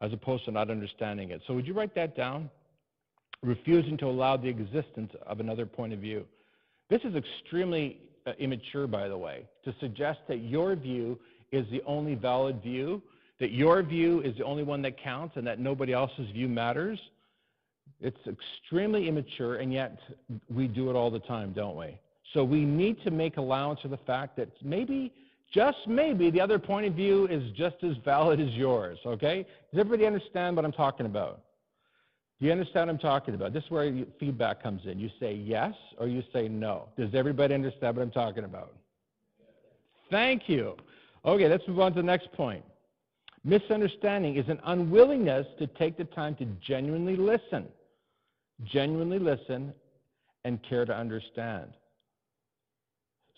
as 0.00 0.12
opposed 0.12 0.44
to 0.44 0.50
not 0.50 0.70
understanding 0.70 1.30
it. 1.30 1.42
So, 1.46 1.54
would 1.54 1.66
you 1.66 1.74
write 1.74 1.94
that 1.94 2.16
down? 2.16 2.48
Refusing 3.42 3.96
to 3.98 4.06
allow 4.06 4.36
the 4.36 4.48
existence 4.48 5.12
of 5.26 5.40
another 5.40 5.66
point 5.66 5.92
of 5.92 5.98
view. 5.98 6.24
This 6.88 7.02
is 7.02 7.14
extremely 7.14 7.98
uh, 8.26 8.32
immature, 8.38 8.86
by 8.86 9.08
the 9.08 9.16
way, 9.16 9.44
to 9.64 9.74
suggest 9.80 10.20
that 10.28 10.38
your 10.38 10.74
view 10.76 11.18
is 11.52 11.66
the 11.70 11.82
only 11.86 12.14
valid 12.14 12.62
view, 12.62 13.02
that 13.40 13.52
your 13.52 13.82
view 13.82 14.20
is 14.22 14.36
the 14.36 14.44
only 14.44 14.62
one 14.62 14.82
that 14.82 15.00
counts, 15.02 15.36
and 15.36 15.46
that 15.46 15.58
nobody 15.58 15.92
else's 15.92 16.30
view 16.30 16.48
matters. 16.48 16.98
It's 18.00 18.18
extremely 18.26 19.08
immature, 19.08 19.56
and 19.56 19.72
yet 19.72 19.98
we 20.48 20.68
do 20.68 20.88
it 20.90 20.94
all 20.94 21.10
the 21.10 21.18
time, 21.20 21.52
don't 21.52 21.76
we? 21.76 21.98
So 22.32 22.44
we 22.44 22.64
need 22.64 23.02
to 23.02 23.10
make 23.10 23.38
allowance 23.38 23.80
for 23.80 23.88
the 23.88 23.96
fact 23.96 24.36
that 24.36 24.50
maybe, 24.62 25.12
just 25.52 25.78
maybe, 25.86 26.30
the 26.30 26.40
other 26.40 26.58
point 26.58 26.86
of 26.86 26.94
view 26.94 27.26
is 27.26 27.50
just 27.56 27.76
as 27.82 27.96
valid 28.04 28.40
as 28.40 28.50
yours, 28.50 28.98
okay? 29.04 29.44
Does 29.72 29.80
everybody 29.80 30.06
understand 30.06 30.54
what 30.54 30.64
I'm 30.64 30.72
talking 30.72 31.06
about? 31.06 31.40
Do 32.38 32.46
you 32.46 32.52
understand 32.52 32.86
what 32.86 32.94
I'm 32.94 33.00
talking 33.00 33.34
about? 33.34 33.52
This 33.52 33.64
is 33.64 33.70
where 33.70 33.92
feedback 34.20 34.62
comes 34.62 34.82
in. 34.86 35.00
You 35.00 35.10
say 35.18 35.34
yes 35.34 35.74
or 35.98 36.06
you 36.06 36.22
say 36.32 36.46
no. 36.46 36.88
Does 36.96 37.12
everybody 37.14 37.52
understand 37.52 37.96
what 37.96 38.02
I'm 38.02 38.12
talking 38.12 38.44
about? 38.44 38.74
Thank 40.08 40.48
you. 40.48 40.76
Okay, 41.24 41.48
let's 41.48 41.66
move 41.66 41.80
on 41.80 41.92
to 41.94 42.00
the 42.00 42.06
next 42.06 42.30
point. 42.32 42.64
Misunderstanding 43.42 44.36
is 44.36 44.48
an 44.48 44.60
unwillingness 44.66 45.46
to 45.58 45.66
take 45.66 45.96
the 45.96 46.04
time 46.04 46.36
to 46.36 46.44
genuinely 46.60 47.16
listen 47.16 47.66
genuinely 48.64 49.18
listen, 49.18 49.72
and 50.44 50.62
care 50.62 50.84
to 50.84 50.94
understand. 50.94 51.70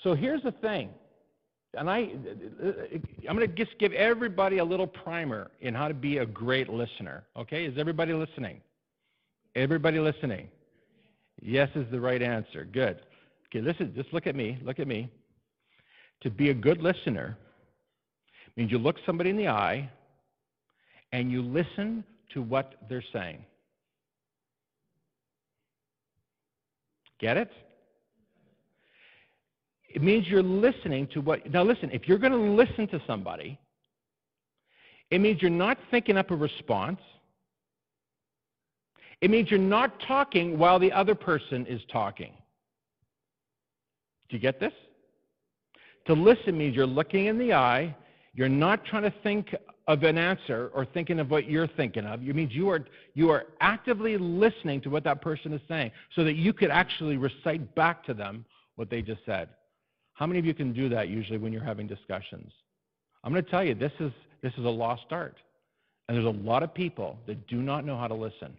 So 0.03 0.15
here's 0.15 0.43
the 0.43 0.53
thing. 0.53 0.91
And 1.75 1.89
I, 1.89 2.11
I'm 3.29 3.37
going 3.37 3.49
to 3.49 3.65
just 3.65 3.79
give 3.79 3.93
everybody 3.93 4.59
a 4.59 4.65
little 4.65 4.87
primer 4.87 5.51
in 5.61 5.75
how 5.75 5.89
to 5.89 5.95
be 5.95 6.19
a 6.19 6.27
great 6.27 6.69
listener. 6.69 7.25
Okay? 7.37 7.65
Is 7.65 7.79
everybody 7.79 8.13
listening? 8.13 8.61
Everybody 9.55 9.99
listening? 9.99 10.49
Yes 11.41 11.69
is 11.75 11.87
the 11.91 12.01
right 12.01 12.23
answer. 12.23 12.65
Good. 12.65 13.01
Okay, 13.49 13.61
listen, 13.61 13.93
just 13.95 14.13
look 14.13 14.27
at 14.27 14.37
me. 14.37 14.59
Look 14.63 14.79
at 14.79 14.87
me. 14.87 15.11
To 16.23 16.31
be 16.31 16.51
a 16.51 16.55
good 16.55 16.83
listener 16.83 17.37
means 18.57 18.71
you 18.71 18.79
look 18.79 18.97
somebody 19.07 19.31
in 19.31 19.37
the 19.37 19.49
eye 19.49 19.89
and 21.13 21.33
you 21.33 21.43
listen 21.43 22.05
to 22.35 22.43
what 22.43 22.75
they're 22.89 23.05
saying. 23.13 23.45
Get 27.21 27.37
it? 27.37 27.51
It 29.89 30.03
means 30.03 30.27
you're 30.29 30.43
listening 30.43 31.07
to 31.09 31.21
what. 31.21 31.51
Now, 31.51 31.63
listen, 31.63 31.91
if 31.93 32.09
you're 32.09 32.19
going 32.19 32.33
to 32.33 32.39
listen 32.39 32.87
to 32.89 33.03
somebody, 33.07 33.59
it 35.11 35.21
means 35.21 35.43
you're 35.43 35.51
not 35.51 35.79
thinking 35.91 36.17
up 36.17 36.31
a 36.31 36.37
response. 36.37 37.01
It 39.21 39.31
means 39.31 39.51
you're 39.51 39.59
not 39.59 40.01
talking 40.07 40.59
while 40.59 40.79
the 40.79 40.93
other 40.93 41.15
person 41.15 41.67
is 41.67 41.81
talking. 41.93 42.33
Do 44.29 44.37
you 44.37 44.41
get 44.41 44.61
this? 44.61 44.73
To 46.07 46.15
listen 46.15 46.57
means 46.57 46.75
you're 46.75 46.87
looking 46.87 47.27
in 47.27 47.37
the 47.37 47.53
eye, 47.53 47.95
you're 48.33 48.49
not 48.49 48.85
trying 48.85 49.03
to 49.03 49.13
think 49.23 49.55
of 49.87 50.03
an 50.03 50.19
answer 50.19 50.71
or 50.75 50.85
thinking 50.85 51.19
of 51.19 51.31
what 51.31 51.49
you're 51.49 51.67
thinking 51.67 52.05
of. 52.05 52.27
It 52.27 52.37
means 52.37 52.53
you 52.53 52.69
are, 52.71 52.85
you 53.15 53.31
are 53.31 53.47
actively 53.61 54.17
listening 54.17 54.81
to 54.83 54.91
what 54.91 55.05
that 55.05 55.21
person 55.21 55.53
is 55.53 55.61
saying 55.69 55.91
so 56.15 56.25
that 56.25 56.35
you 56.35 56.53
could 56.53 56.71
actually 56.71 57.17
recite 57.17 57.75
back 57.75 58.05
to 58.05 58.15
them 58.15 58.45
what 58.77 58.91
they 58.91 59.03
just 59.03 59.21
said. 59.27 59.49
How 60.15 60.27
many 60.27 60.39
of 60.39 60.45
you 60.45 60.55
can 60.55 60.73
do 60.73 60.89
that 60.91 61.09
usually 61.09 61.39
when 61.39 61.53
you're 61.53 61.65
having 61.65 61.87
discussions? 61.87 62.53
I'm 63.25 63.33
going 63.33 63.45
to 63.45 63.51
tell 63.51 63.65
you, 63.65 63.75
this 63.75 63.93
is, 64.01 64.13
this 64.43 64.53
is 64.59 64.65
a 64.65 64.71
lost 64.71 65.07
art. 65.11 65.37
And 66.09 66.17
there's 66.17 66.27
a 66.27 66.39
lot 66.41 66.63
of 66.63 66.75
people 66.75 67.19
that 67.27 67.47
do 67.47 67.63
not 67.63 67.85
know 67.85 67.97
how 67.97 68.09
to 68.09 68.15
listen. 68.15 68.57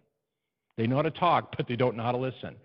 They 0.76 0.86
know 0.86 0.96
how 0.96 1.02
to 1.02 1.10
talk, 1.10 1.56
but 1.56 1.68
they 1.68 1.76
don't 1.76 1.96
know 1.96 2.02
how 2.02 2.12
to 2.12 2.18
listen. 2.18 2.56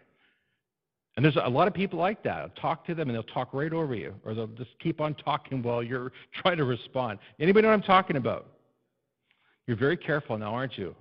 And 1.17 1.25
there's 1.25 1.35
a 1.35 1.49
lot 1.49 1.67
of 1.67 1.73
people 1.73 1.97
like 1.97 2.21
that. 2.23 2.55
Talk 2.55 2.85
to 2.85 2.93
them 2.93 3.09
and 3.09 3.15
they'll 3.15 3.23
talk 3.23 3.51
right 3.51 3.73
over 3.73 3.95
you, 3.95 4.13
or 4.23 4.35
they'll 4.35 4.45
just 4.45 4.69
keep 4.79 5.01
on 5.01 5.15
talking 5.15 5.63
while 5.63 5.81
you're 5.81 6.11
trying 6.41 6.57
to 6.57 6.63
respond. 6.63 7.17
Anybody 7.39 7.63
know 7.63 7.69
what 7.69 7.73
I'm 7.73 7.81
talking 7.81 8.17
about? 8.17 8.45
You're 9.65 9.77
very 9.77 9.97
careful 9.97 10.37
now, 10.37 10.53
aren't 10.53 10.77
you? 10.77 10.95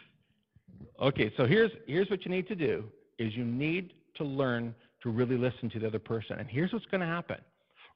okay, 1.02 1.32
so 1.36 1.44
here's, 1.44 1.72
here's 1.88 2.08
what 2.08 2.24
you 2.24 2.30
need 2.30 2.46
to 2.48 2.54
do 2.54 2.84
is 3.18 3.34
you 3.34 3.44
need 3.44 3.92
to 4.14 4.24
learn 4.24 4.74
to 5.02 5.10
really 5.10 5.36
listen 5.36 5.68
to 5.70 5.80
the 5.80 5.88
other 5.88 5.98
person. 5.98 6.38
And 6.38 6.48
here's 6.48 6.72
what's 6.72 6.86
going 6.86 7.00
to 7.00 7.06
happen. 7.06 7.38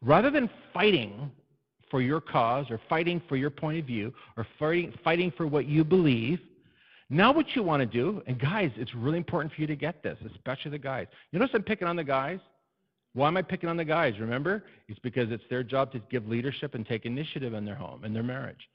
Rather 0.03 0.31
than 0.31 0.51
fighting 0.73 1.31
for 1.91 2.03
your 2.03 2.21
cause 2.21 2.67
or 2.71 2.81
fighting 2.89 3.23
for 3.29 3.37
your 3.37 3.51
point 3.51 3.79
of 3.79 3.87
view 3.87 4.13
or 4.37 4.47
fighting, 4.59 4.93
fighting 5.05 5.33
for 5.37 5.47
what 5.47 5.67
you 5.67 5.85
believe, 5.85 6.41
now 7.11 7.33
what 7.33 7.55
you 7.55 7.63
want 7.63 7.81
to 7.81 7.87
do, 7.87 8.23
and 8.27 8.39
guys, 8.39 8.71
it's 8.77 8.95
really 8.95 9.19
important 9.19 9.53
for 9.55 9.61
you 9.61 9.67
to 9.67 9.77
get 9.77 10.03
this, 10.03 10.19
especially 10.33 10.71
the 10.71 10.79
guys. 10.79 11.07
You 11.31 11.39
notice 11.39 11.55
I'm 11.55 11.63
picking 11.63 11.87
on 11.87 11.97
the 11.97 12.05
guys? 12.05 12.39
Why 13.13 13.29
am 13.29 13.37
I 13.37 13.43
picking 13.43 13.69
on 13.69 13.77
the 13.77 13.85
guys? 13.85 14.19
Remember? 14.19 14.65
It's 14.89 14.99
because 15.01 15.31
it's 15.31 15.45
their 15.49 15.63
job 15.63 15.93
to 15.93 16.01
give 16.11 16.27
leadership 16.27 16.75
and 16.75 16.87
take 16.87 17.07
initiative 17.07 17.55
in 17.55 17.65
their 17.65 17.75
home, 17.75 18.05
in 18.05 18.13
their 18.13 18.23
marriage. 18.23 18.69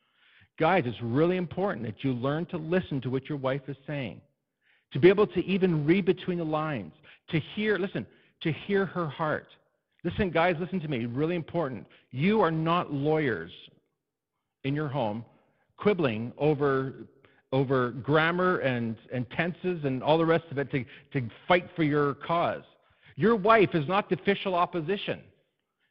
Guys, 0.58 0.84
it's 0.86 1.02
really 1.02 1.38
important 1.38 1.86
that 1.86 2.04
you 2.04 2.14
learn 2.14 2.46
to 2.48 2.58
listen 2.58 3.02
to 3.02 3.10
what 3.10 3.28
your 3.28 3.38
wife 3.38 3.62
is 3.68 3.78
saying, 3.88 4.22
to 4.94 5.00
be 5.00 5.10
able 5.10 5.28
to 5.28 5.44
even 5.46 5.86
read 5.86 6.06
between 6.06 6.38
the 6.38 6.44
lines, 6.44 6.94
to 7.30 7.40
hear, 7.56 7.78
listen, 7.78 8.06
to 8.42 8.52
hear 8.52 8.86
her 8.86 9.08
heart. 9.08 9.48
Listen, 10.04 10.30
guys, 10.30 10.56
listen 10.60 10.80
to 10.80 10.88
me. 10.88 11.06
Really 11.06 11.36
important. 11.36 11.86
You 12.12 12.42
are 12.42 12.52
not 12.52 12.94
lawyers 12.94 13.52
in 14.64 14.74
your 14.76 14.88
home 14.88 15.26
quibbling 15.78 16.32
over 16.38 16.94
over 17.52 17.92
grammar 17.92 18.60
and, 18.60 18.96
and 19.12 19.30
tenses 19.32 19.84
and 19.84 20.04
all 20.04 20.18
the 20.18 20.26
rest 20.26 20.46
of 20.52 20.58
it 20.58 20.70
to, 20.72 20.86
to 21.14 21.28
fight 21.48 21.68
for 21.76 21.84
your 21.84 22.14
cause. 22.16 22.64
Your 23.16 23.36
wife 23.36 23.70
is 23.74 23.88
not 23.88 24.10
the 24.10 24.16
official 24.16 24.56
opposition. 24.56 25.20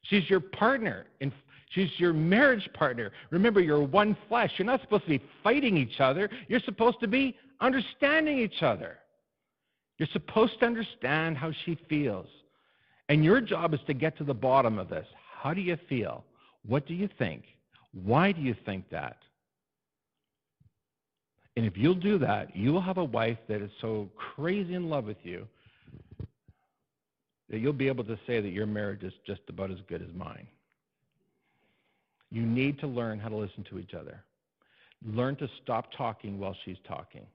She's 0.03 0.29
your 0.31 0.41
partner. 0.41 1.07
In, 1.21 1.33
she's 1.71 1.91
your 1.99 2.13
marriage 2.13 2.69
partner. 2.75 3.11
Remember, 3.31 3.61
you're 3.61 3.83
one 3.83 4.17
flesh. 4.29 4.53
You're 4.57 4.67
not 4.67 4.81
supposed 4.81 5.05
to 5.05 5.11
be 5.11 5.23
fighting 5.43 5.77
each 5.77 6.01
other. 6.01 6.31
You're 6.49 6.61
supposed 6.61 7.01
to 7.01 7.09
be 7.09 7.37
understanding 7.61 8.39
each 8.39 8.63
other. 8.63 8.99
You're 9.99 10.09
supposed 10.13 10.61
to 10.61 10.67
understand 10.67 11.37
how 11.37 11.53
she 11.65 11.77
feels. 11.89 12.29
And 13.09 13.25
your 13.25 13.41
job 13.41 13.75
is 13.75 13.81
to 13.89 13.95
get 13.95 14.17
to 14.19 14.25
the 14.25 14.35
bottom 14.35 14.79
of 14.79 14.89
this. 14.89 15.07
How 15.41 15.53
do 15.55 15.61
you 15.61 15.77
feel? 15.89 16.25
What 16.67 16.87
do 16.87 16.95
you 16.95 17.09
think? 17.19 17.43
Why 17.93 18.33
do 18.33 18.41
you 18.41 18.55
think 18.65 18.89
that? 18.91 19.17
And 21.59 21.67
if 21.67 21.77
you'll 21.77 21.95
do 21.95 22.19
that, 22.19 22.55
you 22.55 22.73
will 22.73 22.81
have 22.81 22.99
a 22.99 23.05
wife 23.05 23.39
that 23.49 23.61
is 23.61 23.73
so 23.81 24.09
crazy 24.15 24.75
in 24.75 24.89
love 24.89 25.07
with 25.07 25.17
you 25.25 25.45
that 27.51 27.59
you'll 27.59 27.73
be 27.73 27.89
able 27.89 28.05
to 28.05 28.17
say 28.29 28.41
that 28.41 28.51
your 28.51 28.65
marriage 28.65 29.03
is 29.03 29.13
just 29.27 29.41
about 29.49 29.73
as 29.73 29.79
good 29.89 30.01
as 30.01 30.07
mine. 30.15 30.47
You 32.31 32.43
need 32.43 32.79
to 32.79 32.87
learn 32.87 33.19
how 33.19 33.29
to 33.29 33.35
listen 33.35 33.65
to 33.71 33.81
each 33.81 33.93
other. 33.93 34.23
Learn 35.05 35.35
to 35.35 35.49
stop 35.61 35.89
talking 35.97 36.39
while 36.39 36.55
she's 36.65 36.77
talking. 36.87 37.27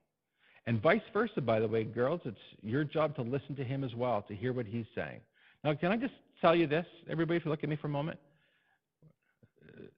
And 0.66 0.80
vice 0.80 1.02
versa, 1.12 1.42
by 1.42 1.60
the 1.60 1.68
way, 1.68 1.84
girls, 1.84 2.22
it's 2.24 2.38
your 2.62 2.82
job 2.82 3.14
to 3.16 3.22
listen 3.22 3.54
to 3.56 3.62
him 3.62 3.84
as 3.84 3.94
well, 3.94 4.22
to 4.28 4.34
hear 4.34 4.54
what 4.54 4.64
he's 4.64 4.86
saying. 4.94 5.20
Now, 5.64 5.74
can 5.74 5.92
I 5.92 5.98
just 5.98 6.14
tell 6.40 6.56
you 6.56 6.66
this, 6.66 6.86
everybody, 7.10 7.36
if 7.36 7.44
you 7.44 7.50
look 7.50 7.62
at 7.62 7.68
me 7.68 7.76
for 7.76 7.88
a 7.88 7.90
moment? 7.90 8.18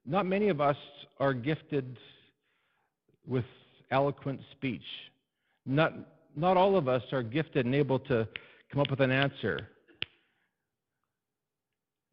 Not 0.05 0.27
many 0.27 0.49
of 0.49 0.61
us 0.61 0.77
are 1.21 1.33
gifted 1.33 1.97
with 3.25 3.45
eloquent 3.91 4.41
speech. 4.53 4.83
Not, 5.65 5.93
not 6.35 6.57
all 6.57 6.77
of 6.77 6.89
us 6.89 7.03
are 7.13 7.23
gifted 7.23 7.67
and 7.67 7.75
able 7.75 7.99
to 8.01 8.29
come 8.71 8.81
up 8.81 8.91
with 8.91 9.01
an 9.01 9.11
answer. 9.11 9.69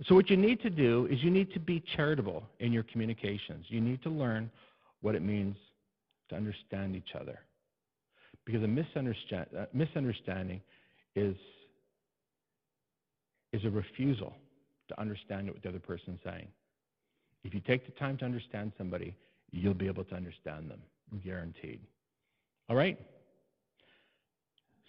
So, 0.08 0.16
what 0.16 0.30
you 0.30 0.38
need 0.38 0.62
to 0.62 0.70
do 0.70 1.08
is 1.10 1.24
you 1.24 1.30
need 1.32 1.54
to 1.54 1.60
be 1.60 1.82
charitable 1.96 2.44
in 2.60 2.74
your 2.74 2.84
communications. 2.84 3.66
You 3.70 3.80
need 3.80 4.02
to 4.04 4.10
learn 4.10 4.50
what 5.02 5.16
it 5.16 5.22
means 5.22 5.56
to 6.30 6.36
understand 6.36 6.96
each 6.96 7.16
other. 7.20 7.40
Because 8.46 8.64
a 8.64 8.68
misunderstand, 8.68 9.48
uh, 9.58 9.66
misunderstanding 9.74 10.62
is 11.16 11.36
is 13.54 13.64
a 13.66 13.70
refusal 13.70 14.34
to 14.88 15.00
understand 15.00 15.48
what 15.48 15.62
the 15.62 15.70
other 15.70 15.80
person's 15.80 16.20
saying. 16.26 16.48
If 17.44 17.54
you 17.54 17.60
take 17.60 17.86
the 17.86 17.92
time 17.94 18.18
to 18.18 18.26
understand 18.26 18.72
somebody, 18.78 19.16
you'll 19.52 19.76
be 19.76 19.88
able 19.88 20.04
to 20.06 20.16
understand 20.16 20.70
them, 20.70 20.82
guaranteed. 21.24 21.80
All 22.70 22.76
right? 22.76 23.00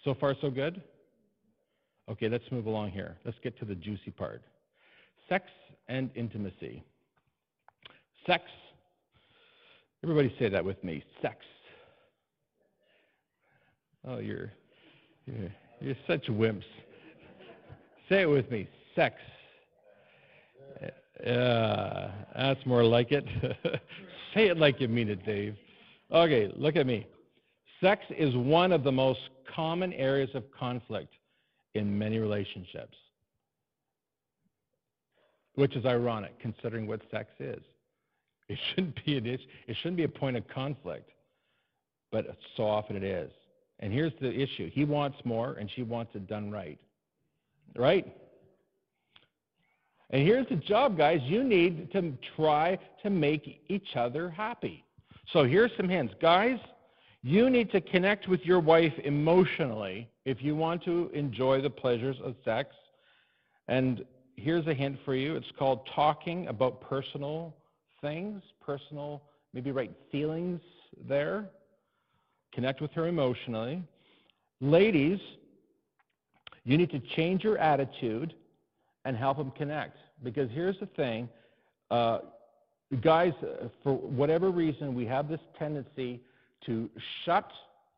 So 0.03 0.13
far, 0.13 0.35
so 0.41 0.49
good? 0.49 0.81
Okay, 2.09 2.29
let's 2.29 2.43
move 2.51 2.67
along 2.67 2.91
here. 2.91 3.17
Let's 3.25 3.37
get 3.43 3.57
to 3.59 3.65
the 3.65 3.75
juicy 3.75 4.11
part 4.11 4.41
sex 5.27 5.45
and 5.87 6.11
intimacy. 6.15 6.83
Sex. 8.27 8.43
Everybody 10.03 10.33
say 10.37 10.49
that 10.49 10.63
with 10.63 10.83
me. 10.83 11.03
Sex. 11.21 11.37
Oh, 14.07 14.19
you're, 14.19 14.51
you're, 15.25 15.51
you're 15.81 15.95
such 16.05 16.27
wimps. 16.27 16.63
Say 18.07 18.21
it 18.21 18.29
with 18.29 18.51
me 18.51 18.67
sex. 18.95 19.15
Yeah, 21.25 22.11
that's 22.35 22.65
more 22.65 22.83
like 22.83 23.11
it. 23.11 23.25
Say 24.33 24.47
it 24.47 24.57
like 24.57 24.81
you 24.81 24.87
mean 24.87 25.09
it, 25.09 25.25
Dave. 25.25 25.55
Okay, 26.11 26.51
look 26.55 26.75
at 26.75 26.85
me. 26.85 27.07
Sex 27.81 28.03
is 28.17 28.35
one 28.35 28.71
of 28.71 28.83
the 28.83 28.91
most 28.91 29.19
common 29.53 29.91
areas 29.93 30.29
of 30.33 30.43
conflict 30.51 31.13
in 31.73 31.97
many 31.97 32.19
relationships, 32.19 32.97
which 35.55 35.75
is 35.75 35.85
ironic 35.85 36.39
considering 36.39 36.87
what 36.87 37.01
sex 37.11 37.31
is. 37.39 37.61
It 38.47 38.57
shouldn't 38.69 39.03
be 39.05 39.17
an 39.17 39.25
issue. 39.25 39.43
It 39.67 39.75
shouldn't 39.77 39.97
be 39.97 40.03
a 40.03 40.09
point 40.09 40.37
of 40.37 40.47
conflict, 40.47 41.09
but 42.11 42.37
so 42.55 42.65
often 42.65 42.95
it 42.95 43.03
is. 43.03 43.31
And 43.79 43.91
here's 43.91 44.13
the 44.21 44.31
issue: 44.31 44.69
he 44.71 44.85
wants 44.85 45.17
more, 45.25 45.53
and 45.53 45.69
she 45.75 45.83
wants 45.83 46.15
it 46.15 46.27
done 46.27 46.49
right. 46.49 46.79
Right? 47.75 48.15
And 50.11 50.21
here's 50.21 50.47
the 50.47 50.55
job, 50.55 50.97
guys. 50.97 51.19
You 51.23 51.43
need 51.43 51.91
to 51.91 52.13
try 52.37 52.77
to 53.03 53.09
make 53.09 53.63
each 53.67 53.95
other 53.95 54.29
happy. 54.29 54.84
So 55.31 55.43
here's 55.43 55.71
some 55.77 55.89
hints. 55.89 56.13
Guys, 56.21 56.59
you 57.23 57.49
need 57.49 57.71
to 57.71 57.81
connect 57.81 58.27
with 58.27 58.41
your 58.45 58.59
wife 58.59 58.93
emotionally 59.03 60.09
if 60.25 60.43
you 60.43 60.55
want 60.55 60.83
to 60.83 61.09
enjoy 61.13 61.61
the 61.61 61.69
pleasures 61.69 62.17
of 62.23 62.35
sex. 62.43 62.75
And 63.67 64.05
here's 64.35 64.67
a 64.67 64.73
hint 64.73 64.99
for 65.03 65.15
you 65.15 65.35
it's 65.35 65.51
called 65.57 65.87
talking 65.95 66.47
about 66.47 66.81
personal 66.81 67.55
things, 68.01 68.43
personal, 68.61 69.23
maybe 69.53 69.71
right 69.71 69.91
feelings 70.11 70.61
there. 71.07 71.49
Connect 72.53 72.79
with 72.79 72.91
her 72.91 73.07
emotionally. 73.07 73.81
Ladies, 74.61 75.19
you 76.63 76.77
need 76.77 76.91
to 76.91 76.99
change 76.99 77.43
your 77.43 77.57
attitude 77.57 78.35
and 79.05 79.17
help 79.17 79.37
them 79.37 79.51
connect. 79.51 79.97
Because 80.23 80.49
here's 80.51 80.79
the 80.79 80.85
thing 80.85 81.27
uh, 81.91 82.19
guys, 83.01 83.33
uh, 83.41 83.67
for 83.83 83.93
whatever 83.95 84.49
reason, 84.51 84.93
we 84.93 85.05
have 85.05 85.27
this 85.27 85.39
tendency 85.57 86.21
to 86.65 86.89
shut 87.23 87.49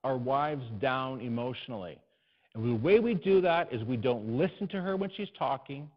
our 0.04 0.18
wives 0.18 0.64
down 0.80 1.22
emotionally. 1.22 1.98
And 2.56 2.66
the 2.66 2.76
way 2.76 3.00
we 3.00 3.14
do 3.14 3.42
that 3.42 3.72
is 3.74 3.84
we 3.84 3.98
don't 3.98 4.38
listen 4.38 4.68
to 4.70 4.82
her 4.82 4.96
when 4.96 5.12
she's 5.16 5.30
talking. 5.38 5.90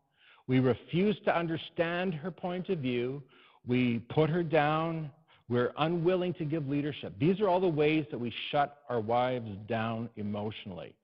We 0.46 0.58
refuse 0.58 1.16
to 1.24 1.36
understand 1.36 2.14
her 2.14 2.30
point 2.30 2.68
of 2.68 2.78
view. 2.78 3.22
We 3.66 4.00
put 4.10 4.28
her 4.30 4.42
down. 4.42 5.10
We're 5.48 5.72
unwilling 5.78 6.34
to 6.34 6.44
give 6.44 6.68
leadership. 6.68 7.12
These 7.18 7.40
are 7.40 7.48
all 7.48 7.60
the 7.60 7.68
ways 7.68 8.06
that 8.10 8.18
we 8.18 8.32
shut 8.50 8.78
our 8.88 9.00
wives 9.00 9.50
down 9.68 10.08
emotionally. 10.16 10.94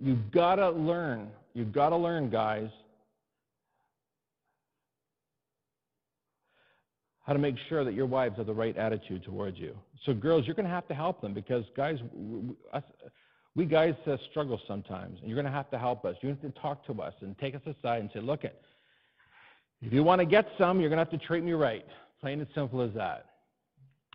You've 0.00 0.30
got 0.32 0.56
to 0.56 0.70
learn. 0.70 1.30
You've 1.54 1.72
got 1.72 1.90
to 1.90 1.96
learn, 1.96 2.28
guys, 2.30 2.68
how 7.24 7.32
to 7.32 7.38
make 7.38 7.54
sure 7.68 7.84
that 7.84 7.94
your 7.94 8.06
wives 8.06 8.36
have 8.36 8.46
the 8.46 8.54
right 8.54 8.76
attitude 8.76 9.22
towards 9.22 9.58
you. 9.58 9.76
So, 10.04 10.12
girls, 10.12 10.46
you're 10.46 10.56
going 10.56 10.66
to 10.66 10.72
have 10.72 10.88
to 10.88 10.94
help 10.94 11.20
them 11.20 11.32
because, 11.32 11.64
guys, 11.76 11.98
we, 12.12 12.54
us, 12.72 12.82
we 13.54 13.64
guys 13.64 13.94
uh, 14.06 14.16
struggle 14.30 14.60
sometimes, 14.66 15.18
and 15.20 15.28
you're 15.28 15.36
going 15.36 15.46
to 15.46 15.52
have 15.52 15.70
to 15.70 15.78
help 15.78 16.04
us. 16.04 16.16
You 16.20 16.30
have 16.30 16.42
to 16.42 16.50
talk 16.50 16.84
to 16.86 17.02
us 17.02 17.14
and 17.20 17.38
take 17.38 17.54
us 17.54 17.60
aside 17.66 18.00
and 18.00 18.10
say, 18.12 18.20
look, 18.20 18.44
it, 18.44 18.60
if 19.82 19.92
you 19.92 20.02
want 20.02 20.20
to 20.20 20.24
get 20.24 20.48
some, 20.58 20.80
you're 20.80 20.88
going 20.88 21.04
to 21.04 21.10
have 21.10 21.20
to 21.20 21.26
treat 21.26 21.44
me 21.44 21.52
right. 21.52 21.86
Plain 22.20 22.40
and 22.40 22.48
simple 22.54 22.80
as 22.80 22.92
that. 22.94 23.26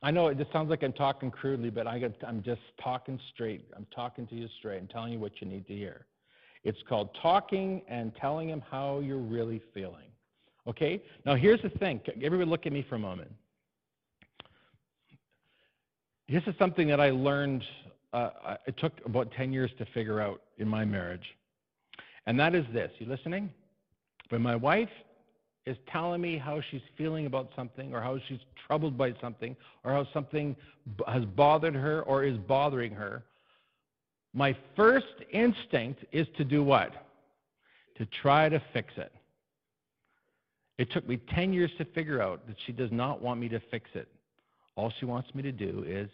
I 0.03 0.11
know 0.11 0.27
it 0.27 0.37
just 0.37 0.51
sounds 0.51 0.69
like 0.69 0.83
I'm 0.83 0.93
talking 0.93 1.31
crudely, 1.31 1.69
but 1.69 1.87
I 1.87 2.01
am 2.27 2.43
just 2.43 2.61
talking 2.81 3.19
straight. 3.33 3.65
I'm 3.75 3.87
talking 3.93 4.27
to 4.27 4.35
you 4.35 4.47
straight 4.59 4.79
and 4.79 4.89
telling 4.89 5.13
you 5.13 5.19
what 5.19 5.41
you 5.41 5.47
need 5.47 5.65
to 5.67 5.73
hear. 5.73 6.05
It's 6.63 6.77
called 6.87 7.09
talking 7.21 7.81
and 7.87 8.15
telling 8.15 8.49
him 8.49 8.61
how 8.69 8.99
you're 8.99 9.17
really 9.17 9.61
feeling. 9.73 10.07
Okay? 10.67 11.01
Now, 11.25 11.35
here's 11.35 11.61
the 11.61 11.69
thing. 11.69 12.01
Everybody, 12.21 12.49
look 12.49 12.65
at 12.65 12.73
me 12.73 12.85
for 12.87 12.95
a 12.95 12.99
moment. 12.99 13.31
This 16.29 16.43
is 16.45 16.53
something 16.59 16.87
that 16.89 16.99
I 16.99 17.09
learned, 17.09 17.63
uh, 18.11 18.57
it 18.65 18.75
took 18.77 18.93
about 19.05 19.31
10 19.31 19.53
years 19.53 19.71
to 19.77 19.85
figure 19.93 20.19
out 20.19 20.41
in 20.57 20.67
my 20.67 20.83
marriage. 20.83 21.23
And 22.25 22.37
that 22.39 22.53
is 22.53 22.65
this. 22.73 22.91
You 22.99 23.07
listening? 23.07 23.49
When 24.29 24.41
my 24.41 24.57
wife 24.57 24.89
is 25.65 25.77
telling 25.89 26.21
me 26.21 26.37
how 26.37 26.61
she's 26.69 26.81
feeling 26.97 27.25
about 27.25 27.49
something 27.55 27.93
or 27.93 28.01
how 28.01 28.19
she's 28.27 28.39
troubled 28.67 28.97
by 28.97 29.13
something 29.21 29.55
or 29.85 29.93
how 29.93 30.05
something 30.13 30.55
has 31.07 31.23
bothered 31.23 31.75
her 31.75 32.01
or 32.01 32.25
is 32.25 32.37
bothering 32.37 32.91
her, 32.91 33.23
my 34.33 34.55
first 34.75 35.07
instinct 35.31 36.03
is 36.11 36.27
to 36.37 36.43
do 36.43 36.63
what? 36.63 36.91
To 37.97 38.05
try 38.21 38.49
to 38.49 38.61
fix 38.73 38.93
it. 38.97 39.13
It 40.77 40.91
took 40.91 41.07
me 41.07 41.19
10 41.33 41.53
years 41.53 41.71
to 41.79 41.85
figure 41.85 42.21
out 42.21 42.45
that 42.47 42.55
she 42.65 42.71
does 42.71 42.91
not 42.91 43.21
want 43.21 43.39
me 43.39 43.49
to 43.49 43.59
fix 43.71 43.89
it. 43.95 44.07
All 44.75 44.93
she 44.99 45.05
wants 45.05 45.33
me 45.33 45.41
to 45.41 45.51
do 45.51 45.83
is, 45.87 46.09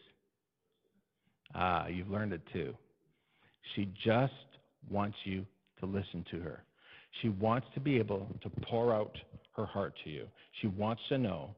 ah, 1.54 1.88
you've 1.88 2.10
learned 2.10 2.32
it 2.34 2.42
too. 2.54 2.74
She 3.76 3.90
just 4.04 4.34
wants 4.90 5.18
you 5.26 5.46
to 5.80 5.86
listen 5.86 6.26
to 6.32 6.40
her. 6.40 6.64
She 7.22 7.30
wants 7.30 7.68
to 7.74 7.80
be 7.80 7.98
able 7.98 8.28
to 8.42 8.50
pour 8.62 8.94
out 8.94 9.18
her 9.56 9.66
heart 9.66 9.94
to 10.06 10.10
you. 10.10 10.28
She 10.62 10.68
wants 10.68 11.02
to 11.10 11.18
know 11.18 11.54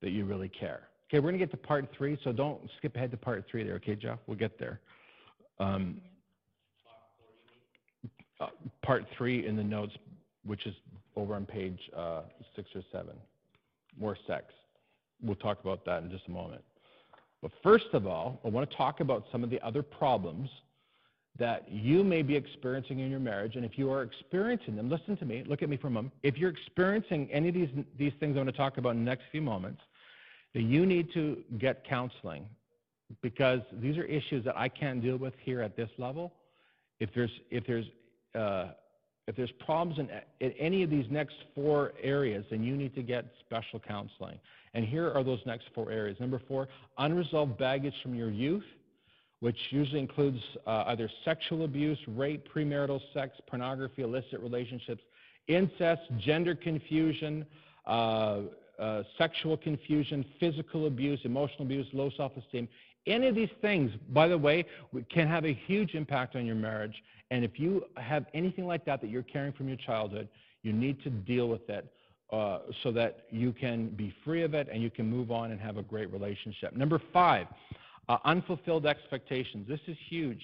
that 0.00 0.10
you 0.10 0.24
really 0.24 0.48
care. 0.48 0.82
Okay, 1.08 1.18
we're 1.18 1.30
going 1.30 1.40
to 1.40 1.44
get 1.44 1.50
to 1.50 1.56
part 1.56 1.88
three, 1.96 2.16
so 2.22 2.32
don't 2.32 2.60
skip 2.78 2.94
ahead 2.94 3.10
to 3.10 3.16
part 3.16 3.44
three 3.50 3.64
there, 3.64 3.74
okay, 3.74 3.96
Jeff? 3.96 4.18
We'll 4.26 4.38
get 4.38 4.58
there. 4.58 4.80
Um, 5.58 6.00
uh, 8.40 8.46
part 8.82 9.04
three 9.18 9.46
in 9.46 9.56
the 9.56 9.64
notes, 9.64 9.92
which 10.44 10.66
is 10.66 10.74
over 11.16 11.34
on 11.34 11.46
page 11.46 11.78
uh, 11.96 12.22
six 12.56 12.68
or 12.74 12.82
seven. 12.92 13.14
More 13.98 14.16
sex. 14.26 14.46
We'll 15.22 15.36
talk 15.36 15.60
about 15.60 15.84
that 15.84 16.02
in 16.02 16.10
just 16.10 16.26
a 16.28 16.30
moment. 16.30 16.62
But 17.42 17.52
first 17.62 17.88
of 17.92 18.06
all, 18.06 18.40
I 18.44 18.48
want 18.48 18.70
to 18.70 18.76
talk 18.76 19.00
about 19.00 19.24
some 19.32 19.42
of 19.42 19.50
the 19.50 19.60
other 19.62 19.82
problems 19.82 20.48
that 21.38 21.70
you 21.70 22.04
may 22.04 22.22
be 22.22 22.36
experiencing 22.36 22.98
in 23.00 23.10
your 23.10 23.20
marriage. 23.20 23.56
And 23.56 23.64
if 23.64 23.78
you 23.78 23.90
are 23.90 24.02
experiencing 24.02 24.76
them, 24.76 24.90
listen 24.90 25.16
to 25.18 25.24
me, 25.24 25.42
look 25.46 25.62
at 25.62 25.68
me 25.68 25.76
for 25.76 25.86
a 25.86 25.90
moment. 25.90 26.12
If 26.22 26.36
you're 26.36 26.50
experiencing 26.50 27.28
any 27.32 27.48
of 27.48 27.54
these, 27.54 27.70
these 27.98 28.12
things 28.20 28.30
I'm 28.36 28.42
going 28.42 28.46
to 28.46 28.52
talk 28.52 28.76
about 28.76 28.90
in 28.90 29.04
the 29.04 29.10
next 29.10 29.24
few 29.30 29.40
moments, 29.40 29.80
then 30.54 30.68
you 30.68 30.84
need 30.84 31.12
to 31.14 31.42
get 31.58 31.84
counseling 31.88 32.44
because 33.22 33.60
these 33.80 33.96
are 33.96 34.04
issues 34.04 34.44
that 34.44 34.56
I 34.56 34.68
can't 34.68 35.00
deal 35.00 35.16
with 35.16 35.34
here 35.42 35.62
at 35.62 35.76
this 35.76 35.88
level. 35.98 36.32
If 36.98 37.10
there's, 37.14 37.30
if 37.50 37.66
there's, 37.66 37.86
uh, 38.34 38.72
if 39.30 39.36
there's 39.36 39.52
problems 39.64 39.98
in, 39.98 40.08
in 40.40 40.52
any 40.58 40.82
of 40.82 40.90
these 40.90 41.06
next 41.10 41.36
four 41.54 41.92
areas, 42.02 42.44
then 42.50 42.62
you 42.62 42.76
need 42.76 42.94
to 42.94 43.02
get 43.02 43.24
special 43.40 43.80
counseling. 43.80 44.38
And 44.74 44.84
here 44.84 45.10
are 45.12 45.24
those 45.24 45.40
next 45.46 45.66
four 45.74 45.90
areas. 45.90 46.18
Number 46.20 46.40
four, 46.46 46.68
unresolved 46.98 47.56
baggage 47.56 47.94
from 48.02 48.14
your 48.14 48.30
youth 48.30 48.64
which 49.40 49.56
usually 49.70 50.00
includes 50.00 50.38
uh, 50.66 50.84
either 50.88 51.10
sexual 51.24 51.64
abuse, 51.64 51.98
rape, 52.08 52.46
premarital 52.54 53.00
sex, 53.12 53.36
pornography, 53.46 54.02
illicit 54.02 54.38
relationships, 54.40 55.02
incest, 55.48 56.02
gender 56.18 56.54
confusion, 56.54 57.46
uh, 57.86 58.40
uh, 58.78 59.02
sexual 59.18 59.56
confusion, 59.56 60.24
physical 60.38 60.86
abuse, 60.86 61.20
emotional 61.24 61.62
abuse, 61.62 61.86
low 61.92 62.10
self 62.16 62.32
esteem. 62.36 62.68
Any 63.06 63.28
of 63.28 63.34
these 63.34 63.50
things, 63.60 63.90
by 64.10 64.28
the 64.28 64.36
way, 64.36 64.64
can 65.10 65.26
have 65.26 65.44
a 65.44 65.54
huge 65.66 65.94
impact 65.94 66.36
on 66.36 66.44
your 66.44 66.56
marriage. 66.56 66.94
And 67.30 67.44
if 67.44 67.58
you 67.58 67.84
have 67.96 68.26
anything 68.34 68.66
like 68.66 68.84
that 68.84 69.00
that 69.00 69.08
you're 69.08 69.22
carrying 69.22 69.52
from 69.52 69.68
your 69.68 69.78
childhood, 69.78 70.28
you 70.62 70.72
need 70.72 71.02
to 71.04 71.10
deal 71.10 71.48
with 71.48 71.68
it 71.70 71.86
uh, 72.32 72.60
so 72.82 72.92
that 72.92 73.24
you 73.30 73.52
can 73.52 73.88
be 73.88 74.14
free 74.24 74.42
of 74.42 74.54
it 74.54 74.68
and 74.72 74.82
you 74.82 74.90
can 74.90 75.08
move 75.08 75.30
on 75.30 75.50
and 75.50 75.60
have 75.60 75.78
a 75.78 75.82
great 75.82 76.12
relationship. 76.12 76.76
Number 76.76 77.00
five, 77.12 77.46
uh, 78.08 78.18
unfulfilled 78.24 78.86
expectations. 78.86 79.66
This 79.68 79.80
is 79.86 79.96
huge. 80.08 80.42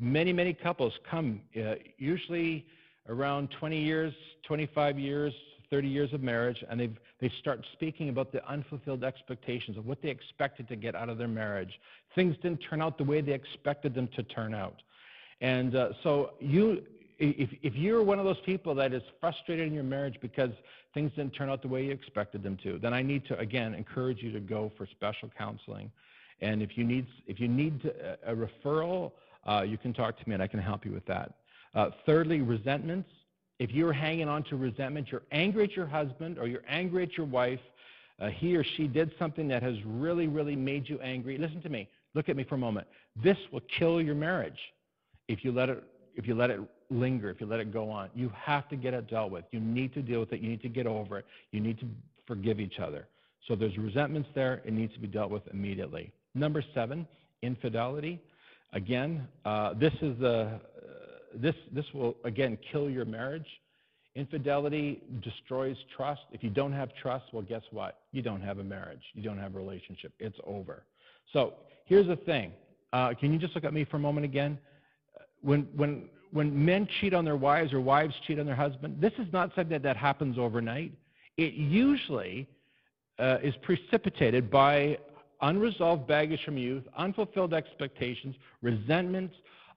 Many, 0.00 0.32
many 0.32 0.54
couples 0.54 0.92
come, 1.10 1.40
uh, 1.56 1.74
usually 1.98 2.66
around 3.08 3.50
20 3.58 3.80
years, 3.80 4.14
25 4.46 4.98
years, 4.98 5.34
30 5.70 5.88
years 5.88 6.12
of 6.12 6.22
marriage, 6.22 6.64
and 6.68 6.78
they 6.80 6.90
they 7.20 7.30
start 7.40 7.64
speaking 7.72 8.08
about 8.08 8.32
the 8.32 8.46
unfulfilled 8.48 9.04
expectations 9.04 9.76
of 9.76 9.86
what 9.86 10.00
they 10.02 10.08
expected 10.08 10.68
to 10.68 10.76
get 10.76 10.94
out 10.94 11.08
of 11.08 11.18
their 11.18 11.28
marriage. 11.28 11.80
Things 12.14 12.36
didn't 12.42 12.60
turn 12.60 12.80
out 12.80 12.96
the 12.96 13.04
way 13.04 13.20
they 13.20 13.32
expected 13.32 13.94
them 13.94 14.08
to 14.16 14.22
turn 14.22 14.54
out. 14.54 14.76
And 15.40 15.74
uh, 15.74 15.90
so 16.02 16.32
you, 16.40 16.82
if, 17.18 17.50
if 17.62 17.74
you're 17.74 18.02
one 18.02 18.18
of 18.18 18.24
those 18.24 18.40
people 18.44 18.74
that 18.76 18.92
is 18.92 19.02
frustrated 19.20 19.66
in 19.66 19.74
your 19.74 19.84
marriage 19.84 20.16
because 20.20 20.50
things 20.94 21.12
didn't 21.16 21.32
turn 21.32 21.50
out 21.50 21.62
the 21.62 21.68
way 21.68 21.84
you 21.84 21.92
expected 21.92 22.42
them 22.42 22.56
to, 22.62 22.78
then 22.78 22.94
I 22.94 23.02
need 23.02 23.26
to, 23.26 23.38
again, 23.38 23.74
encourage 23.74 24.22
you 24.22 24.32
to 24.32 24.40
go 24.40 24.72
for 24.76 24.86
special 24.86 25.30
counseling. 25.36 25.90
And 26.40 26.62
if 26.62 26.76
you 26.76 26.84
need, 26.84 27.06
if 27.26 27.40
you 27.40 27.48
need 27.48 27.84
a, 27.84 28.32
a 28.32 28.34
referral, 28.34 29.12
uh, 29.44 29.62
you 29.66 29.78
can 29.78 29.92
talk 29.92 30.18
to 30.18 30.28
me 30.28 30.34
and 30.34 30.42
I 30.42 30.46
can 30.46 30.60
help 30.60 30.84
you 30.84 30.92
with 30.92 31.06
that. 31.06 31.34
Uh, 31.74 31.90
thirdly, 32.06 32.40
resentments. 32.40 33.10
If 33.58 33.70
you're 33.72 33.92
hanging 33.92 34.28
on 34.28 34.44
to 34.44 34.56
resentment, 34.56 35.08
you're 35.10 35.22
angry 35.32 35.64
at 35.64 35.72
your 35.72 35.86
husband 35.86 36.38
or 36.38 36.46
you're 36.46 36.62
angry 36.68 37.02
at 37.02 37.16
your 37.16 37.26
wife, 37.26 37.60
uh, 38.20 38.28
he 38.28 38.56
or 38.56 38.64
she 38.76 38.86
did 38.86 39.12
something 39.18 39.48
that 39.48 39.62
has 39.62 39.76
really, 39.84 40.26
really 40.26 40.56
made 40.56 40.88
you 40.88 41.00
angry. 41.00 41.38
Listen 41.38 41.60
to 41.62 41.68
me. 41.68 41.88
Look 42.14 42.28
at 42.28 42.36
me 42.36 42.44
for 42.44 42.54
a 42.54 42.58
moment. 42.58 42.86
This 43.22 43.36
will 43.52 43.62
kill 43.78 44.00
your 44.00 44.14
marriage 44.14 44.58
if 45.28 45.44
you 45.44 45.52
let 45.52 45.68
it 45.68 45.82
if 46.16 46.26
you 46.26 46.34
let 46.34 46.50
it 46.50 46.58
linger, 46.90 47.30
if 47.30 47.40
you 47.40 47.46
let 47.46 47.60
it 47.60 47.72
go 47.72 47.88
on. 47.88 48.10
You 48.12 48.32
have 48.34 48.68
to 48.70 48.76
get 48.76 48.92
it 48.92 49.08
dealt 49.08 49.30
with. 49.30 49.44
You 49.52 49.60
need 49.60 49.94
to 49.94 50.02
deal 50.02 50.18
with 50.18 50.32
it. 50.32 50.40
You 50.40 50.48
need 50.48 50.62
to 50.62 50.68
get 50.68 50.84
over 50.84 51.18
it. 51.18 51.26
You 51.52 51.60
need 51.60 51.78
to 51.78 51.86
forgive 52.26 52.58
each 52.58 52.80
other. 52.80 53.06
So 53.46 53.54
there's 53.54 53.76
resentments 53.78 54.28
there. 54.34 54.60
It 54.64 54.72
needs 54.72 54.92
to 54.94 54.98
be 54.98 55.06
dealt 55.06 55.30
with 55.30 55.42
immediately. 55.52 56.12
Number 56.34 56.62
seven, 56.74 57.06
infidelity. 57.42 58.20
Again, 58.72 59.28
uh, 59.44 59.74
this 59.74 59.92
is 60.02 60.18
the 60.18 60.60
this 61.34 61.54
this 61.72 61.84
will 61.94 62.16
again 62.24 62.58
kill 62.72 62.88
your 62.88 63.04
marriage. 63.04 63.46
Infidelity 64.14 65.00
destroys 65.22 65.76
trust. 65.96 66.22
If 66.32 66.42
you 66.42 66.50
don't 66.50 66.72
have 66.72 66.90
trust, 67.00 67.26
well, 67.32 67.42
guess 67.42 67.62
what? 67.70 68.00
You 68.12 68.22
don't 68.22 68.40
have 68.40 68.58
a 68.58 68.64
marriage. 68.64 69.02
You 69.14 69.22
don't 69.22 69.38
have 69.38 69.54
a 69.54 69.58
relationship. 69.58 70.12
It's 70.18 70.38
over. 70.44 70.82
So 71.32 71.54
here's 71.84 72.06
the 72.06 72.16
thing. 72.16 72.52
Uh, 72.92 73.14
can 73.14 73.32
you 73.32 73.38
just 73.38 73.54
look 73.54 73.64
at 73.64 73.72
me 73.72 73.84
for 73.84 73.96
a 73.96 74.00
moment 74.00 74.24
again? 74.24 74.58
When 75.42 75.68
when 75.76 76.08
when 76.32 76.64
men 76.64 76.88
cheat 77.00 77.14
on 77.14 77.24
their 77.24 77.36
wives 77.36 77.72
or 77.72 77.80
wives 77.80 78.14
cheat 78.26 78.38
on 78.38 78.46
their 78.46 78.56
husband, 78.56 79.00
this 79.00 79.12
is 79.18 79.26
not 79.32 79.50
something 79.54 79.70
that, 79.70 79.82
that 79.82 79.96
happens 79.96 80.38
overnight. 80.38 80.92
It 81.36 81.54
usually 81.54 82.46
uh, 83.18 83.38
is 83.42 83.54
precipitated 83.62 84.50
by 84.50 84.98
unresolved 85.40 86.06
baggage 86.06 86.40
from 86.44 86.58
youth, 86.58 86.82
unfulfilled 86.96 87.54
expectations, 87.54 88.34
resentment, 88.62 89.30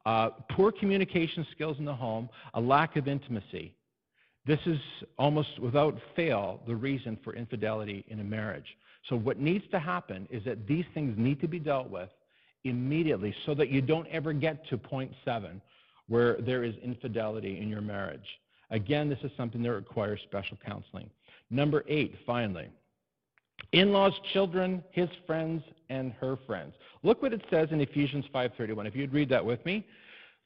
uh, 0.05 0.29
poor 0.51 0.71
communication 0.71 1.45
skills 1.51 1.77
in 1.79 1.85
the 1.85 1.93
home, 1.93 2.29
a 2.53 2.61
lack 2.61 2.95
of 2.95 3.07
intimacy. 3.07 3.73
This 4.45 4.59
is 4.65 4.79
almost 5.19 5.59
without 5.59 5.97
fail 6.15 6.61
the 6.65 6.75
reason 6.75 7.17
for 7.23 7.35
infidelity 7.35 8.03
in 8.07 8.19
a 8.19 8.23
marriage. 8.23 8.65
So, 9.09 9.15
what 9.15 9.39
needs 9.39 9.63
to 9.71 9.79
happen 9.79 10.27
is 10.31 10.43
that 10.45 10.67
these 10.67 10.85
things 10.93 11.15
need 11.17 11.39
to 11.41 11.47
be 11.47 11.59
dealt 11.59 11.89
with 11.89 12.09
immediately 12.63 13.35
so 13.45 13.53
that 13.55 13.69
you 13.69 13.81
don't 13.81 14.07
ever 14.07 14.33
get 14.33 14.67
to 14.69 14.77
point 14.77 15.11
seven 15.25 15.61
where 16.07 16.35
there 16.41 16.63
is 16.63 16.75
infidelity 16.83 17.59
in 17.59 17.69
your 17.69 17.81
marriage. 17.81 18.25
Again, 18.69 19.09
this 19.09 19.19
is 19.23 19.31
something 19.37 19.61
that 19.63 19.71
requires 19.71 20.19
special 20.23 20.57
counseling. 20.65 21.09
Number 21.49 21.83
eight, 21.87 22.15
finally, 22.25 22.69
in-laws, 23.71 24.13
children, 24.33 24.83
his 24.91 25.09
friends, 25.25 25.63
and 25.89 26.13
her 26.13 26.37
friends. 26.47 26.73
Look 27.03 27.21
what 27.21 27.33
it 27.33 27.41
says 27.49 27.69
in 27.71 27.81
Ephesians 27.81 28.25
5:31. 28.33 28.85
If 28.85 28.95
you'd 28.95 29.13
read 29.13 29.29
that 29.29 29.45
with 29.45 29.63
me. 29.65 29.85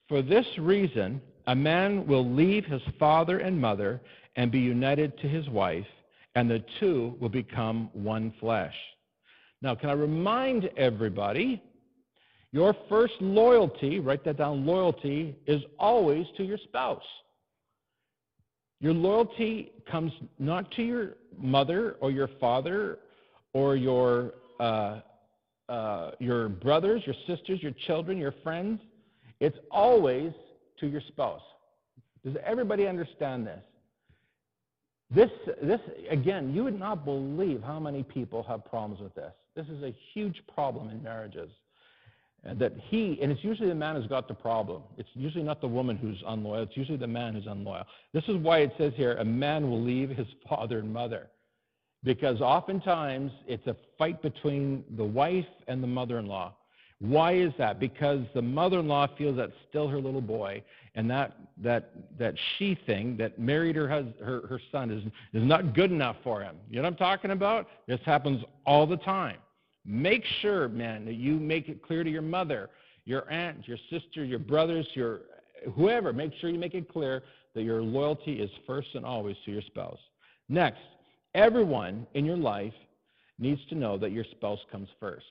For 0.07 0.21
this 0.21 0.45
reason, 0.59 1.21
a 1.47 1.55
man 1.55 2.05
will 2.05 2.30
leave 2.30 2.65
his 2.65 2.82
father 2.99 3.39
and 3.39 3.59
mother 3.59 4.01
and 4.36 4.51
be 4.51 4.59
united 4.59 5.17
to 5.19 5.28
his 5.28 5.49
wife, 5.49 5.88
and 6.36 6.49
the 6.49 6.63
two 6.80 7.15
will 7.19 7.30
become 7.30 7.89
one 7.93 8.32
flesh. 8.39 8.76
Now, 9.61 9.73
can 9.73 9.89
I 9.89 9.93
remind 9.93 10.69
everybody, 10.78 11.61
your 12.51 12.76
first 12.88 13.13
loyalty, 13.19 13.99
write 13.99 14.23
that 14.26 14.38
down, 14.38 14.65
loyalty, 14.65 15.36
is 15.47 15.63
always 15.80 16.28
to 16.38 16.43
your 16.43 16.59
spouse. 16.59 17.05
Your 18.80 18.93
loyalty 18.93 19.71
comes 19.89 20.11
not 20.38 20.69
to 20.71 20.84
your 20.84 21.15
mother 21.38 21.95
or 21.99 22.11
your 22.11 22.28
father 22.39 22.99
or 23.55 23.77
your, 23.77 24.33
uh, 24.59 24.99
uh, 25.69 26.11
your 26.19 26.49
brothers, 26.49 27.01
your 27.05 27.15
sisters, 27.25 27.63
your 27.63 27.71
children, 27.87 28.17
your 28.17 28.33
friends. 28.43 28.81
It's 29.39 29.57
always 29.71 30.33
to 30.81 30.87
your 30.87 30.99
spouse. 31.07 31.41
Does 32.25 32.35
everybody 32.45 32.85
understand 32.85 33.47
this? 33.47 33.61
This, 35.09 35.29
this, 35.63 35.79
again, 36.09 36.53
you 36.53 36.65
would 36.65 36.77
not 36.77 37.05
believe 37.05 37.63
how 37.63 37.79
many 37.79 38.03
people 38.03 38.43
have 38.43 38.65
problems 38.65 38.99
with 39.01 39.15
this. 39.15 39.31
This 39.55 39.67
is 39.67 39.81
a 39.83 39.95
huge 40.13 40.41
problem 40.53 40.89
in 40.89 41.01
marriages. 41.01 41.49
That 42.43 42.73
he, 42.89 43.17
and 43.21 43.31
it's 43.31 43.43
usually 43.43 43.69
the 43.69 43.75
man 43.75 43.95
who's 43.95 44.07
got 44.07 44.27
the 44.27 44.33
problem. 44.33 44.83
It's 44.97 45.09
usually 45.13 45.45
not 45.45 45.61
the 45.61 45.67
woman 45.67 45.95
who's 45.95 46.21
unloyal, 46.27 46.63
it's 46.63 46.75
usually 46.75 46.97
the 46.97 47.07
man 47.07 47.33
who's 47.33 47.47
unloyal. 47.47 47.85
This 48.13 48.25
is 48.27 48.35
why 48.35 48.59
it 48.59 48.73
says 48.77 48.91
here, 48.97 49.13
a 49.13 49.25
man 49.25 49.69
will 49.69 49.81
leave 49.81 50.09
his 50.09 50.27
father 50.49 50.79
and 50.79 50.91
mother 50.91 51.29
because 52.05 52.39
oftentimes 52.39 53.31
it's 53.47 53.65
a 53.67 53.75
fight 53.97 54.21
between 54.21 54.85
the 54.95 55.03
wife 55.03 55.45
and 55.67 55.83
the 55.83 55.87
mother 55.87 56.19
in 56.19 56.27
law. 56.27 56.53
Why 56.99 57.33
is 57.33 57.51
that? 57.57 57.79
Because 57.79 58.21
the 58.33 58.41
mother 58.41 58.79
in 58.79 58.87
law 58.87 59.07
feels 59.17 59.35
that's 59.35 59.51
still 59.67 59.89
her 59.89 59.99
little 59.99 60.21
boy, 60.21 60.63
and 60.93 61.09
that, 61.11 61.35
that, 61.61 61.91
that 62.17 62.35
she 62.57 62.79
thing 62.85 63.17
that 63.17 63.37
married 63.37 63.75
her, 63.75 63.89
hus- 63.89 64.13
her, 64.23 64.47
her 64.47 64.61
son 64.71 64.91
is, 64.91 65.03
is 65.33 65.45
not 65.45 65.75
good 65.75 65.91
enough 65.91 66.15
for 66.23 66.41
him. 66.41 66.55
You 66.69 66.77
know 66.77 66.83
what 66.83 66.93
I'm 66.93 66.97
talking 66.97 67.31
about? 67.31 67.67
This 67.85 67.99
happens 68.05 68.41
all 68.65 68.87
the 68.87 68.97
time. 68.97 69.37
Make 69.83 70.23
sure, 70.41 70.69
man, 70.69 71.05
that 71.05 71.15
you 71.15 71.33
make 71.33 71.67
it 71.67 71.83
clear 71.83 72.03
to 72.03 72.09
your 72.09 72.21
mother, 72.21 72.69
your 73.03 73.29
aunt, 73.29 73.67
your 73.67 73.77
sister, 73.89 74.23
your 74.23 74.39
brothers, 74.39 74.87
your 74.93 75.21
whoever. 75.75 76.13
Make 76.13 76.31
sure 76.39 76.49
you 76.49 76.57
make 76.57 76.75
it 76.75 76.91
clear 76.91 77.23
that 77.55 77.63
your 77.63 77.81
loyalty 77.81 78.39
is 78.39 78.49
first 78.65 78.89
and 78.95 79.05
always 79.05 79.35
to 79.45 79.51
your 79.51 79.61
spouse. 79.63 79.99
Next, 80.47 80.79
everyone 81.36 82.07
in 82.15 82.25
your 82.25 82.38
life 82.38 82.73
needs 83.38 83.61
to 83.69 83.75
know 83.75 83.97
that 83.97 84.11
your 84.11 84.23
spouse 84.31 84.59
comes 84.71 84.88
first. 84.99 85.25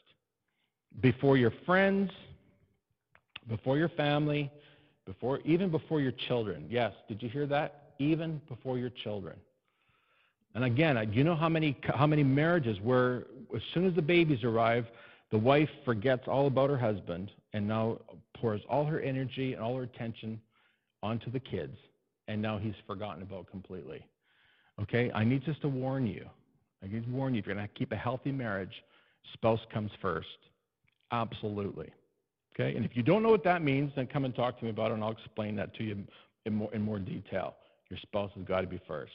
Before 1.00 1.36
your 1.36 1.52
friends, 1.66 2.12
before 3.48 3.76
your 3.76 3.88
family, 3.88 4.52
before 5.06 5.40
even 5.44 5.70
before 5.70 6.00
your 6.00 6.12
children. 6.28 6.66
Yes, 6.70 6.92
did 7.08 7.22
you 7.22 7.28
hear 7.28 7.46
that? 7.46 7.94
Even 7.98 8.40
before 8.48 8.78
your 8.78 8.90
children. 8.90 9.36
And 10.54 10.64
again, 10.64 11.10
you 11.12 11.24
know 11.24 11.34
how 11.34 11.48
many 11.48 11.76
how 11.82 12.06
many 12.06 12.22
marriages 12.22 12.78
where 12.80 13.24
as 13.54 13.62
soon 13.72 13.86
as 13.86 13.94
the 13.94 14.02
babies 14.02 14.44
arrive, 14.44 14.86
the 15.30 15.38
wife 15.38 15.68
forgets 15.84 16.28
all 16.28 16.46
about 16.46 16.70
her 16.70 16.78
husband 16.78 17.32
and 17.52 17.66
now 17.66 17.98
pours 18.36 18.60
all 18.68 18.84
her 18.84 19.00
energy 19.00 19.54
and 19.54 19.62
all 19.62 19.76
her 19.76 19.82
attention 19.82 20.40
onto 21.02 21.30
the 21.30 21.40
kids, 21.40 21.76
and 22.28 22.40
now 22.40 22.56
he's 22.56 22.74
forgotten 22.86 23.22
about 23.22 23.50
completely. 23.50 24.04
Okay, 24.82 25.10
I 25.14 25.24
need 25.24 25.44
just 25.44 25.60
to 25.62 25.68
warn 25.68 26.06
you. 26.06 26.26
I 26.82 26.88
need 26.88 27.04
to 27.04 27.10
warn 27.10 27.34
you 27.34 27.40
if 27.40 27.46
you're 27.46 27.54
going 27.54 27.66
to 27.66 27.74
keep 27.74 27.92
a 27.92 27.96
healthy 27.96 28.32
marriage, 28.32 28.72
spouse 29.32 29.60
comes 29.72 29.90
first. 30.02 30.26
Absolutely. 31.12 31.90
Okay, 32.54 32.76
and 32.76 32.84
if 32.84 32.96
you 32.96 33.02
don't 33.02 33.22
know 33.22 33.30
what 33.30 33.44
that 33.44 33.62
means, 33.62 33.92
then 33.96 34.06
come 34.06 34.24
and 34.24 34.34
talk 34.34 34.58
to 34.58 34.64
me 34.64 34.70
about 34.70 34.90
it, 34.90 34.94
and 34.94 35.04
I'll 35.04 35.12
explain 35.12 35.56
that 35.56 35.74
to 35.74 35.84
you 35.84 36.04
in 36.46 36.54
more, 36.54 36.72
in 36.74 36.82
more 36.82 36.98
detail. 36.98 37.54
Your 37.90 37.98
spouse 38.00 38.30
has 38.36 38.44
got 38.44 38.60
to 38.60 38.66
be 38.66 38.80
first. 38.86 39.12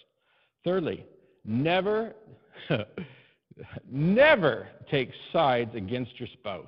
Thirdly, 0.64 1.06
never, 1.46 2.14
never 3.92 4.68
take 4.92 5.12
sides 5.32 5.72
against 5.76 6.20
your 6.20 6.28
spouse. 6.34 6.68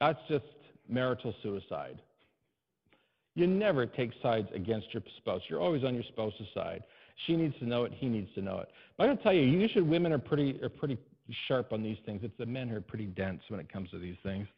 That's 0.00 0.18
just 0.28 0.44
marital 0.88 1.34
suicide. 1.42 2.00
You 3.38 3.46
never 3.46 3.86
take 3.86 4.10
sides 4.20 4.48
against 4.52 4.92
your 4.92 5.00
spouse. 5.18 5.42
You're 5.48 5.60
always 5.60 5.84
on 5.84 5.94
your 5.94 6.02
spouse's 6.02 6.48
side. 6.52 6.82
She 7.24 7.36
needs 7.36 7.56
to 7.60 7.66
know 7.66 7.84
it. 7.84 7.92
He 7.94 8.08
needs 8.08 8.28
to 8.34 8.42
know 8.42 8.58
it. 8.58 8.68
But 8.96 9.04
I'm 9.04 9.08
going 9.10 9.16
to 9.18 9.22
tell 9.22 9.32
you, 9.32 9.42
usually 9.42 9.82
women 9.82 10.12
are 10.12 10.18
pretty 10.18 10.60
are 10.60 10.68
pretty 10.68 10.98
sharp 11.46 11.72
on 11.72 11.80
these 11.80 11.98
things. 12.04 12.22
It's 12.24 12.36
the 12.36 12.46
men 12.46 12.68
who 12.68 12.76
are 12.76 12.80
pretty 12.80 13.06
dense 13.06 13.40
when 13.46 13.60
it 13.60 13.72
comes 13.72 13.90
to 13.90 13.98
these 14.00 14.16
things. 14.24 14.48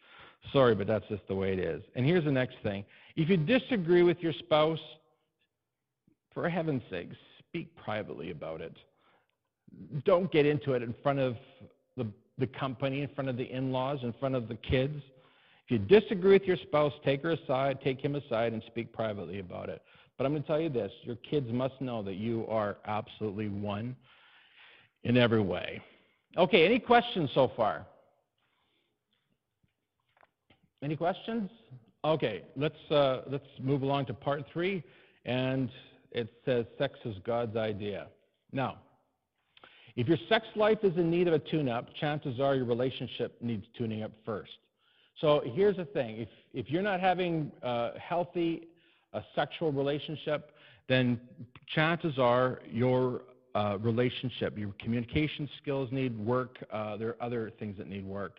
Sorry, 0.51 0.74
but 0.74 0.87
that's 0.87 1.07
just 1.09 1.20
the 1.28 1.35
way 1.35 1.53
it 1.53 1.59
is. 1.59 1.83
And 1.95 2.07
here's 2.07 2.24
the 2.24 2.33
next 2.33 2.57
thing. 2.62 2.87
If 3.16 3.28
you 3.28 3.37
disagree 3.37 4.03
with 4.03 4.16
your 4.20 4.33
spouse, 4.33 4.81
for 6.33 6.49
heaven's 6.49 6.83
sake, 6.89 7.11
speak 7.39 7.76
privately 7.76 8.31
about 8.31 8.62
it. 8.62 8.74
Don't 10.07 10.33
get 10.33 10.47
into 10.47 10.72
it 10.72 10.83
in 10.83 10.95
front 11.03 11.18
of 11.18 11.37
the, 11.99 12.07
the 12.39 12.47
company, 12.47 13.03
in 13.03 13.09
front 13.09 13.28
of 13.28 13.37
the 13.37 13.45
in 13.45 13.72
laws, 13.72 13.99
in 14.03 14.14
front 14.14 14.37
of 14.37 14.49
the 14.49 14.55
kids. 14.55 15.03
If 15.71 15.89
you 15.89 16.01
disagree 16.01 16.33
with 16.33 16.49
your 16.49 16.57
spouse, 16.57 16.93
take 17.05 17.23
her 17.23 17.31
aside, 17.31 17.81
take 17.81 18.01
him 18.01 18.16
aside, 18.16 18.53
and 18.53 18.61
speak 18.66 18.93
privately 18.93 19.39
about 19.39 19.68
it. 19.68 19.81
But 20.18 20.27
I'm 20.27 20.33
going 20.33 20.43
to 20.43 20.49
tell 20.49 20.61
you 20.61 20.68
this 20.68 20.91
your 21.05 21.14
kids 21.14 21.47
must 21.53 21.81
know 21.81 22.03
that 22.03 22.14
you 22.14 22.45
are 22.49 22.79
absolutely 22.87 23.49
one 23.49 23.95
in 25.05 25.16
every 25.16 25.41
way. 25.41 25.81
Okay, 26.37 26.64
any 26.64 26.81
questions 26.81 27.31
so 27.35 27.53
far? 27.57 27.87
Any 30.83 30.97
questions? 30.97 31.49
Okay, 32.05 32.43
let's, 32.57 32.91
uh, 32.91 33.23
let's 33.29 33.47
move 33.61 33.83
along 33.83 34.07
to 34.07 34.14
part 34.14 34.45
three. 34.53 34.83
And 35.25 35.71
it 36.11 36.33
says 36.45 36.66
sex 36.79 36.99
is 37.05 37.14
God's 37.25 37.57
idea. 37.57 38.09
Now, 38.51 38.79
if 39.95 40.09
your 40.09 40.18
sex 40.29 40.47
life 40.57 40.79
is 40.83 40.97
in 40.97 41.12
need 41.12 41.29
of 41.29 41.35
a 41.35 41.39
tune 41.39 41.68
up, 41.68 41.95
chances 42.01 42.41
are 42.41 42.57
your 42.57 42.64
relationship 42.64 43.37
needs 43.41 43.66
tuning 43.79 44.03
up 44.03 44.11
first. 44.27 44.51
So 45.21 45.43
here's 45.45 45.77
the 45.77 45.85
thing 45.85 46.18
if, 46.18 46.29
if 46.55 46.71
you're 46.71 46.83
not 46.83 47.01
having 47.01 47.53
a 47.62 47.99
healthy 47.99 48.68
a 49.12 49.23
sexual 49.35 49.73
relationship, 49.73 50.53
then 50.89 51.21
chances 51.75 52.18
are 52.18 52.61
your 52.71 53.23
uh, 53.55 53.77
relationship. 53.81 54.57
Your 54.57 54.73
communication 54.79 55.49
skills 55.61 55.89
need 55.91 56.18
work. 56.18 56.59
Uh, 56.73 56.97
there 56.97 57.09
are 57.09 57.16
other 57.21 57.53
things 57.59 57.77
that 57.79 57.89
need 57.89 58.05
work. 58.05 58.39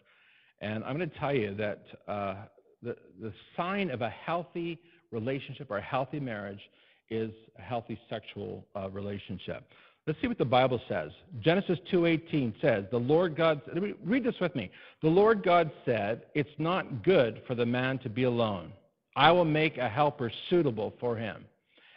And 0.62 0.84
I'm 0.84 0.98
going 0.98 1.10
to 1.10 1.20
tell 1.20 1.36
you 1.36 1.56
that 1.56 1.84
uh, 2.08 2.36
the, 2.82 2.96
the 3.20 3.34
sign 3.58 3.90
of 3.90 4.02
a 4.02 4.10
healthy 4.10 4.80
relationship 5.12 5.70
or 5.70 5.78
a 5.78 5.82
healthy 5.82 6.20
marriage 6.20 6.62
is 7.10 7.32
a 7.58 7.62
healthy 7.62 8.00
sexual 8.10 8.66
uh, 8.76 8.90
relationship. 8.90 9.66
Let's 10.08 10.20
see 10.20 10.28
what 10.28 10.40
the 10.40 10.46
Bible 10.46 10.82
says. 10.88 11.12
Genesis 11.42 11.80
2:18 11.92 12.56
says, 12.60 12.86
"The 12.90 13.00
Lord 13.00 13.36
God 13.36 13.62
read 14.04 14.24
this 14.24 14.40
with 14.40 14.56
me. 14.56 14.72
The 15.02 15.10
Lord 15.10 15.44
God 15.44 15.72
said, 15.86 16.26
"It's 16.34 16.58
not 16.58 17.04
good 17.04 17.44
for 17.44 17.54
the 17.54 17.66
man 17.66 18.00
to 18.00 18.10
be 18.10 18.24
alone. 18.24 18.74
I 19.16 19.32
will 19.32 19.46
make 19.46 19.78
a 19.78 19.88
helper 19.88 20.32
suitable 20.50 20.92
for 21.00 21.16
him." 21.16 21.46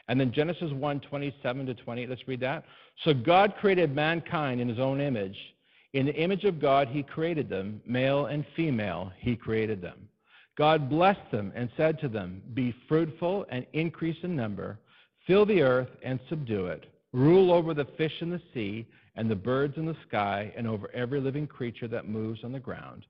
And 0.09 0.21
then 0.21 0.33
Genesis 0.33 0.71
1:27 0.73 1.67
to 1.67 1.75
20, 1.75 2.07
let's 2.07 2.29
read 2.29 2.41
that. 2.41 2.65
So 3.05 3.15
God 3.15 3.57
created 3.57 3.95
mankind 3.95 4.61
in 4.61 4.69
his 4.69 4.79
own 4.79 5.01
image. 5.01 5.55
In 5.95 6.07
the 6.07 6.15
image 6.15 6.45
of 6.45 6.61
God, 6.61 6.89
he 6.89 7.03
created 7.03 7.49
them, 7.49 7.81
male 7.87 8.27
and 8.27 8.47
female, 8.49 9.13
he 9.19 9.35
created 9.35 9.81
them. 9.81 10.09
God 10.57 10.91
blessed 10.91 11.31
them 11.31 11.53
and 11.55 11.71
said 11.77 11.99
to 12.01 12.09
them, 12.09 12.43
Be 12.53 12.73
fruitful 12.87 13.47
and 13.49 13.67
increase 13.73 14.23
in 14.23 14.37
number, 14.37 14.79
fill 15.27 15.47
the 15.47 15.63
earth 15.63 15.91
and 16.03 16.21
subdue 16.29 16.67
it, 16.67 16.87
rule 17.15 17.53
over 17.53 17.73
the 17.73 17.87
fish 17.97 18.13
in 18.21 18.29
the 18.29 18.43
sea 18.53 18.87
and 19.17 19.31
the 19.31 19.37
birds 19.37 19.79
in 19.79 19.87
the 19.87 19.97
sky, 20.09 20.53
and 20.57 20.67
over 20.67 20.91
every 20.93 21.21
living 21.21 21.47
creature 21.47 21.87
that 21.87 22.09
moves 22.09 22.43
on 22.43 22.51
the 22.51 22.59
ground. 22.59 23.07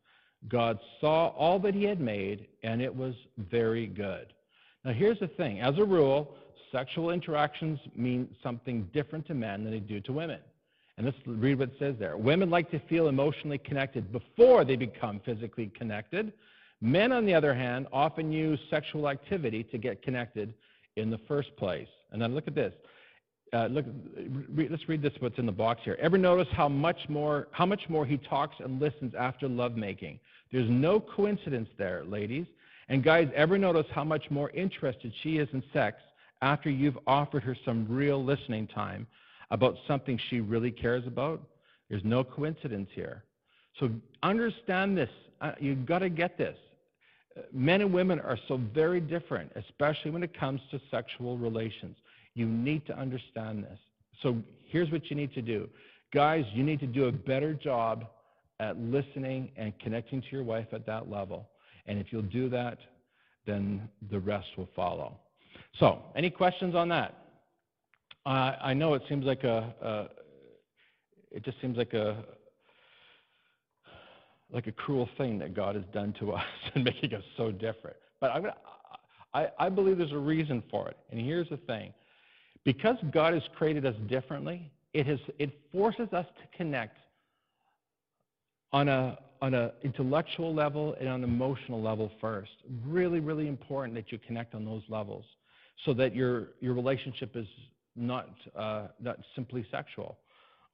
God 0.48 0.78
saw 1.00 1.28
all 1.28 1.58
that 1.60 1.74
he 1.74 1.84
had 1.84 1.98
made, 1.98 2.46
and 2.62 2.82
it 2.82 2.94
was 2.94 3.14
very 3.50 3.86
good. 3.86 4.26
Now, 4.84 4.92
here's 4.92 5.18
the 5.18 5.28
thing 5.28 5.62
as 5.62 5.78
a 5.78 5.84
rule, 5.84 6.36
sexual 6.70 7.10
interactions 7.10 7.78
mean 7.96 8.28
something 8.42 8.86
different 8.92 9.26
to 9.28 9.34
men 9.34 9.64
than 9.64 9.72
they 9.72 9.78
do 9.78 10.00
to 10.02 10.12
women. 10.12 10.40
And 10.98 11.06
let's 11.06 11.16
read 11.26 11.58
what 11.58 11.70
it 11.70 11.76
says 11.78 11.94
there. 11.98 12.18
Women 12.18 12.50
like 12.50 12.70
to 12.72 12.78
feel 12.80 13.08
emotionally 13.08 13.58
connected 13.58 14.12
before 14.12 14.64
they 14.64 14.76
become 14.76 15.20
physically 15.24 15.72
connected. 15.76 16.34
Men, 16.82 17.12
on 17.12 17.24
the 17.24 17.34
other 17.34 17.54
hand, 17.54 17.86
often 17.92 18.30
use 18.30 18.60
sexual 18.68 19.08
activity 19.08 19.64
to 19.64 19.78
get 19.78 20.02
connected 20.02 20.52
in 20.96 21.10
the 21.10 21.18
first 21.26 21.56
place. 21.56 21.88
And 22.12 22.20
then 22.20 22.34
look 22.34 22.46
at 22.46 22.54
this. 22.54 22.74
Uh, 23.54 23.68
look, 23.68 23.84
re- 24.52 24.68
let's 24.68 24.88
read 24.88 25.00
this. 25.00 25.12
What's 25.20 25.38
in 25.38 25.46
the 25.46 25.52
box 25.52 25.82
here? 25.84 25.96
Ever 26.00 26.18
notice 26.18 26.48
how 26.52 26.68
much 26.68 27.08
more 27.08 27.46
how 27.52 27.64
much 27.64 27.82
more 27.88 28.04
he 28.04 28.16
talks 28.16 28.56
and 28.58 28.80
listens 28.80 29.14
after 29.14 29.48
lovemaking? 29.48 30.18
There's 30.50 30.68
no 30.68 30.98
coincidence 30.98 31.68
there, 31.78 32.02
ladies. 32.04 32.46
And 32.88 33.04
guys, 33.04 33.28
ever 33.34 33.56
notice 33.56 33.86
how 33.92 34.02
much 34.02 34.28
more 34.28 34.50
interested 34.50 35.12
she 35.22 35.38
is 35.38 35.48
in 35.52 35.62
sex 35.72 35.98
after 36.42 36.68
you've 36.68 36.98
offered 37.06 37.44
her 37.44 37.56
some 37.64 37.86
real 37.88 38.22
listening 38.22 38.66
time 38.66 39.06
about 39.52 39.76
something 39.86 40.18
she 40.30 40.40
really 40.40 40.72
cares 40.72 41.06
about? 41.06 41.40
There's 41.88 42.04
no 42.04 42.24
coincidence 42.24 42.88
here. 42.92 43.22
So 43.78 43.90
understand 44.22 44.98
this. 44.98 45.10
Uh, 45.40 45.52
you've 45.60 45.86
got 45.86 46.00
to 46.00 46.08
get 46.08 46.36
this. 46.36 46.56
Uh, 47.36 47.42
men 47.52 47.80
and 47.82 47.92
women 47.92 48.18
are 48.20 48.38
so 48.48 48.60
very 48.74 49.00
different, 49.00 49.52
especially 49.54 50.10
when 50.10 50.24
it 50.24 50.36
comes 50.38 50.60
to 50.72 50.80
sexual 50.90 51.38
relations. 51.38 51.96
You 52.34 52.46
need 52.46 52.86
to 52.86 52.98
understand 52.98 53.64
this. 53.64 53.78
So 54.22 54.36
here's 54.68 54.90
what 54.90 55.10
you 55.10 55.16
need 55.16 55.32
to 55.34 55.42
do. 55.42 55.68
Guys, 56.12 56.44
you 56.52 56.62
need 56.62 56.80
to 56.80 56.86
do 56.86 57.06
a 57.06 57.12
better 57.12 57.54
job 57.54 58.06
at 58.60 58.78
listening 58.78 59.50
and 59.56 59.72
connecting 59.80 60.20
to 60.20 60.28
your 60.30 60.44
wife 60.44 60.66
at 60.72 60.86
that 60.86 61.10
level. 61.10 61.48
And 61.86 61.98
if 61.98 62.06
you'll 62.10 62.22
do 62.22 62.48
that, 62.50 62.78
then 63.46 63.88
the 64.10 64.18
rest 64.18 64.46
will 64.56 64.68
follow. 64.74 65.18
So, 65.78 66.02
any 66.16 66.30
questions 66.30 66.74
on 66.74 66.88
that? 66.88 67.14
Uh, 68.26 68.52
I 68.62 68.74
know 68.74 68.94
it 68.94 69.02
seems 69.08 69.24
like 69.24 69.44
a, 69.44 69.74
a, 69.82 70.06
it 71.30 71.44
just 71.44 71.60
seems 71.60 71.76
like 71.76 71.92
a, 71.92 72.24
like 74.50 74.66
a 74.66 74.72
cruel 74.72 75.08
thing 75.18 75.38
that 75.40 75.54
God 75.54 75.74
has 75.74 75.84
done 75.92 76.14
to 76.20 76.32
us 76.34 76.44
and 76.74 76.84
making 76.84 77.14
us 77.14 77.24
so 77.36 77.50
different. 77.50 77.96
But 78.20 78.30
I'm 78.30 78.42
gonna, 78.42 78.56
I, 79.34 79.48
I 79.58 79.68
believe 79.68 79.98
there's 79.98 80.12
a 80.12 80.16
reason 80.16 80.62
for 80.70 80.88
it. 80.88 80.96
And 81.10 81.20
here's 81.20 81.48
the 81.50 81.58
thing: 81.58 81.92
because 82.64 82.96
God 83.12 83.34
has 83.34 83.42
created 83.56 83.84
us 83.86 83.94
differently, 84.08 84.70
it 84.92 85.06
has 85.06 85.18
it 85.38 85.50
forces 85.72 86.08
us 86.12 86.26
to 86.40 86.56
connect 86.56 86.98
on 88.72 88.88
on 89.44 89.52
an 89.52 89.70
intellectual 89.82 90.54
level 90.54 90.96
and 90.98 91.06
on 91.06 91.22
an 91.22 91.24
emotional 91.24 91.82
level 91.82 92.10
first. 92.18 92.52
Really, 92.86 93.20
really 93.20 93.46
important 93.46 93.94
that 93.94 94.10
you 94.10 94.18
connect 94.18 94.54
on 94.54 94.64
those 94.64 94.82
levels 94.88 95.24
so 95.84 95.92
that 95.92 96.14
your, 96.14 96.48
your 96.60 96.72
relationship 96.72 97.36
is 97.36 97.46
not, 97.94 98.30
uh, 98.56 98.86
not 99.00 99.18
simply 99.34 99.66
sexual. 99.70 100.16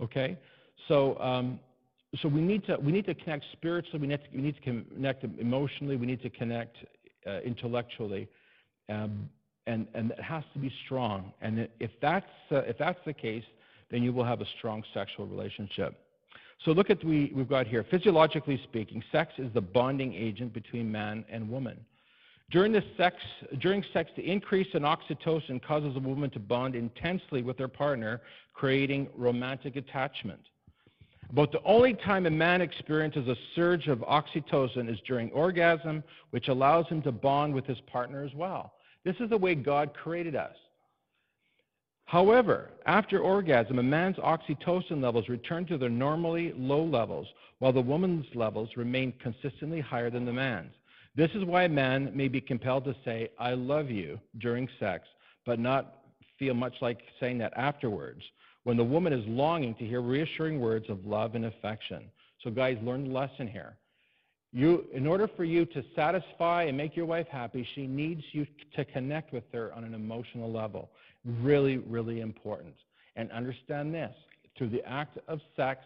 Okay? 0.01 0.39
So, 0.87 1.19
um, 1.19 1.59
so 2.23 2.29
we, 2.29 2.41
need 2.41 2.65
to, 2.67 2.77
we 2.77 2.93
need 2.93 3.07
to 3.07 3.15
connect 3.15 3.45
spiritually, 3.53 3.99
we 3.99 4.07
need 4.07 4.21
to, 4.21 4.37
we 4.37 4.43
need 4.43 4.55
to 4.57 4.85
connect 4.95 5.25
emotionally, 5.25 5.97
we 5.97 6.07
need 6.07 6.23
to 6.23 6.31
connect 6.31 6.77
uh, 7.27 7.41
intellectually. 7.41 8.29
Um, 8.89 9.29
and, 9.67 9.87
and 9.95 10.11
it 10.11 10.21
has 10.21 10.45
to 10.55 10.59
be 10.59 10.73
strong. 10.85 11.33
And 11.41 11.69
if 11.79 11.91
that's, 12.01 12.27
uh, 12.51 12.57
if 12.59 12.79
that's 12.79 12.99
the 13.05 13.13
case, 13.13 13.45
then 13.91 14.03
you 14.03 14.13
will 14.13 14.25
have 14.25 14.41
a 14.41 14.47
strong 14.59 14.83
sexual 14.95 15.27
relationship. 15.27 15.99
So 16.65 16.73
look 16.73 16.91
at 16.91 17.03
we, 17.03 17.33
we've 17.35 17.49
got 17.49 17.67
here. 17.67 17.85
Physiologically 17.91 18.61
speaking, 18.65 19.03
sex 19.11 19.33
is 19.39 19.53
the 19.55 19.61
bonding 19.61 20.15
agent 20.15 20.53
between 20.53 20.91
man 20.91 21.25
and 21.31 21.49
woman. 21.49 21.79
During, 22.51 22.73
the 22.73 22.83
sex, 22.97 23.17
during 23.61 23.85
sex, 23.93 24.11
the 24.17 24.29
increase 24.29 24.67
in 24.75 24.83
oxytocin 24.83 25.63
causes 25.63 25.97
a 25.97 26.01
woman 26.01 26.31
to 26.31 26.41
bond 26.41 26.75
intensely 26.75 27.43
with 27.43 27.59
her 27.59 27.69
partner, 27.69 28.21
creating 28.55 29.09
romantic 29.17 29.77
attachment. 29.77 30.41
About 31.31 31.53
the 31.53 31.63
only 31.65 31.95
time 31.95 32.27
a 32.27 32.31
man 32.31 32.61
experiences 32.61 33.29
a 33.29 33.37
surge 33.55 33.87
of 33.87 34.01
oxytocin 34.01 34.93
is 34.93 34.99
during 35.07 35.31
orgasm, 35.31 36.03
which 36.31 36.49
allows 36.49 36.89
him 36.89 37.01
to 37.03 37.13
bond 37.13 37.55
with 37.55 37.67
his 37.67 37.79
partner 37.83 38.25
as 38.25 38.35
well. 38.35 38.73
This 39.05 39.17
is 39.21 39.31
the 39.31 39.39
way 39.39 39.55
God 39.55 39.95
created 39.95 40.37
us. 40.37 40.55
However, 42.05 42.71
after 42.87 43.21
orgasm, 43.21 43.79
a 43.79 43.83
man's 43.83 44.17
oxytocin 44.17 45.01
levels 45.01 45.29
return 45.29 45.65
to 45.67 45.79
their 45.79 45.89
normally 45.89 46.53
low 46.57 46.85
levels, 46.85 47.29
while 47.61 47.73
the 47.73 47.81
woman's 47.81 48.27
levels 48.35 48.71
remain 48.77 49.13
consistently 49.23 49.81
higher 49.81 50.11
than 50.11 50.25
the 50.25 50.33
man's. 50.33 50.73
This 51.15 51.31
is 51.35 51.45
why 51.45 51.65
a 51.65 51.69
man 51.69 52.11
may 52.15 52.29
be 52.29 52.41
compelled 52.41 52.85
to 52.85 52.97
say, 53.05 53.31
I 53.39 53.53
love 53.55 53.91
you 53.91 54.19
during 54.39 54.69
sex, 54.81 55.07
but 55.47 55.59
not 55.59 55.99
feel 56.39 56.55
much 56.55 56.75
like 56.81 57.01
saying 57.21 57.39
that 57.39 57.53
afterwards, 57.57 58.23
when 58.65 58.77
the 58.77 58.85
woman 58.85 59.13
is 59.13 59.27
longing 59.27 59.75
to 59.77 59.87
hear 59.87 60.03
reassuring 60.03 60.61
words 60.61 60.89
of 60.89 61.07
love 61.07 61.35
and 61.35 61.45
affection. 61.45 62.05
So, 62.43 62.51
guys, 62.51 62.77
learn 62.83 63.05
the 63.05 63.15
lesson 63.15 63.47
here. 63.47 63.77
You, 64.53 64.87
in 64.93 65.07
order 65.07 65.29
for 65.29 65.45
you 65.45 65.65
to 65.67 65.85
satisfy 65.95 66.65
and 66.65 66.77
make 66.77 66.97
your 66.97 67.07
wife 67.07 67.29
happy, 67.29 67.67
she 67.75 67.87
needs 67.87 68.23
you 68.33 68.47
to 68.75 68.85
connect 68.85 69.33
with 69.33 69.45
her 69.53 69.73
on 69.75 69.85
an 69.85 69.95
emotional 69.95 70.51
level. 70.51 70.91
Really, 71.25 71.79
really 71.79 72.21
important. 72.21 72.75
And 73.15 73.31
understand 73.31 73.95
this 73.95 74.13
through 74.59 74.71
the 74.71 74.85
act 74.85 75.19
of 75.29 75.41
sex, 75.57 75.85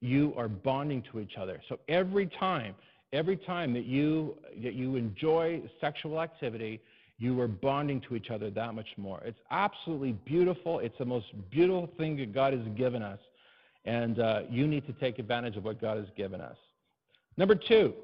you 0.00 0.32
are 0.36 0.48
bonding 0.48 1.02
to 1.12 1.20
each 1.20 1.36
other. 1.36 1.60
So 1.68 1.78
every 1.88 2.26
time, 2.26 2.74
every 3.12 3.36
time 3.36 3.74
that 3.74 3.84
you, 3.84 4.36
that 4.62 4.72
you 4.72 4.96
enjoy 4.96 5.62
sexual 5.80 6.22
activity, 6.22 6.80
you 7.18 7.38
are 7.40 7.48
bonding 7.48 8.00
to 8.08 8.16
each 8.16 8.30
other 8.30 8.50
that 8.50 8.74
much 8.74 8.88
more. 8.96 9.20
It's 9.26 9.40
absolutely 9.50 10.12
beautiful. 10.12 10.78
It's 10.78 10.96
the 10.96 11.04
most 11.04 11.26
beautiful 11.50 11.90
thing 11.98 12.16
that 12.16 12.32
God 12.32 12.54
has 12.54 12.66
given 12.78 13.02
us. 13.02 13.18
And 13.84 14.18
uh, 14.18 14.42
you 14.48 14.66
need 14.66 14.86
to 14.86 14.94
take 14.94 15.18
advantage 15.18 15.56
of 15.56 15.64
what 15.64 15.80
God 15.80 15.98
has 15.98 16.06
given 16.16 16.40
us. 16.40 16.56
Number 17.36 17.54
two, 17.54 17.94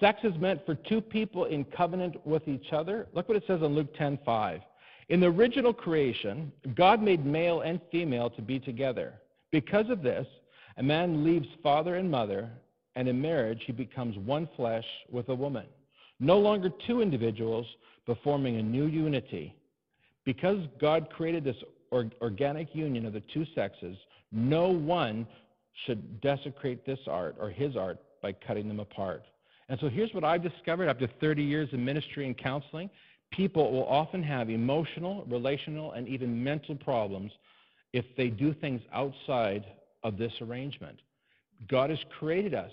sex 0.00 0.20
is 0.24 0.34
meant 0.38 0.64
for 0.66 0.74
two 0.74 1.00
people 1.00 1.44
in 1.44 1.64
covenant 1.64 2.24
with 2.26 2.46
each 2.48 2.72
other. 2.72 3.06
Look 3.12 3.28
what 3.28 3.36
it 3.36 3.44
says 3.46 3.62
in 3.62 3.74
Luke 3.74 3.94
10:5. 3.96 4.62
In 5.08 5.20
the 5.20 5.26
original 5.26 5.72
creation, 5.72 6.50
God 6.74 7.02
made 7.02 7.26
male 7.26 7.60
and 7.60 7.80
female 7.92 8.30
to 8.30 8.42
be 8.42 8.58
together. 8.58 9.20
Because 9.50 9.90
of 9.90 10.02
this, 10.02 10.26
a 10.78 10.82
man 10.82 11.22
leaves 11.22 11.46
father 11.62 11.96
and 11.96 12.10
mother, 12.10 12.50
and 12.96 13.06
in 13.06 13.20
marriage 13.20 13.62
he 13.66 13.72
becomes 13.72 14.16
one 14.18 14.48
flesh 14.56 14.86
with 15.10 15.28
a 15.28 15.34
woman. 15.34 15.66
No 16.20 16.38
longer 16.38 16.70
two 16.86 17.02
individuals, 17.02 17.66
but 18.06 18.18
forming 18.22 18.56
a 18.56 18.62
new 18.62 18.86
unity. 18.86 19.54
Because 20.24 20.58
God 20.80 21.10
created 21.10 21.44
this 21.44 21.62
organic 21.92 22.74
union 22.74 23.06
of 23.06 23.12
the 23.12 23.22
two 23.32 23.44
sexes, 23.54 23.96
no 24.32 24.68
one 24.68 25.26
should 25.86 26.20
desecrate 26.20 26.86
this 26.86 26.98
art 27.06 27.36
or 27.40 27.50
his 27.50 27.76
art 27.76 27.98
by 28.22 28.32
cutting 28.32 28.68
them 28.68 28.80
apart. 28.80 29.24
And 29.68 29.78
so 29.80 29.88
here's 29.88 30.12
what 30.12 30.24
I've 30.24 30.42
discovered 30.42 30.88
after 30.88 31.08
30 31.20 31.42
years 31.42 31.68
in 31.72 31.84
ministry 31.84 32.26
and 32.26 32.36
counseling. 32.36 32.90
People 33.32 33.72
will 33.72 33.86
often 33.86 34.22
have 34.22 34.50
emotional, 34.50 35.24
relational, 35.28 35.92
and 35.92 36.06
even 36.06 36.42
mental 36.42 36.76
problems 36.76 37.32
if 37.92 38.04
they 38.16 38.28
do 38.28 38.52
things 38.54 38.80
outside 38.92 39.64
of 40.02 40.18
this 40.18 40.32
arrangement. 40.40 41.00
God 41.68 41.90
has 41.90 41.98
created 42.18 42.54
us 42.54 42.70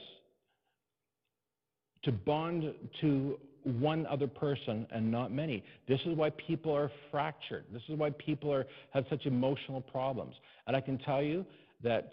to 2.04 2.12
bond 2.12 2.74
to 3.02 3.39
one 3.64 4.06
other 4.08 4.28
person 4.28 4.88
and 4.91 5.12
not 5.12 5.32
many. 5.32 5.64
This 5.88 5.99
is 6.06 6.18
why 6.18 6.32
people 6.32 6.76
are 6.76 6.91
fractured. 7.12 7.66
This 7.72 7.84
is 7.89 7.97
why 7.97 8.10
people 8.12 8.52
are, 8.52 8.66
have 8.91 9.06
such 9.10 9.26
emotional 9.26 9.82
problems. 9.82 10.36
And 10.68 10.76
I 10.76 10.82
can 10.82 10.97
tell 10.97 11.22
you 11.22 11.45
that 11.84 12.12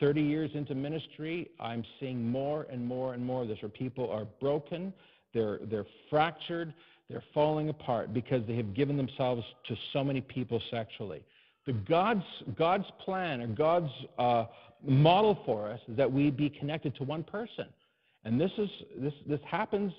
30 0.00 0.20
years 0.20 0.50
into 0.54 0.74
ministry, 0.74 1.50
I'm 1.60 1.84
seeing 2.00 2.28
more 2.28 2.66
and 2.70 2.84
more 2.86 3.14
and 3.14 3.24
more 3.24 3.42
of 3.42 3.48
this 3.48 3.58
where 3.62 3.68
people 3.68 4.10
are 4.10 4.26
broken, 4.40 4.92
they're, 5.32 5.58
they're 5.70 5.86
fractured, 6.10 6.72
they're 7.08 7.22
falling 7.32 7.68
apart 7.68 8.12
because 8.12 8.42
they 8.46 8.56
have 8.56 8.74
given 8.74 8.96
themselves 8.96 9.42
to 9.68 9.76
so 9.92 10.02
many 10.02 10.20
people 10.20 10.60
sexually. 10.70 11.22
The 11.66 11.72
God's, 11.72 12.24
God's 12.56 12.86
plan 13.04 13.40
or 13.40 13.46
God's 13.46 13.90
uh, 14.18 14.46
model 14.84 15.38
for 15.44 15.68
us 15.68 15.80
is 15.88 15.96
that 15.96 16.10
we 16.10 16.30
be 16.30 16.48
connected 16.48 16.94
to 16.96 17.04
one 17.04 17.22
person. 17.22 17.66
And 18.24 18.40
this, 18.40 18.50
is, 18.58 18.68
this, 18.98 19.14
this 19.26 19.40
happens 19.48 19.92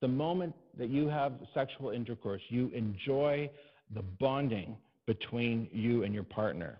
the 0.00 0.08
moment 0.08 0.54
that 0.78 0.88
you 0.88 1.08
have 1.08 1.32
sexual 1.54 1.90
intercourse. 1.90 2.42
You 2.48 2.70
enjoy 2.74 3.50
the 3.94 4.02
bonding 4.20 4.76
between 5.06 5.68
you 5.72 6.04
and 6.04 6.14
your 6.14 6.22
partner. 6.22 6.78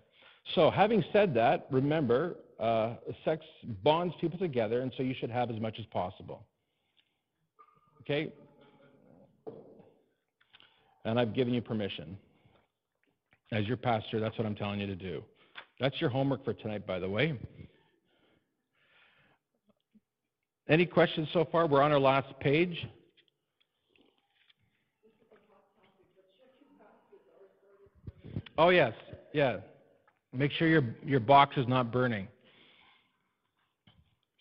So, 0.55 0.69
having 0.69 1.03
said 1.13 1.33
that, 1.35 1.67
remember, 1.71 2.35
uh, 2.63 2.95
sex 3.25 3.43
bonds 3.83 4.13
people 4.21 4.39
together, 4.39 4.81
and 4.81 4.93
so 4.95 5.03
you 5.03 5.13
should 5.19 5.29
have 5.29 5.51
as 5.51 5.59
much 5.59 5.75
as 5.79 5.85
possible. 5.87 6.45
Okay? 8.01 8.31
And 11.03 11.19
I've 11.19 11.33
given 11.33 11.53
you 11.53 11.61
permission. 11.61 12.17
As 13.51 13.67
your 13.67 13.75
pastor, 13.75 14.21
that's 14.21 14.37
what 14.37 14.47
I'm 14.47 14.55
telling 14.55 14.79
you 14.79 14.87
to 14.87 14.95
do. 14.95 15.23
That's 15.81 15.99
your 15.99 16.09
homework 16.09 16.45
for 16.45 16.53
tonight, 16.53 16.87
by 16.87 16.99
the 16.99 17.09
way. 17.09 17.37
Any 20.69 20.85
questions 20.85 21.27
so 21.33 21.45
far? 21.51 21.67
We're 21.67 21.81
on 21.81 21.91
our 21.91 21.99
last 21.99 22.27
page. 22.39 22.87
Oh, 28.57 28.69
yes. 28.69 28.93
Yeah. 29.33 29.57
Make 30.31 30.51
sure 30.53 30.69
your, 30.69 30.95
your 31.03 31.19
box 31.19 31.57
is 31.57 31.67
not 31.67 31.91
burning. 31.91 32.27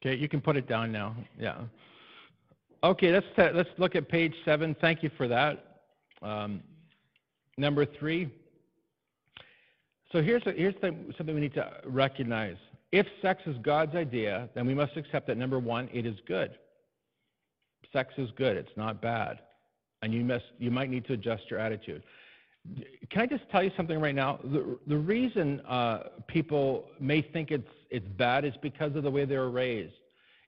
Okay, 0.05 0.17
you 0.17 0.29
can 0.29 0.41
put 0.41 0.57
it 0.57 0.67
down 0.67 0.91
now. 0.91 1.15
Yeah. 1.39 1.61
Okay, 2.83 3.13
let's, 3.13 3.27
let's 3.55 3.71
look 3.79 3.95
at 3.95 4.09
page 4.09 4.35
seven. 4.45 4.75
Thank 4.81 5.05
you 5.05 5.11
for 5.17 5.29
that. 5.29 5.83
Um, 6.23 6.61
number 7.57 7.87
three. 7.87 8.29
So 10.11 10.21
here's, 10.21 10.43
a, 10.47 10.53
here's 10.53 10.75
the, 10.83 10.93
something 11.17 11.37
we 11.37 11.41
need 11.41 11.55
to 11.55 11.71
recognize. 11.85 12.57
If 12.91 13.07
sex 13.23 13.43
is 13.47 13.57
God's 13.63 13.95
idea, 13.95 14.49
then 14.55 14.67
we 14.67 14.75
must 14.75 14.97
accept 14.97 15.29
that 15.29 15.39
number 15.39 15.61
one, 15.61 15.89
it 15.93 16.05
is 16.05 16.17
good. 16.27 16.59
Sex 17.93 18.13
is 18.19 18.29
good, 18.37 18.57
it's 18.57 18.77
not 18.77 19.01
bad. 19.01 19.39
And 20.03 20.13
you, 20.13 20.25
must, 20.25 20.45
you 20.59 20.73
might 20.73 20.91
need 20.91 21.07
to 21.07 21.13
adjust 21.13 21.45
your 21.49 21.61
attitude. 21.61 22.03
Can 23.11 23.23
I 23.23 23.27
just 23.27 23.43
tell 23.51 23.63
you 23.63 23.71
something 23.77 23.99
right 23.99 24.15
now? 24.15 24.39
The, 24.45 24.79
the 24.87 24.97
reason 24.97 25.61
uh, 25.61 26.05
people 26.29 26.87
may 27.01 27.21
think 27.21 27.51
it's, 27.51 27.69
it's 27.91 28.07
bad 28.17 28.45
is 28.45 28.55
because 28.63 28.95
of 28.95 29.03
the 29.03 29.11
way 29.11 29.25
they 29.25 29.37
were 29.37 29.51
raised. 29.51 29.95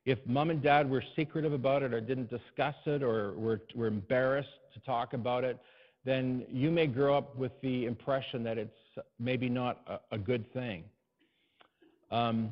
If 0.06 0.18
mom 0.26 0.50
and 0.50 0.62
dad 0.62 0.88
were 0.88 1.02
secretive 1.16 1.52
about 1.52 1.82
it 1.82 1.92
or 1.92 2.00
didn't 2.00 2.30
discuss 2.30 2.74
it 2.86 3.02
or 3.02 3.32
were, 3.34 3.62
were 3.74 3.86
embarrassed 3.86 4.48
to 4.74 4.80
talk 4.80 5.12
about 5.12 5.44
it, 5.44 5.58
then 6.04 6.44
you 6.50 6.70
may 6.70 6.86
grow 6.86 7.16
up 7.16 7.34
with 7.36 7.52
the 7.62 7.86
impression 7.86 8.44
that 8.44 8.58
it's 8.58 8.76
maybe 9.18 9.48
not 9.48 9.80
a, 9.86 10.14
a 10.14 10.18
good 10.18 10.50
thing. 10.52 10.84
Um, 12.10 12.50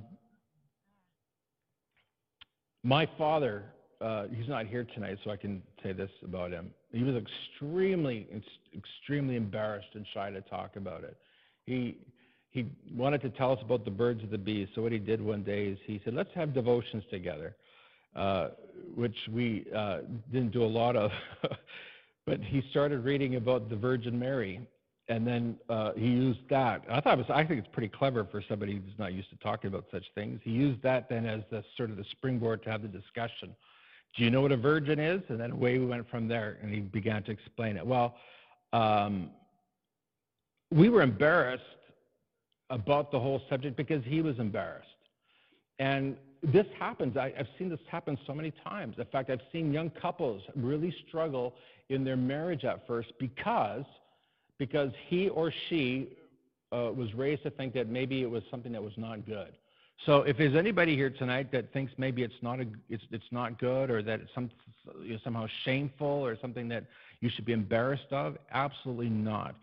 my 2.82 3.06
father, 3.16 3.64
uh, 4.00 4.24
he's 4.34 4.48
not 4.48 4.66
here 4.66 4.84
tonight, 4.94 5.18
so 5.22 5.30
I 5.30 5.36
can 5.36 5.62
say 5.82 5.92
this 5.92 6.10
about 6.24 6.50
him. 6.50 6.70
He 6.92 7.02
was 7.02 7.16
extremely, 7.16 8.26
extremely 8.76 9.36
embarrassed 9.36 9.88
and 9.94 10.06
shy 10.12 10.30
to 10.30 10.42
talk 10.42 10.76
about 10.76 11.04
it. 11.04 11.16
He, 11.64 11.96
he 12.50 12.66
wanted 12.94 13.22
to 13.22 13.30
tell 13.30 13.52
us 13.52 13.58
about 13.62 13.84
the 13.86 13.90
birds 13.90 14.22
of 14.22 14.30
the 14.30 14.38
bees. 14.38 14.68
So 14.74 14.82
what 14.82 14.92
he 14.92 14.98
did 14.98 15.20
one 15.20 15.42
day 15.42 15.68
is 15.68 15.78
he 15.86 16.00
said, 16.04 16.12
let's 16.12 16.32
have 16.34 16.52
devotions 16.52 17.02
together, 17.10 17.56
uh, 18.14 18.48
which 18.94 19.16
we 19.32 19.66
uh, 19.74 20.00
didn't 20.30 20.52
do 20.52 20.62
a 20.62 20.66
lot 20.66 20.94
of. 20.94 21.10
but 22.26 22.40
he 22.40 22.62
started 22.70 23.04
reading 23.04 23.36
about 23.36 23.70
the 23.70 23.76
Virgin 23.76 24.18
Mary, 24.18 24.60
and 25.08 25.26
then 25.26 25.56
uh, 25.70 25.92
he 25.96 26.08
used 26.08 26.40
that. 26.50 26.84
I 26.90 27.00
thought 27.00 27.14
it 27.14 27.26
was, 27.26 27.30
I 27.30 27.42
think 27.42 27.58
it's 27.58 27.72
pretty 27.72 27.88
clever 27.88 28.26
for 28.30 28.42
somebody 28.46 28.74
who's 28.74 28.98
not 28.98 29.14
used 29.14 29.30
to 29.30 29.36
talking 29.36 29.68
about 29.68 29.86
such 29.90 30.04
things. 30.14 30.40
He 30.44 30.50
used 30.50 30.82
that 30.82 31.08
then 31.08 31.24
as 31.24 31.40
the 31.50 31.64
sort 31.78 31.88
of 31.88 31.96
the 31.96 32.04
springboard 32.10 32.62
to 32.64 32.70
have 32.70 32.82
the 32.82 32.88
discussion 32.88 33.56
do 34.16 34.24
you 34.24 34.30
know 34.30 34.42
what 34.42 34.52
a 34.52 34.56
virgin 34.56 34.98
is? 34.98 35.22
And 35.28 35.40
then 35.40 35.52
away 35.52 35.78
we 35.78 35.86
went 35.86 36.08
from 36.10 36.28
there, 36.28 36.58
and 36.62 36.72
he 36.72 36.80
began 36.80 37.22
to 37.24 37.30
explain 37.30 37.76
it. 37.76 37.86
Well, 37.86 38.16
um, 38.72 39.30
we 40.70 40.88
were 40.88 41.02
embarrassed 41.02 41.62
about 42.70 43.10
the 43.10 43.18
whole 43.18 43.42
subject 43.48 43.76
because 43.76 44.02
he 44.04 44.22
was 44.22 44.38
embarrassed. 44.38 44.88
And 45.78 46.16
this 46.42 46.66
happens. 46.78 47.16
I, 47.16 47.32
have 47.36 47.46
seen 47.58 47.68
this 47.68 47.80
happen 47.88 48.18
so 48.26 48.34
many 48.34 48.52
times. 48.64 48.96
In 48.98 49.04
fact, 49.06 49.30
I've 49.30 49.42
seen 49.52 49.72
young 49.72 49.90
couples 49.90 50.42
really 50.56 50.94
struggle 51.06 51.54
in 51.88 52.04
their 52.04 52.16
marriage 52.16 52.64
at 52.64 52.86
first 52.86 53.12
because, 53.18 53.84
because 54.58 54.90
he 55.08 55.28
or 55.28 55.52
she 55.68 56.08
uh, 56.72 56.90
was 56.94 57.14
raised 57.14 57.42
to 57.44 57.50
think 57.50 57.74
that 57.74 57.88
maybe 57.88 58.22
it 58.22 58.30
was 58.30 58.42
something 58.50 58.72
that 58.72 58.82
was 58.82 58.94
not 58.96 59.26
good. 59.26 59.52
So 60.06 60.22
if 60.22 60.36
there's 60.36 60.56
anybody 60.56 60.96
here 60.96 61.10
tonight 61.10 61.52
that 61.52 61.72
thinks 61.72 61.92
maybe 61.96 62.22
it's 62.22 62.34
not 62.42 62.60
a, 62.60 62.66
it's, 62.88 63.04
it's 63.12 63.24
not 63.30 63.58
good 63.58 63.90
or 63.90 64.02
that 64.02 64.20
it's 64.20 64.30
some, 64.34 64.50
you 65.02 65.12
know, 65.12 65.18
somehow 65.22 65.46
shameful 65.64 66.06
or 66.06 66.36
something 66.40 66.68
that 66.68 66.84
you 67.20 67.30
should 67.30 67.44
be 67.44 67.52
embarrassed 67.52 68.10
of, 68.10 68.36
absolutely 68.52 69.10
not. 69.10 69.54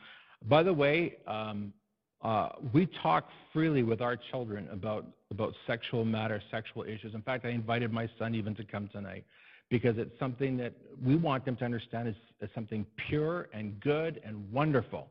By 0.48 0.64
the 0.64 0.74
way, 0.74 1.18
um, 1.28 1.74
uh, 2.22 2.50
we 2.74 2.86
talk 3.02 3.30
freely 3.52 3.84
with 3.84 4.02
our 4.02 4.16
children 4.16 4.68
about, 4.72 5.06
about 5.32 5.54
sexual 5.68 6.06
matters, 6.06 6.42
sexual 6.52 6.84
issues. 6.84 7.14
In 7.14 7.22
fact, 7.22 7.46
I 7.46 7.50
invited 7.50 7.92
my 7.92 8.10
son 8.18 8.34
even 8.36 8.56
to 8.56 8.64
come 8.64 8.90
tonight 8.90 9.26
because 9.70 9.98
it's 9.98 10.18
something 10.20 10.58
that 10.58 10.74
we 11.06 11.16
want 11.16 11.46
them 11.46 11.56
to 11.58 11.66
understand 11.66 12.08
is, 12.08 12.16
is 12.42 12.50
something 12.56 12.86
pure 13.08 13.50
and 13.54 13.80
good 13.80 14.22
and 14.26 14.52
wonderful. 14.52 15.08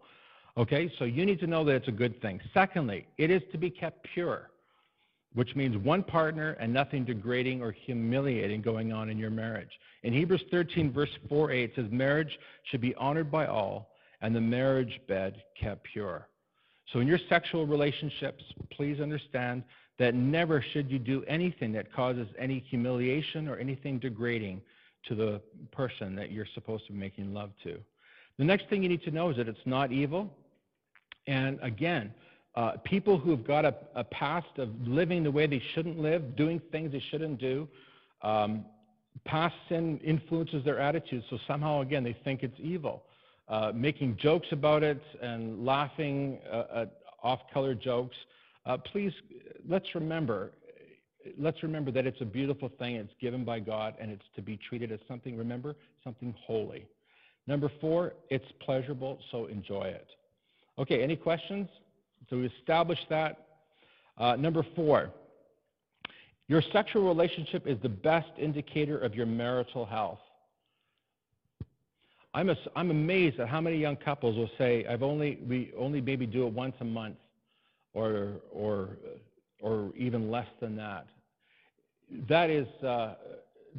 Okay, 0.57 0.91
so 0.99 1.05
you 1.05 1.25
need 1.25 1.39
to 1.41 1.47
know 1.47 1.65
that 1.65 1.75
it's 1.77 1.89
a 1.89 1.93
good 1.93 2.21
thing. 2.21 2.41
Secondly, 2.53 3.07
it 3.17 3.31
is 3.31 3.43
to 3.53 3.59
be 3.59 3.71
kept 3.71 4.07
pure, 4.13 4.51
which 5.39 5.55
means 5.55 5.77
one 5.77 6.03
partner 6.03 6.57
and 6.59 6.73
nothing 6.73 7.05
degrading 7.05 7.63
or 7.63 7.71
humiliating 7.71 8.61
going 8.61 8.93
on 8.93 9.09
in 9.09 9.17
your 9.17 9.31
marriage. 9.31 9.71
In 10.03 10.13
Hebrews 10.13 10.43
13, 10.51 10.93
verse 10.93 11.17
4 11.29 11.53
8, 11.53 11.63
it 11.63 11.73
says, 11.77 11.85
Marriage 11.93 12.37
should 12.65 12.81
be 12.81 12.93
honored 12.97 13.31
by 13.31 13.47
all, 13.47 13.93
and 14.21 14.35
the 14.35 14.41
marriage 14.41 15.01
bed 15.07 15.41
kept 15.55 15.85
pure. 15.85 16.27
So, 16.93 16.99
in 16.99 17.07
your 17.07 17.21
sexual 17.29 17.69
relationships, 17.69 18.43
please 18.73 19.01
understand 19.01 19.63
that 20.01 20.17
never 20.17 20.61
should 20.73 20.91
you 20.91 20.99
do 20.99 21.23
anything 21.29 21.71
that 21.71 21.93
causes 21.93 22.27
any 22.37 22.59
humiliation 22.69 23.47
or 23.47 23.59
anything 23.59 24.01
degrading 24.01 24.61
to 25.07 25.15
the 25.15 25.41
person 25.71 26.17
that 26.17 26.33
you're 26.33 26.49
supposed 26.53 26.85
to 26.89 26.93
be 26.93 26.99
making 26.99 27.33
love 27.33 27.51
to. 27.63 27.79
The 28.39 28.45
next 28.45 28.69
thing 28.69 28.83
you 28.83 28.89
need 28.89 29.05
to 29.05 29.13
know 29.13 29.31
is 29.31 29.37
that 29.37 29.47
it's 29.47 29.67
not 29.67 29.93
evil. 29.93 30.35
And 31.29 31.61
again, 31.63 32.13
uh, 32.59 32.73
people 32.83 33.17
who've 33.17 33.47
got 33.47 33.65
a, 33.65 33.73
a, 33.95 34.03
past 34.03 34.59
of 34.59 34.69
living 34.85 35.23
the 35.23 35.31
way 35.31 35.47
they 35.47 35.63
shouldn't 35.75 35.97
live, 35.97 36.35
doing 36.35 36.61
things 36.73 36.91
they 36.91 37.03
shouldn't 37.09 37.39
do, 37.39 37.69
um, 38.23 38.65
past 39.25 39.55
sin 39.69 40.01
influences 40.03 40.65
their 40.65 40.81
attitude. 40.81 41.23
So 41.31 41.39
somehow, 41.47 41.83
again, 41.83 42.03
they 42.03 42.17
think 42.25 42.43
it's 42.43 42.59
evil. 42.59 43.05
Uh, 43.49 43.71
making 43.73 44.17
jokes 44.17 44.49
about 44.51 44.83
it 44.83 45.01
and 45.23 45.65
laughing 45.65 46.41
uh, 46.53 46.81
at 46.81 46.99
off-color 47.23 47.77
jokes. 47.77 48.17
Uh, 48.67 48.77
please, 48.77 49.13
let's 49.69 49.95
remember, 49.95 50.51
let's 51.39 51.63
remember 51.63 51.93
that 51.93 52.09
it's 52.09 52.21
a 52.23 52.27
beautiful 52.27 52.73
thing. 52.77 52.97
It's 52.97 53.15
given 53.21 53.45
by 53.45 53.61
God, 53.61 53.95
and 54.01 54.11
it's 54.11 54.27
to 54.35 54.43
be 54.43 54.57
treated 54.69 54.91
as 54.91 54.99
something. 55.07 55.37
Remember, 55.37 55.77
something 56.03 56.35
holy. 56.45 56.89
Number 57.47 57.71
four, 57.81 58.15
it's 58.31 58.51
pleasurable, 58.59 59.21
so 59.31 59.47
enjoy 59.47 59.85
it. 59.85 60.09
Okay, 60.77 61.05
any 61.05 61.15
questions? 61.15 61.69
So 62.29 62.37
we 62.37 62.47
established 62.61 63.07
that. 63.11 63.47
Uh, 64.17 64.37
number 64.37 64.65
four, 64.75 65.11
your 66.49 66.63
sexual 66.73 67.07
relationship 67.07 67.67
is 67.67 67.79
the 67.83 67.89
best 67.89 68.31
indicator 68.39 68.99
of 68.99 69.15
your 69.15 69.27
marital 69.27 69.85
health. 69.85 70.19
I'm, 72.35 72.51
a, 72.51 72.57
I'm 72.77 72.91
amazed 72.91 73.41
at 73.41 73.49
how 73.49 73.61
many 73.61 73.77
young 73.77 73.97
couples 73.97 74.37
will 74.37 74.51
say, 74.59 74.87
I've 74.87 75.03
only, 75.03 75.39
we 75.49 75.73
only 75.79 76.01
maybe 76.01 76.27
do 76.27 76.47
it 76.47 76.53
once 76.53 76.75
a 76.81 76.85
month 76.85 77.17
or, 77.95 78.33
or, 78.53 78.91
or 79.61 79.93
even 79.97 80.31
less 80.31 80.47
than 80.61 80.77
that. 80.77 81.07
That 82.29 82.51
is, 82.51 82.67
uh, 82.83 83.15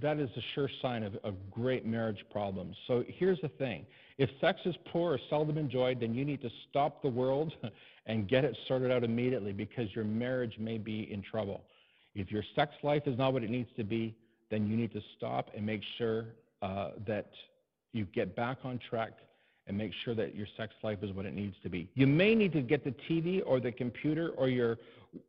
that 0.01 0.19
is 0.19 0.29
a 0.35 0.41
sure 0.55 0.69
sign 0.81 1.03
of, 1.03 1.15
of 1.23 1.35
great 1.51 1.85
marriage 1.85 2.23
problems. 2.31 2.75
So 2.87 3.03
here's 3.07 3.39
the 3.41 3.49
thing. 3.49 3.85
If 4.19 4.29
sex 4.41 4.59
is 4.65 4.75
poor 4.91 5.13
or 5.13 5.19
seldom 5.29 5.57
enjoyed, 5.57 6.01
then 6.01 6.13
you 6.13 6.25
need 6.25 6.41
to 6.41 6.49
stop 6.69 7.01
the 7.01 7.07
world 7.07 7.53
and 8.05 8.27
get 8.27 8.43
it 8.43 8.55
sorted 8.67 8.91
out 8.91 9.05
immediately 9.05 9.53
because 9.53 9.87
your 9.95 10.03
marriage 10.03 10.55
may 10.59 10.77
be 10.77 11.11
in 11.11 11.21
trouble. 11.21 11.63
If 12.15 12.29
your 12.29 12.43
sex 12.53 12.73
life 12.83 13.03
is 13.05 13.17
not 13.17 13.31
what 13.31 13.43
it 13.43 13.49
needs 13.49 13.69
to 13.77 13.85
be, 13.85 14.13
then 14.51 14.67
you 14.67 14.75
need 14.75 14.91
to 14.91 15.01
stop 15.15 15.51
and 15.55 15.65
make 15.65 15.81
sure 15.97 16.25
uh, 16.61 16.91
that 17.07 17.31
you 17.93 18.05
get 18.13 18.35
back 18.35 18.57
on 18.65 18.77
track 18.89 19.13
and 19.67 19.77
make 19.77 19.93
sure 20.03 20.15
that 20.15 20.35
your 20.35 20.47
sex 20.57 20.73
life 20.83 20.97
is 21.01 21.13
what 21.13 21.25
it 21.25 21.33
needs 21.33 21.55
to 21.63 21.69
be. 21.69 21.87
You 21.93 22.05
may 22.05 22.35
need 22.35 22.51
to 22.53 22.61
get 22.61 22.83
the 22.83 22.93
TV 23.09 23.41
or 23.45 23.61
the 23.61 23.71
computer 23.71 24.31
or 24.35 24.49
your 24.49 24.79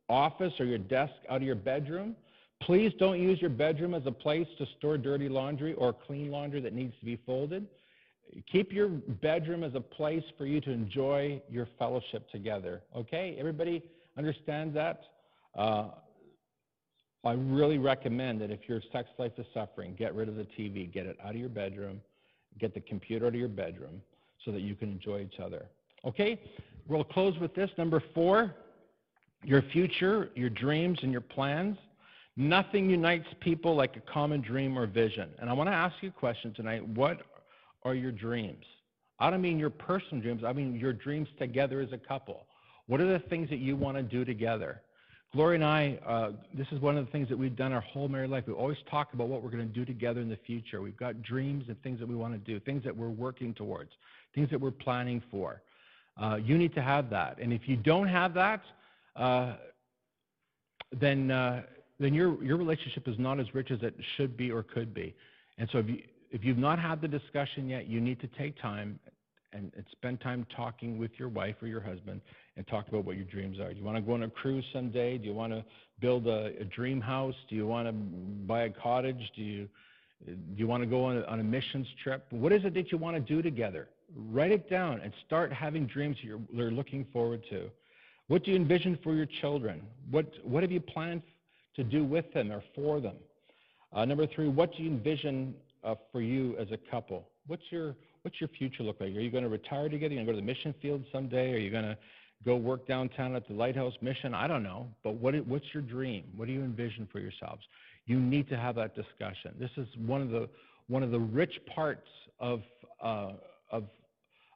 office 0.09 0.51
or 0.59 0.65
your 0.65 0.79
desk 0.79 1.13
out 1.29 1.37
of 1.37 1.43
your 1.43 1.55
bedroom. 1.55 2.13
Please 2.61 2.91
don't 2.99 3.21
use 3.21 3.39
your 3.39 3.51
bedroom 3.51 3.93
as 3.93 4.05
a 4.05 4.11
place 4.11 4.47
to 4.57 4.65
store 4.77 4.97
dirty 4.97 5.29
laundry 5.29 5.75
or 5.75 5.93
clean 5.93 6.29
laundry 6.29 6.59
that 6.59 6.73
needs 6.73 6.93
to 6.99 7.05
be 7.05 7.17
folded. 7.25 7.67
Keep 8.51 8.71
your 8.71 8.87
bedroom 8.87 9.63
as 9.63 9.75
a 9.75 9.81
place 9.81 10.23
for 10.37 10.45
you 10.45 10.61
to 10.61 10.71
enjoy 10.71 11.41
your 11.49 11.67
fellowship 11.77 12.29
together. 12.31 12.81
Okay? 12.95 13.35
Everybody 13.37 13.83
understands 14.17 14.73
that? 14.73 15.01
Uh, 15.57 15.89
I 17.23 17.33
really 17.33 17.77
recommend 17.77 18.41
that 18.41 18.51
if 18.51 18.67
your 18.67 18.81
sex 18.91 19.09
life 19.17 19.33
is 19.37 19.45
suffering, 19.53 19.95
get 19.97 20.15
rid 20.15 20.27
of 20.27 20.35
the 20.35 20.47
TV, 20.57 20.91
get 20.91 21.05
it 21.05 21.17
out 21.23 21.31
of 21.31 21.35
your 21.35 21.49
bedroom, 21.49 22.01
get 22.59 22.73
the 22.73 22.79
computer 22.79 23.27
out 23.27 23.33
of 23.33 23.39
your 23.39 23.47
bedroom 23.47 24.01
so 24.43 24.51
that 24.51 24.61
you 24.61 24.75
can 24.75 24.89
enjoy 24.89 25.21
each 25.21 25.39
other. 25.39 25.65
Okay? 26.05 26.39
We'll 26.87 27.03
close 27.03 27.37
with 27.39 27.53
this. 27.53 27.69
Number 27.77 28.01
four, 28.13 28.55
your 29.43 29.61
future, 29.61 30.29
your 30.35 30.49
dreams, 30.49 30.99
and 31.03 31.11
your 31.11 31.21
plans. 31.21 31.77
Nothing 32.37 32.89
unites 32.89 33.27
people 33.39 33.75
like 33.75 33.97
a 33.97 34.11
common 34.11 34.41
dream 34.41 34.77
or 34.77 34.87
vision. 34.87 35.29
And 35.39 35.49
I 35.49 35.53
want 35.53 35.69
to 35.69 35.75
ask 35.75 35.95
you 36.01 36.09
a 36.09 36.13
question 36.13 36.53
tonight. 36.53 36.87
What 36.87 37.21
are 37.83 37.95
your 37.95 38.11
dreams? 38.11 38.65
I 39.19 39.29
don't 39.29 39.41
mean 39.41 39.59
your 39.59 39.69
personal 39.69 40.21
dreams, 40.21 40.43
I 40.43 40.53
mean 40.53 40.75
your 40.75 40.93
dreams 40.93 41.27
together 41.37 41.79
as 41.81 41.91
a 41.91 41.97
couple. 41.97 42.47
What 42.87 42.99
are 42.99 43.11
the 43.11 43.19
things 43.19 43.49
that 43.49 43.59
you 43.59 43.75
want 43.75 43.97
to 43.97 44.03
do 44.03 44.25
together? 44.25 44.81
Gloria 45.33 45.55
and 45.55 45.63
I, 45.63 45.99
uh, 46.05 46.31
this 46.53 46.67
is 46.71 46.81
one 46.81 46.97
of 46.97 47.05
the 47.05 47.11
things 47.11 47.29
that 47.29 47.37
we've 47.37 47.55
done 47.55 47.71
our 47.71 47.81
whole 47.81 48.09
married 48.09 48.31
life. 48.31 48.43
We 48.47 48.53
always 48.53 48.77
talk 48.89 49.13
about 49.13 49.29
what 49.29 49.41
we're 49.41 49.49
going 49.49 49.65
to 49.65 49.73
do 49.73 49.85
together 49.85 50.19
in 50.19 50.27
the 50.27 50.39
future. 50.45 50.81
We've 50.81 50.97
got 50.97 51.21
dreams 51.21 51.65
and 51.69 51.81
things 51.83 51.99
that 51.99 52.07
we 52.07 52.15
want 52.15 52.33
to 52.33 52.39
do, 52.39 52.59
things 52.59 52.83
that 52.83 52.95
we're 52.95 53.09
working 53.09 53.53
towards, 53.53 53.91
things 54.35 54.49
that 54.49 54.59
we're 54.59 54.71
planning 54.71 55.23
for. 55.31 55.61
Uh, 56.21 56.35
you 56.35 56.57
need 56.57 56.75
to 56.75 56.81
have 56.81 57.09
that. 57.11 57.37
And 57.41 57.53
if 57.53 57.61
you 57.65 57.77
don't 57.77 58.09
have 58.09 58.33
that, 58.33 58.61
uh, 59.15 59.53
then, 60.91 61.31
uh, 61.31 61.61
then 61.97 62.13
your, 62.13 62.43
your 62.43 62.57
relationship 62.57 63.07
is 63.07 63.17
not 63.17 63.39
as 63.39 63.45
rich 63.55 63.71
as 63.71 63.81
it 63.83 63.95
should 64.17 64.35
be 64.35 64.51
or 64.51 64.63
could 64.63 64.93
be. 64.93 65.15
And 65.57 65.69
so 65.71 65.77
if, 65.77 65.87
you, 65.87 66.01
if 66.31 66.45
you've 66.45 66.57
not 66.57 66.79
had 66.79 67.01
the 67.01 67.07
discussion 67.07 67.69
yet, 67.69 67.87
you 67.87 67.99
need 67.99 68.19
to 68.21 68.27
take 68.27 68.59
time 68.59 68.99
and, 69.53 69.71
and, 69.75 69.85
spend 69.91 70.21
time 70.21 70.45
talking 70.55 70.97
with 70.97 71.11
your 71.17 71.27
wife 71.27 71.55
or 71.61 71.67
your 71.67 71.81
husband 71.81 72.21
and 72.55 72.65
talk 72.67 72.87
about 72.87 73.03
what 73.03 73.17
your 73.17 73.25
dreams 73.25 73.59
are. 73.59 73.71
Do 73.73 73.77
you 73.77 73.83
want 73.83 73.97
to 73.97 74.01
go 74.01 74.13
on 74.13 74.23
a 74.23 74.29
cruise 74.29 74.63
someday? 74.71 75.17
Do 75.17 75.25
you 75.25 75.33
want 75.33 75.51
to 75.51 75.63
build 75.99 76.25
a, 76.27 76.53
a 76.59 76.63
dream 76.63 77.01
house? 77.01 77.35
Do 77.49 77.55
you 77.55 77.67
want 77.67 77.87
to 77.87 77.91
buy 77.91 78.63
a 78.63 78.69
cottage? 78.69 79.31
Do 79.35 79.41
you, 79.41 79.67
do 80.25 80.35
you 80.55 80.67
want 80.67 80.83
to 80.83 80.87
go 80.87 81.03
on 81.03 81.17
a, 81.17 81.21
on 81.23 81.41
a 81.41 81.43
missions 81.43 81.87
trip? 82.01 82.25
What 82.29 82.53
is 82.53 82.63
it 82.63 82.73
that 82.75 82.93
you 82.93 82.97
want 82.97 83.17
to 83.17 83.21
do 83.21 83.41
together? 83.41 83.89
Write 84.15 84.51
it 84.51 84.69
down 84.69 85.01
and 85.01 85.11
start 85.25 85.51
having 85.51 85.85
dreams 85.85 86.15
you're, 86.21 86.39
you're 86.53 86.71
looking 86.71 87.05
forward 87.11 87.43
to. 87.49 87.69
What 88.27 88.45
do 88.45 88.51
you 88.51 88.57
envision 88.57 88.97
for 89.03 89.13
your 89.13 89.27
children? 89.41 89.81
What, 90.11 90.31
what 90.45 90.63
have 90.63 90.71
you 90.71 90.79
planned 90.79 91.23
to 91.75 91.83
do 91.83 92.05
with 92.05 92.31
them 92.33 92.53
or 92.53 92.63
for 92.73 93.01
them? 93.01 93.15
Uh, 93.91 94.05
number 94.05 94.25
three, 94.25 94.47
what 94.47 94.73
do 94.75 94.83
you 94.83 94.89
envision 94.89 95.53
uh, 95.83 95.95
for 96.11 96.21
you 96.21 96.55
as 96.57 96.67
a 96.71 96.77
couple? 96.89 97.27
What's 97.47 97.63
your 97.69 97.95
what's 98.23 98.39
your 98.39 98.49
future 98.49 98.83
look 98.83 98.99
like? 98.99 99.09
Are 99.15 99.19
you 99.19 99.31
going 99.31 99.43
to 99.43 99.49
retire 99.49 99.89
together? 99.89 100.13
Are 100.13 100.19
you 100.19 100.25
going 100.25 100.27
to 100.27 100.33
go 100.33 100.39
to 100.39 100.45
the 100.45 100.45
mission 100.45 100.73
field 100.81 101.03
someday? 101.11 101.53
Are 101.53 101.57
you 101.57 101.71
going 101.71 101.83
to 101.83 101.97
go 102.45 102.55
work 102.55 102.87
downtown 102.87 103.35
at 103.35 103.47
the 103.47 103.53
Lighthouse 103.53 103.93
Mission? 104.01 104.33
I 104.33 104.47
don't 104.47 104.63
know. 104.63 104.87
But 105.03 105.15
what, 105.15 105.35
what's 105.47 105.65
your 105.73 105.83
dream? 105.83 106.25
What 106.35 106.47
do 106.47 106.53
you 106.53 106.61
envision 106.61 107.07
for 107.11 107.19
yourselves? 107.19 107.63
You 108.05 108.19
need 108.19 108.47
to 108.49 108.57
have 108.57 108.75
that 108.75 108.95
discussion. 108.95 109.55
This 109.59 109.71
is 109.77 109.87
one 110.05 110.21
of 110.21 110.29
the, 110.29 110.49
one 110.87 111.03
of 111.03 111.11
the 111.11 111.19
rich 111.19 111.53
parts 111.73 112.07
of, 112.39 112.61
uh, 113.03 113.31
of, 113.71 113.85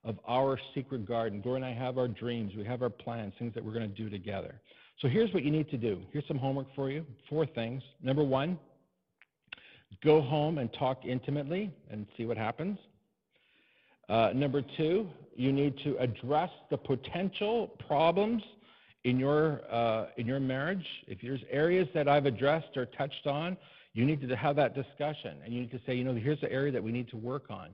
of 0.04 0.20
our 0.28 0.60
secret 0.74 1.08
garden. 1.08 1.42
Gloria 1.42 1.64
and 1.64 1.66
I 1.66 1.74
have 1.74 1.98
our 1.98 2.08
dreams. 2.08 2.54
We 2.56 2.66
have 2.66 2.82
our 2.82 2.90
plans, 2.90 3.34
things 3.40 3.54
that 3.56 3.64
we're 3.64 3.74
going 3.74 3.90
to 3.90 3.96
do 3.96 4.10
together. 4.10 4.62
So 5.02 5.08
here's 5.08 5.34
what 5.34 5.44
you 5.44 5.52
need 5.52 5.70
to 5.72 5.78
do. 5.78 6.02
Here's 6.12 6.28
some 6.28 6.38
homework 6.38 6.68
for 6.76 6.90
you. 6.90 7.06
Four 7.30 7.46
things. 7.46 7.84
Number 8.02 8.24
one, 8.24 8.58
go 10.04 10.22
home 10.22 10.58
and 10.58 10.72
talk 10.74 11.06
intimately 11.06 11.72
and 11.90 12.06
see 12.18 12.26
what 12.26 12.38
happens. 12.38 12.78
Uh, 14.08 14.32
number 14.36 14.62
two, 14.78 15.08
you 15.36 15.52
need 15.52 15.78
to 15.84 15.98
address 15.98 16.50
the 16.70 16.78
potential 16.78 17.68
problems 17.88 18.44
in 19.04 19.20
your, 19.20 19.62
uh, 19.72 20.08
in 20.18 20.26
your 20.28 20.40
marriage. 20.40 20.86
If 21.08 21.20
there's 21.22 21.42
areas 21.50 21.88
that 21.94 22.08
I've 22.08 22.26
addressed 22.26 22.76
or 22.76 22.86
touched 22.86 23.26
on, 23.26 23.58
you 23.94 24.06
need 24.06 24.28
to 24.28 24.36
have 24.36 24.56
that 24.58 24.76
discussion. 24.76 25.38
And 25.44 25.54
you 25.54 25.62
need 25.62 25.72
to 25.72 25.80
say, 25.86 25.96
you 25.96 26.04
know, 26.04 26.14
here's 26.14 26.42
the 26.42 26.52
area 26.52 26.72
that 26.72 26.84
we 26.84 26.92
need 26.92 27.08
to 27.10 27.18
work 27.18 27.46
on. 27.50 27.70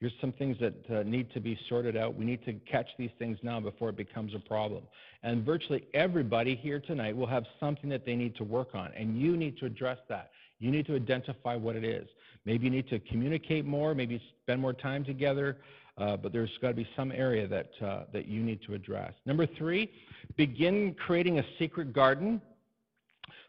Here's 0.00 0.12
some 0.20 0.32
things 0.32 0.56
that 0.60 0.74
uh, 0.90 1.02
need 1.04 1.32
to 1.32 1.40
be 1.40 1.58
sorted 1.68 1.96
out. 1.96 2.14
We 2.14 2.24
need 2.24 2.44
to 2.44 2.52
catch 2.70 2.88
these 2.98 3.10
things 3.18 3.38
now 3.42 3.60
before 3.60 3.88
it 3.88 3.96
becomes 3.96 4.34
a 4.34 4.38
problem. 4.38 4.82
And 5.22 5.44
virtually 5.44 5.86
everybody 5.94 6.54
here 6.54 6.80
tonight 6.80 7.16
will 7.16 7.26
have 7.26 7.44
something 7.58 7.88
that 7.90 8.04
they 8.04 8.14
need 8.14 8.36
to 8.36 8.44
work 8.44 8.74
on, 8.74 8.92
and 8.96 9.18
you 9.18 9.36
need 9.36 9.56
to 9.58 9.66
address 9.66 9.98
that. 10.08 10.30
You 10.58 10.70
need 10.70 10.86
to 10.86 10.96
identify 10.96 11.56
what 11.56 11.76
it 11.76 11.84
is. 11.84 12.08
Maybe 12.44 12.64
you 12.64 12.70
need 12.70 12.88
to 12.88 12.98
communicate 13.00 13.64
more, 13.64 13.94
maybe 13.94 14.20
spend 14.42 14.60
more 14.60 14.72
time 14.72 15.04
together, 15.04 15.58
uh, 15.98 16.16
but 16.16 16.32
there's 16.32 16.50
got 16.60 16.68
to 16.68 16.74
be 16.74 16.88
some 16.96 17.10
area 17.10 17.46
that, 17.48 17.70
uh, 17.82 18.04
that 18.12 18.26
you 18.28 18.42
need 18.42 18.60
to 18.66 18.74
address. 18.74 19.12
Number 19.24 19.46
three, 19.46 19.90
begin 20.36 20.94
creating 20.94 21.38
a 21.38 21.44
secret 21.58 21.92
garden 21.92 22.40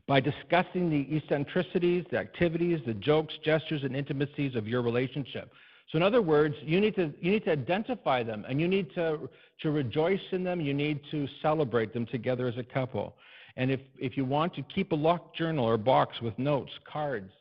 by 0.07 0.21
discussing 0.21 0.89
the 0.89 1.15
eccentricities, 1.15 2.05
the 2.09 2.17
activities, 2.17 2.79
the 2.85 2.93
jokes, 2.93 3.33
gestures, 3.43 3.83
and 3.83 3.95
intimacies 3.95 4.55
of 4.55 4.67
your 4.67 4.81
relationship. 4.81 5.51
So, 5.91 5.97
in 5.97 6.03
other 6.03 6.21
words, 6.21 6.55
you 6.61 6.81
need 6.81 6.95
to, 6.95 7.13
you 7.21 7.31
need 7.31 7.45
to 7.45 7.51
identify 7.51 8.23
them 8.23 8.45
and 8.47 8.59
you 8.59 8.67
need 8.67 8.93
to, 8.95 9.29
to 9.61 9.71
rejoice 9.71 10.19
in 10.31 10.43
them. 10.43 10.59
You 10.59 10.73
need 10.73 10.99
to 11.11 11.27
celebrate 11.41 11.93
them 11.93 12.05
together 12.05 12.47
as 12.47 12.57
a 12.57 12.63
couple. 12.63 13.15
And 13.57 13.71
if, 13.71 13.81
if 13.97 14.15
you 14.15 14.23
want 14.23 14.55
to 14.55 14.61
keep 14.73 14.91
a 14.91 14.95
locked 14.95 15.35
journal 15.35 15.65
or 15.65 15.77
box 15.77 16.21
with 16.21 16.37
notes, 16.39 16.71
cards, 16.91 17.31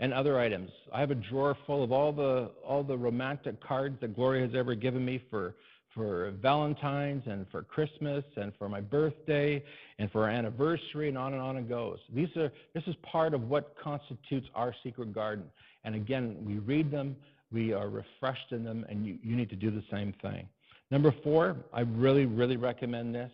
and 0.00 0.12
other 0.12 0.38
items, 0.38 0.70
I 0.92 1.00
have 1.00 1.10
a 1.10 1.16
drawer 1.16 1.56
full 1.66 1.82
of 1.82 1.92
all 1.92 2.12
the, 2.12 2.50
all 2.66 2.82
the 2.82 2.96
romantic 2.96 3.60
cards 3.62 3.96
that 4.00 4.14
Gloria 4.14 4.46
has 4.46 4.54
ever 4.54 4.74
given 4.74 5.04
me 5.04 5.22
for 5.30 5.54
for 5.94 6.32
Valentine's 6.40 7.22
and 7.26 7.46
for 7.50 7.62
Christmas 7.62 8.24
and 8.36 8.52
for 8.58 8.68
my 8.68 8.80
birthday 8.80 9.62
and 9.98 10.10
for 10.10 10.22
our 10.22 10.30
anniversary 10.30 11.08
and 11.08 11.18
on 11.18 11.34
and 11.34 11.42
on 11.42 11.56
it 11.56 11.68
goes. 11.68 11.98
These 12.14 12.34
are, 12.36 12.50
this 12.74 12.82
is 12.86 12.94
part 13.02 13.34
of 13.34 13.48
what 13.48 13.74
constitutes 13.82 14.46
our 14.54 14.74
secret 14.82 15.12
garden. 15.12 15.44
And 15.84 15.94
again, 15.94 16.38
we 16.46 16.54
read 16.54 16.90
them, 16.90 17.16
we 17.52 17.72
are 17.72 17.88
refreshed 17.88 18.52
in 18.52 18.64
them, 18.64 18.86
and 18.88 19.06
you, 19.06 19.18
you 19.22 19.36
need 19.36 19.50
to 19.50 19.56
do 19.56 19.70
the 19.70 19.84
same 19.90 20.14
thing. 20.22 20.48
Number 20.90 21.14
four, 21.22 21.56
I 21.72 21.80
really, 21.80 22.26
really 22.26 22.56
recommend 22.56 23.14
this. 23.14 23.30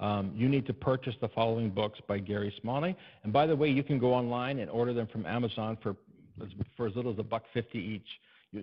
Um, 0.00 0.32
you 0.34 0.48
need 0.48 0.66
to 0.66 0.74
purchase 0.74 1.14
the 1.20 1.28
following 1.28 1.70
books 1.70 2.00
by 2.08 2.18
Gary 2.18 2.52
Smalley. 2.60 2.96
And 3.22 3.32
by 3.32 3.46
the 3.46 3.54
way, 3.54 3.70
you 3.70 3.82
can 3.82 3.98
go 3.98 4.12
online 4.12 4.58
and 4.58 4.70
order 4.70 4.92
them 4.92 5.06
from 5.06 5.24
Amazon 5.24 5.78
for, 5.82 5.96
for 6.76 6.86
as 6.86 6.96
little 6.96 7.12
as 7.12 7.18
a 7.18 7.22
buck 7.22 7.44
fifty 7.52 7.78
each 7.78 8.08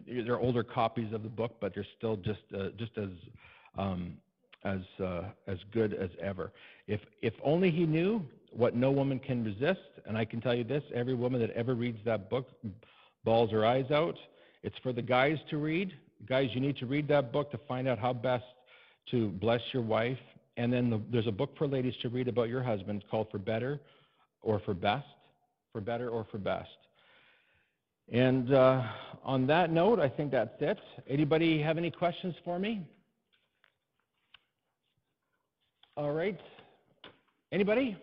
they're 0.07 0.39
older 0.39 0.63
copies 0.63 1.13
of 1.13 1.23
the 1.23 1.29
book, 1.29 1.55
but 1.59 1.73
they're 1.73 1.85
still 1.97 2.15
just 2.17 2.41
uh, 2.57 2.69
just 2.77 2.97
as 2.97 3.09
um, 3.77 4.13
as 4.63 4.79
uh, 5.03 5.23
as 5.47 5.57
good 5.71 5.93
as 5.93 6.09
ever. 6.21 6.51
If 6.87 7.01
if 7.21 7.33
only 7.43 7.71
he 7.71 7.85
knew 7.85 8.21
what 8.51 8.75
no 8.75 8.91
woman 8.91 9.19
can 9.19 9.43
resist, 9.43 9.79
and 10.05 10.17
I 10.17 10.25
can 10.25 10.41
tell 10.41 10.55
you 10.55 10.63
this: 10.63 10.83
every 10.93 11.13
woman 11.13 11.41
that 11.41 11.51
ever 11.51 11.75
reads 11.75 11.99
that 12.05 12.29
book 12.29 12.49
bawls 13.23 13.51
her 13.51 13.65
eyes 13.65 13.91
out. 13.91 14.15
It's 14.63 14.75
for 14.83 14.93
the 14.93 15.01
guys 15.01 15.37
to 15.49 15.57
read. 15.57 15.93
Guys, 16.27 16.49
you 16.53 16.61
need 16.61 16.77
to 16.77 16.85
read 16.85 17.07
that 17.07 17.31
book 17.31 17.51
to 17.51 17.59
find 17.67 17.87
out 17.87 17.97
how 17.97 18.13
best 18.13 18.45
to 19.09 19.29
bless 19.29 19.61
your 19.73 19.81
wife. 19.81 20.19
And 20.57 20.71
then 20.71 20.89
the, 20.89 21.01
there's 21.11 21.27
a 21.27 21.31
book 21.31 21.57
for 21.57 21.67
ladies 21.67 21.93
to 22.01 22.09
read 22.09 22.27
about 22.27 22.49
your 22.49 22.61
husband 22.61 23.03
called 23.09 23.27
For 23.31 23.37
Better 23.37 23.79
or 24.41 24.59
For 24.59 24.73
Best. 24.73 25.05
For 25.71 25.81
Better 25.81 26.09
or 26.09 26.25
For 26.29 26.37
Best. 26.37 26.69
And 28.11 28.53
uh, 28.53 28.83
on 29.23 29.47
that 29.47 29.71
note, 29.71 29.99
I 29.99 30.09
think 30.09 30.31
that's 30.31 30.49
it. 30.59 30.77
Anybody 31.07 31.61
have 31.61 31.77
any 31.77 31.89
questions 31.89 32.35
for 32.43 32.59
me? 32.59 32.81
All 35.95 36.11
right. 36.11 36.39
Anybody? 37.51 37.97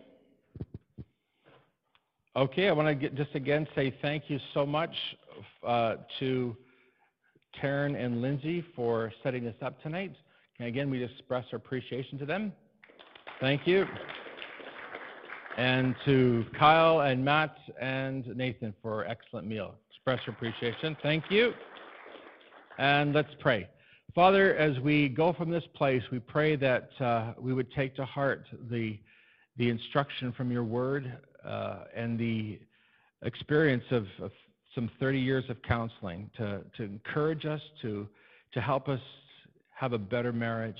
Okay, 2.35 2.69
I 2.69 2.71
want 2.71 3.01
to 3.01 3.09
just 3.09 3.35
again 3.35 3.67
say 3.75 3.93
thank 4.01 4.29
you 4.29 4.39
so 4.53 4.65
much 4.65 4.93
uh, 5.65 5.95
to 6.19 6.55
Taryn 7.61 8.01
and 8.01 8.21
Lindsay 8.21 8.63
for 8.75 9.11
setting 9.23 9.43
this 9.43 9.55
up 9.61 9.81
tonight. 9.81 10.15
And 10.59 10.67
again, 10.67 10.89
we 10.89 10.99
just 10.99 11.13
express 11.17 11.45
our 11.51 11.57
appreciation 11.57 12.19
to 12.19 12.25
them. 12.25 12.51
Thank 13.39 13.65
you. 13.65 13.85
And 15.57 15.95
to 16.05 16.45
Kyle 16.57 17.01
and 17.01 17.23
Matt 17.23 17.55
and 17.81 18.25
Nathan 18.35 18.73
for 18.81 19.05
excellent 19.05 19.47
meal 19.47 19.75
express 19.89 20.19
our 20.27 20.33
appreciation. 20.33 20.95
Thank 21.01 21.25
you. 21.29 21.53
And 22.77 23.13
let's 23.13 23.33
pray. 23.39 23.67
Father, 24.15 24.55
as 24.55 24.79
we 24.79 25.07
go 25.07 25.33
from 25.33 25.49
this 25.49 25.63
place, 25.75 26.01
we 26.11 26.19
pray 26.19 26.55
that 26.55 26.89
uh, 26.99 27.33
we 27.37 27.53
would 27.53 27.71
take 27.73 27.95
to 27.97 28.05
heart 28.05 28.47
the, 28.69 28.97
the 29.57 29.69
instruction 29.69 30.31
from 30.31 30.51
your 30.51 30.63
word 30.63 31.19
uh, 31.45 31.83
and 31.95 32.17
the 32.17 32.59
experience 33.23 33.83
of, 33.91 34.07
of, 34.21 34.31
some 34.75 34.89
30 34.99 35.19
years 35.19 35.43
of 35.49 35.59
counseling 35.63 36.29
to, 36.37 36.61
to 36.77 36.83
encourage 36.83 37.43
us, 37.43 37.59
to, 37.81 38.07
to 38.53 38.61
help 38.61 38.87
us 38.87 38.99
have 39.79 39.93
a 39.93 39.97
better 39.97 40.33
marriage. 40.33 40.79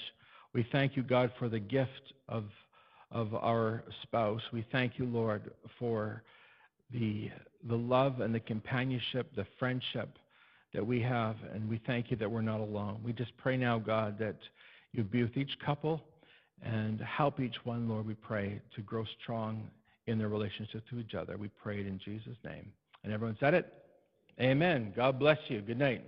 We 0.54 0.68
thank 0.74 0.98
you, 0.98 1.04
God, 1.04 1.32
for 1.40 1.48
the 1.48 1.60
gift 1.60 2.14
of, 2.28 2.44
of 3.12 3.34
our 3.34 3.84
spouse. 4.04 4.42
We 4.52 4.66
thank 4.74 5.00
you, 5.00 5.06
Lord, 5.06 5.52
for 5.78 6.22
the, 6.92 7.30
the 7.70 7.76
love 7.76 8.20
and 8.20 8.36
the 8.36 8.42
companionship, 8.42 9.34
the 9.36 9.46
friendship 9.58 10.18
that 10.74 10.86
we 10.86 11.02
have, 11.02 11.38
and 11.54 11.70
we 11.70 11.80
thank 11.88 12.12
you 12.12 12.18
that 12.18 12.30
we're 12.30 12.42
not 12.42 12.60
alone. 12.60 13.00
We 13.04 13.14
just 13.14 13.36
pray 13.38 13.56
now, 13.56 13.80
God, 13.80 14.20
that 14.20 14.36
you 14.92 15.04
be 15.04 15.24
with 15.24 15.38
each 15.38 15.58
couple 15.66 16.02
and 16.62 17.00
help 17.00 17.40
each 17.40 17.56
one, 17.64 17.88
Lord, 17.88 18.06
we 18.06 18.16
pray, 18.16 18.60
to 18.76 18.82
grow 18.82 19.06
strong 19.22 19.70
in 20.08 20.18
their 20.18 20.28
relationship 20.28 20.84
to 20.90 21.00
each 21.00 21.14
other. 21.14 21.38
We 21.38 21.48
pray 21.64 21.80
it 21.80 21.88
in 21.88 22.02
Jesus' 22.04 22.36
name. 22.44 22.70
And 23.06 23.14
everyone 23.14 23.38
said 23.40 23.54
it? 23.54 23.74
Amen. 24.42 24.92
God 24.94 25.18
bless 25.20 25.38
you. 25.48 25.62
Good 25.62 25.80
night. 25.80 26.04